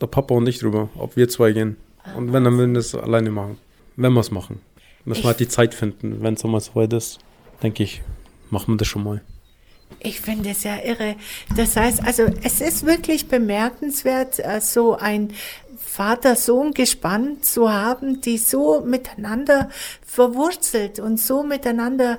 der 0.01 0.07
Papa 0.07 0.35
und 0.35 0.47
ich 0.49 0.59
drüber, 0.59 0.91
ob 0.97 1.17
wir 1.17 1.29
zwei 1.29 1.53
gehen. 1.53 1.77
Und 2.17 2.33
wenn, 2.33 2.45
dann 2.45 2.57
würden 2.57 2.73
wir 2.73 2.81
das 2.81 2.95
alleine 2.95 3.31
machen. 3.31 3.59
Wenn 3.97 4.13
wir 4.13 4.21
es 4.21 4.31
machen. 4.31 4.61
Müssen 5.09 5.23
wir 5.23 5.29
halt 5.29 5.41
die 5.41 5.49
Zeit 5.49 5.75
finden. 5.75 6.23
Wenn 6.23 6.35
es 6.35 6.45
einmal 6.45 6.61
so 6.61 6.75
weit 6.75 6.93
ist, 6.93 7.19
denke 7.63 7.83
ich, 7.83 8.03
machen 8.51 8.75
wir 8.75 8.77
das 8.77 8.89
schon 8.89 9.05
mal. 9.05 9.23
Ich 10.01 10.21
finde 10.21 10.51
es 10.51 10.65
ja 10.65 10.77
irre. 10.85 11.17
Das 11.57 11.77
heißt, 11.77 12.05
also 12.05 12.27
es 12.43 12.61
ist 12.61 12.85
wirklich 12.85 13.27
bemerkenswert, 13.27 14.39
äh, 14.39 14.61
so 14.61 14.97
ein 14.97 15.33
Vater-Sohn-Gespann 15.79 17.43
zu 17.43 17.73
haben, 17.73 18.21
die 18.21 18.37
so 18.37 18.83
miteinander 18.83 19.71
verwurzelt 20.05 21.01
und 21.01 21.19
so 21.19 21.43
miteinander 21.43 22.19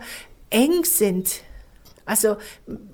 eng 0.50 0.84
sind. 0.84 1.42
Also 2.06 2.38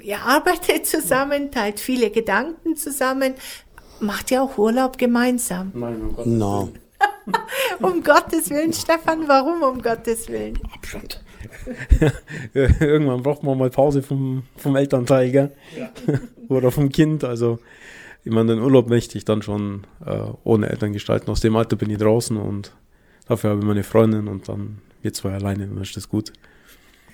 ihr 0.01 0.19
arbeitet 0.25 0.87
zusammen, 0.87 1.51
teilt 1.51 1.79
viele 1.79 2.11
Gedanken 2.11 2.75
zusammen, 2.75 3.35
macht 4.01 4.29
ja 4.29 4.41
auch 4.41 4.57
Urlaub 4.57 4.97
gemeinsam. 4.97 5.71
Nein, 5.73 6.01
oh 6.09 6.11
Gott. 6.11 6.25
Na, 6.27 6.67
Um 7.81 8.03
Gottes 8.03 8.49
Willen, 8.49 8.71
Stefan, 8.73 9.27
warum 9.27 9.61
um 9.63 9.81
Gottes 9.81 10.29
Willen? 10.29 10.59
Abstand. 10.73 11.23
Irgendwann 12.53 13.23
braucht 13.23 13.43
man 13.43 13.57
mal 13.57 13.69
Pause 13.69 14.01
vom, 14.01 14.43
vom 14.57 14.75
Elternteil, 14.75 15.31
gell? 15.31 15.51
Oder 16.49 16.71
vom 16.71 16.89
Kind. 16.89 17.23
Also, 17.23 17.59
ich 18.23 18.31
meine, 18.31 18.55
den 18.55 18.63
Urlaub 18.63 18.87
möchte 18.89 19.17
ich 19.17 19.25
dann 19.25 19.41
schon 19.41 19.85
äh, 20.05 20.17
ohne 20.43 20.69
Eltern 20.69 20.93
gestalten. 20.93 21.29
Aus 21.29 21.41
dem 21.41 21.55
Alter 21.55 21.75
bin 21.75 21.89
ich 21.89 21.97
draußen 21.97 22.37
und 22.37 22.71
dafür 23.27 23.51
habe 23.51 23.59
ich 23.59 23.65
meine 23.65 23.83
Freundin 23.83 24.27
und 24.27 24.47
dann 24.47 24.79
wir 25.01 25.13
zwei 25.13 25.33
alleine, 25.33 25.67
dann 25.67 25.81
ist 25.81 25.95
das 25.97 26.09
gut. 26.09 26.33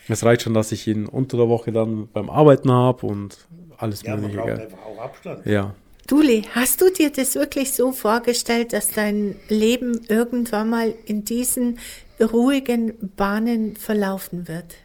Es 0.08 0.24
reicht 0.26 0.41
schon, 0.43 0.54
dass 0.54 0.71
ich 0.71 0.88
ihn 0.88 1.06
unter 1.06 1.38
der 1.38 1.47
Woche 1.50 1.71
dann 1.71 2.08
beim 2.12 2.30
Arbeiten 2.30 2.71
habe 2.71 3.06
und 3.06 3.47
alles 3.78 4.02
Ja, 4.04 4.12
man 4.12 4.21
Mögliche. 4.21 4.38
braucht 4.39 4.47
Gell? 4.56 4.62
einfach 4.65 4.86
auch 4.86 5.02
Abstand. 5.02 5.45
Ja. 5.45 5.74
Duli, 6.08 6.44
hast 6.54 6.82
du 6.82 6.92
dir 6.92 7.10
das 7.10 7.36
wirklich 7.36 7.72
so 7.72 7.92
vorgestellt, 7.92 8.74
dass 8.74 8.90
dein 8.90 9.36
Leben 9.48 10.02
irgendwann 10.10 10.70
mal 10.70 10.94
in 11.06 11.24
diesen 11.24 11.80
ruhigen 12.20 12.94
Bahnen 13.16 13.76
verlaufen 13.76 14.48
wird? 14.48 14.76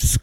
Das, 0.00 0.18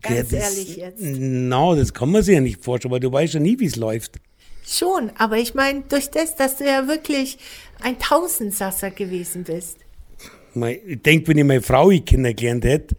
Ganz 0.00 0.30
das, 0.30 0.32
ehrlich 0.32 0.76
jetzt. 0.76 1.00
No, 1.00 1.74
das 1.74 1.92
kann 1.92 2.10
man 2.10 2.22
sich 2.22 2.34
ja 2.34 2.40
nicht 2.40 2.62
vorstellen, 2.62 2.92
weil 2.92 3.00
du 3.00 3.12
weißt 3.12 3.34
ja 3.34 3.40
nie, 3.40 3.58
wie 3.58 3.66
es 3.66 3.76
läuft. 3.76 4.20
Schon, 4.66 5.10
aber 5.18 5.36
ich 5.36 5.54
meine, 5.54 5.82
durch 5.82 6.10
das, 6.10 6.36
dass 6.36 6.56
du 6.56 6.64
ja 6.64 6.88
wirklich 6.88 7.38
ein 7.82 7.98
Tausendsasser 7.98 8.90
gewesen 8.90 9.44
bist. 9.44 9.78
Ich 10.86 11.02
denke, 11.02 11.28
wenn 11.28 11.38
ich 11.38 11.44
meine 11.44 11.62
Frau 11.62 11.88
kennengelernt 11.88 12.64
hätte, 12.64 12.96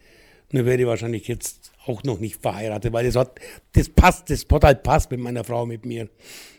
dann 0.52 0.64
wäre 0.64 0.80
ich 0.80 0.86
wahrscheinlich 0.86 1.26
jetzt 1.26 1.72
auch 1.86 2.02
noch 2.04 2.20
nicht 2.20 2.40
verheiratet, 2.40 2.92
weil 2.92 3.06
das 3.06 3.16
hat, 3.16 3.40
das 3.72 3.88
passt, 3.88 4.30
das 4.30 4.46
hat 4.50 4.64
halt 4.64 4.82
passt 4.82 5.10
mit 5.10 5.20
meiner 5.20 5.44
Frau, 5.44 5.66
mit 5.66 5.84
mir. 5.84 6.08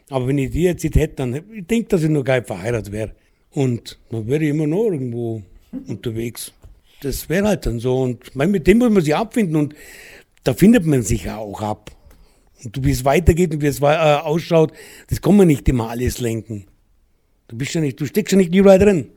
Aber 0.09 0.27
wenn 0.27 0.37
ich 0.37 0.51
die 0.51 0.63
jetzt 0.63 0.83
nicht 0.83 0.95
hätte, 0.95 1.15
dann, 1.15 1.35
ich 1.53 1.65
denke, 1.65 1.89
dass 1.89 2.03
ich 2.03 2.09
noch 2.09 2.23
gar 2.23 2.37
nicht 2.37 2.47
verheiratet 2.47 2.91
wäre. 2.91 3.11
Und 3.51 3.99
dann 4.09 4.27
wäre 4.27 4.43
ich 4.43 4.49
immer 4.49 4.67
noch 4.67 4.85
irgendwo 4.85 5.41
unterwegs. 5.87 6.53
Das 7.01 7.29
wäre 7.29 7.47
halt 7.47 7.65
dann 7.65 7.79
so. 7.79 8.01
Und 8.01 8.35
mei, 8.35 8.47
mit 8.47 8.67
dem 8.67 8.79
muss 8.79 8.89
man 8.89 9.03
sich 9.03 9.15
abfinden 9.15 9.55
und 9.55 9.75
da 10.43 10.53
findet 10.53 10.85
man 10.85 11.03
sich 11.03 11.25
ja 11.25 11.37
auch 11.37 11.61
ab. 11.61 11.91
Und 12.63 12.83
wie 12.83 12.91
es 12.91 13.05
weitergeht 13.05 13.53
und 13.53 13.61
wie 13.61 13.67
es 13.67 13.81
äh, 13.81 13.85
ausschaut, 13.85 14.73
das 15.09 15.21
kann 15.21 15.35
man 15.35 15.47
nicht 15.47 15.67
immer 15.69 15.89
alles 15.89 16.19
lenken. 16.19 16.65
Du 17.47 17.57
bist 17.57 17.73
ja 17.73 17.81
nicht, 17.81 17.99
du 17.99 18.05
steckst 18.05 18.31
ja 18.31 18.37
nicht 18.37 18.53
überall 18.53 18.79
drin. 18.79 19.09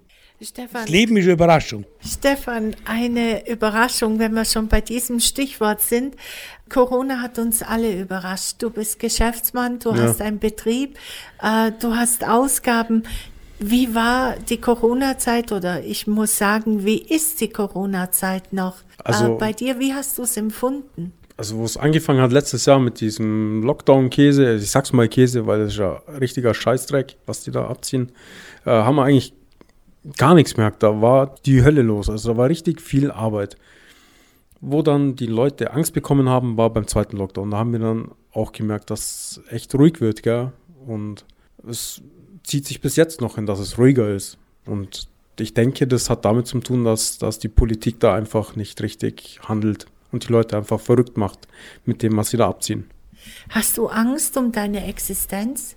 Stefan, 0.43 0.83
Das 0.83 0.89
Leben 0.89 1.17
ist 1.19 1.25
eine 1.25 1.33
Überraschung. 1.35 1.85
Stefan, 2.05 2.75
eine 2.87 3.47
Überraschung, 3.49 4.19
wenn 4.19 4.33
wir 4.33 4.45
schon 4.47 4.69
bei 4.69 4.81
diesem 4.81 5.21
Stichwort 5.21 5.83
sind. 5.83 6.17
Corona 6.71 7.21
hat 7.21 7.39
uns 7.39 7.63
alle 7.63 8.01
überrascht. 8.01 8.57
Du 8.61 8.71
bist 8.71 8.99
Geschäftsmann, 8.99 9.79
du 9.81 9.91
Ja. 9.91 10.03
hast 10.05 10.21
einen 10.23 10.39
Betrieb, 10.39 10.97
äh, 11.43 11.73
du 11.79 11.95
hast 11.95 12.27
Ausgaben. 12.27 13.03
Wie 13.59 13.95
war 13.95 14.37
die 14.49 14.57
Corona-Zeit 14.59 15.53
oder 15.53 15.83
ich 15.85 16.07
muss 16.07 16.39
sagen, 16.39 16.85
wie 16.87 16.97
ist 17.03 17.41
die 17.43 17.51
Corona-Zeit 17.51 18.55
noch? 18.55 18.77
Also- 19.05 19.35
äh, 19.35 19.39
bei 19.39 19.53
dir, 19.53 19.79
wie 19.79 19.93
hast 19.93 20.17
du 20.17 20.23
es 20.23 20.37
empfunden? 20.39 21.13
Also 21.37 21.57
wo 21.57 21.65
es 21.65 21.77
angefangen 21.77 22.21
hat 22.21 22.33
letztes 22.33 22.67
Jahr 22.67 22.79
mit 22.79 23.01
diesem 23.01 23.63
Lockdown-Käse, 23.63 24.57
ich 24.57 24.71
sag's 24.71 24.93
mal 24.93 25.09
Käse, 25.09 25.47
weil 25.47 25.59
das 25.61 25.73
ist 25.73 25.79
ja 25.79 26.03
richtiger 26.21 26.53
Scheißdreck, 26.55 27.17
was 27.27 27.43
die 27.45 27.51
da 27.51 27.67
abziehen, 27.67 28.13
äh, 28.67 28.71
haben 28.71 28.97
wir 28.97 29.05
eigentlich 29.05 29.33
gar 30.17 30.35
nichts 30.35 30.55
gemerkt. 30.55 30.83
Da 30.83 31.01
war 31.01 31.35
die 31.47 31.63
Hölle 31.63 31.83
los. 31.83 32.09
Also 32.09 32.33
da 32.33 32.37
war 32.39 32.49
richtig 32.49 32.81
viel 32.81 33.11
Arbeit. 33.11 33.57
Wo 34.61 34.83
dann 34.83 35.17
die 35.17 35.27
Leute 35.27 35.73
Angst 35.73 35.95
bekommen 35.95 36.29
haben, 36.29 36.57
war 36.57 36.71
beim 36.71 36.87
zweiten 36.87 37.17
Lockdown. 37.17 37.51
Da 37.51 37.59
haben 37.59 37.73
wir 37.73 37.79
dann 37.79 38.11
auch 38.33 38.53
gemerkt, 38.53 38.91
dass 38.91 39.41
es 39.47 39.53
echt 39.53 39.75
ruhig 39.75 40.01
wird, 40.01 40.23
gell? 40.23 40.53
Und 40.87 41.25
es 41.67 42.03
zieht 42.45 42.67
sich 42.67 42.81
bis 42.81 42.97
jetzt 42.97 43.21
noch 43.21 43.37
hin, 43.37 43.47
dass 43.47 43.59
es 43.59 43.79
ruhiger 43.79 44.09
ist. 44.15 44.39
Und 44.67 45.09
ich 45.39 45.55
denke, 45.55 45.87
das 45.87 46.11
hat 46.11 46.25
damit 46.25 46.47
zu 46.47 46.61
tun, 46.61 46.85
dass, 46.85 47.19
dass 47.19 47.39
die 47.39 47.49
Politik 47.49 48.01
da 48.01 48.15
einfach 48.15 48.57
nicht 48.57 48.83
richtig 48.83 49.41
handelt 49.45 49.87
und 50.13 50.29
die 50.29 50.33
Leute 50.33 50.57
einfach 50.57 50.81
verrückt 50.81 51.17
macht 51.17 51.49
mit 51.85 52.03
dem, 52.03 52.17
was 52.17 52.31
sie 52.31 52.37
da 52.37 52.49
abziehen. 52.49 52.91
Hast 53.51 53.79
du 53.79 53.89
Angst 53.89 54.37
um 54.37 54.53
deine 54.53 54.87
Existenz? 54.87 55.77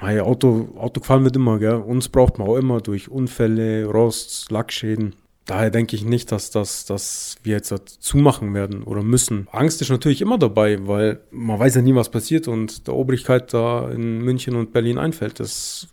Mein 0.00 0.20
Auto, 0.20 0.68
Autogefahren 0.76 1.24
wird 1.24 1.36
immer, 1.36 1.58
gell? 1.58 1.74
Uns 1.74 2.08
braucht 2.08 2.38
man 2.38 2.48
auch 2.48 2.56
immer 2.56 2.80
durch 2.80 3.08
Unfälle, 3.08 3.84
Rost, 3.86 4.50
Lackschäden. 4.50 5.14
Daher 5.44 5.70
denke 5.70 5.96
ich 5.96 6.04
nicht, 6.04 6.30
dass, 6.30 6.50
das, 6.50 6.84
dass 6.84 7.36
wir 7.42 7.54
jetzt 7.56 7.72
zumachen 8.00 8.52
werden 8.52 8.82
oder 8.82 9.02
müssen. 9.02 9.48
Angst 9.50 9.80
ist 9.80 9.88
natürlich 9.88 10.20
immer 10.20 10.38
dabei, 10.38 10.86
weil 10.86 11.20
man 11.30 11.58
weiß 11.58 11.76
ja 11.76 11.82
nie, 11.82 11.94
was 11.94 12.10
passiert 12.10 12.48
und 12.48 12.86
der 12.86 12.94
Obrigkeit 12.94 13.52
da 13.54 13.90
in 13.90 14.18
München 14.18 14.56
und 14.56 14.72
Berlin 14.72 14.98
einfällt. 14.98 15.40
Das 15.40 15.88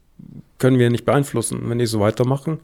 können 0.58 0.78
wir 0.78 0.90
nicht 0.90 1.06
beeinflussen. 1.06 1.70
Wenn 1.70 1.80
die 1.80 1.86
so 1.86 2.02
weitermachen, 2.02 2.60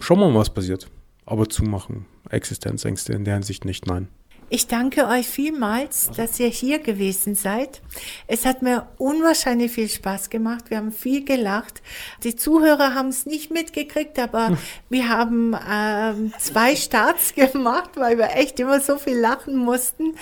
schauen 0.00 0.20
wir 0.20 0.28
mal, 0.28 0.40
was 0.40 0.52
passiert. 0.52 0.86
Aber 1.24 1.48
zumachen, 1.48 2.04
Existenzängste 2.28 3.14
in 3.14 3.24
der 3.24 3.34
Hinsicht 3.34 3.64
nicht, 3.64 3.86
nein. 3.86 4.08
Ich 4.54 4.66
danke 4.66 5.06
euch 5.06 5.26
vielmals, 5.26 6.10
dass 6.14 6.38
ihr 6.38 6.48
hier 6.48 6.78
gewesen 6.78 7.34
seid. 7.34 7.80
Es 8.26 8.44
hat 8.44 8.60
mir 8.60 8.86
unwahrscheinlich 8.98 9.72
viel 9.72 9.88
Spaß 9.88 10.28
gemacht. 10.28 10.68
Wir 10.68 10.76
haben 10.76 10.92
viel 10.92 11.24
gelacht. 11.24 11.80
Die 12.22 12.36
Zuhörer 12.36 12.92
haben 12.94 13.08
es 13.08 13.24
nicht 13.24 13.50
mitgekriegt, 13.50 14.18
aber 14.18 14.48
hm. 14.48 14.58
wir 14.90 15.08
haben 15.08 15.56
ähm, 15.66 16.34
zwei 16.38 16.76
Starts 16.76 17.34
gemacht, 17.52 17.92
weil 17.94 18.18
wir 18.18 18.36
echt 18.36 18.60
immer 18.60 18.80
so 18.80 18.98
viel 18.98 19.16
lachen 19.16 19.56
mussten. 19.56 20.16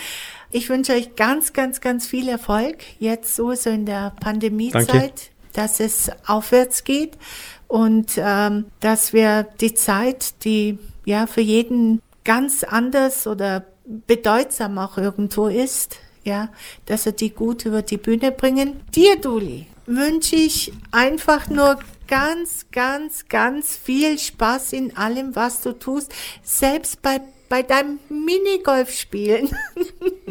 Ich 0.53 0.69
wünsche 0.69 0.93
euch 0.93 1.17
ganz, 1.17 1.53
ganz, 1.53 1.81
ganz 1.81 2.07
viel 2.07 2.29
Erfolg. 2.29 2.77
Jetzt 3.01 3.35
so, 3.35 3.53
so 3.55 3.69
in 3.71 3.85
der 3.85 4.13
Pandemiezeit, 4.21 5.33
dass 5.55 5.81
es 5.81 6.09
aufwärts 6.25 6.85
geht 6.85 7.19
und 7.67 8.13
ähm, 8.17 8.67
dass 8.79 9.13
wir 9.13 9.49
die 9.61 9.75
Zeit, 9.75 10.45
die 10.45 10.79
ja 11.05 11.27
für 11.27 11.41
jeden 11.41 12.01
ganz 12.23 12.63
anders 12.63 13.27
oder 13.27 13.65
bedeutsam 14.07 14.79
auch 14.79 14.99
irgendwo 14.99 15.49
ist, 15.49 15.99
ja, 16.25 16.51
dass 16.87 17.07
er 17.07 17.13
die 17.13 17.31
gut 17.31 17.65
über 17.65 17.83
die 17.83 17.97
Bühne 17.97 18.33
bringen. 18.33 18.81
Dir, 18.95 19.17
Duli, 19.17 19.67
wünsche 19.87 20.37
ich 20.37 20.73
einfach 20.91 21.49
nur 21.49 21.79
ganz, 22.07 22.67
ganz, 22.73 23.29
ganz 23.29 23.77
viel 23.77 24.19
Spaß 24.19 24.73
in 24.73 24.97
allem, 24.97 25.35
was 25.35 25.63
du 25.63 25.73
tust, 25.73 26.13
selbst 26.43 27.03
bei 27.03 27.21
bei 27.51 27.65
deinem 27.65 27.99
Minigolf 28.09 28.93
spielen. 28.93 29.51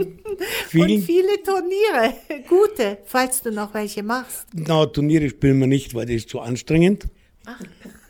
Und 0.73 1.03
viele 1.03 1.43
Turniere, 1.43 2.13
gute, 2.47 2.99
falls 3.05 3.41
du 3.41 3.51
noch 3.51 3.73
welche 3.73 4.01
machst. 4.03 4.47
Na, 4.53 4.85
Turniere 4.85 5.29
spielen 5.29 5.59
wir 5.59 5.67
nicht, 5.67 5.93
weil 5.93 6.05
das 6.05 6.15
ist 6.15 6.29
zu 6.29 6.39
anstrengend. 6.39 7.07
Ach. 7.45 7.59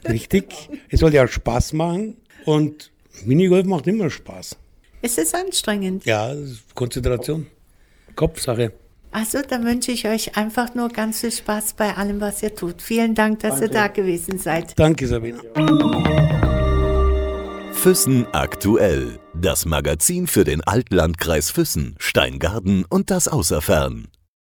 Richtig. 0.08 0.54
Es 0.90 1.00
soll 1.00 1.14
ja 1.14 1.28
Spaß 1.28 1.74
machen 1.74 2.18
und 2.46 2.92
Minigolf 3.26 3.66
macht 3.66 3.88
immer 3.88 4.12
Spaß. 4.12 4.58
Es 5.02 5.18
ist 5.18 5.34
anstrengend. 5.34 6.06
Ja, 6.06 6.34
Konzentration. 6.76 7.48
Kopfsache. 8.16 8.74
Also, 9.12 9.40
dann 9.48 9.66
wünsche 9.66 9.92
ich 9.92 10.08
euch 10.08 10.38
einfach 10.38 10.76
nur 10.76 10.90
ganz 10.90 11.22
viel 11.22 11.32
Spaß 11.32 11.74
bei 11.74 11.96
allem, 11.96 12.22
was 12.22 12.44
ihr 12.44 12.54
tut. 12.54 12.82
Vielen 12.82 13.16
Dank, 13.16 13.40
dass 13.40 13.60
Danke. 13.60 13.66
ihr 13.66 13.72
da 13.72 13.88
gewesen 13.88 14.38
seid. 14.38 14.78
Danke, 14.78 15.08
Sabine. 15.08 15.40
Füssen 17.74 18.28
aktuell. 18.34 19.20
Das 19.34 19.66
Magazin 19.66 20.28
für 20.28 20.44
den 20.44 20.62
Altlandkreis 20.62 21.50
Füssen, 21.50 21.96
Steingarten 21.98 22.84
und 22.84 23.10
das 23.10 23.28
Außerfern. 23.30 24.10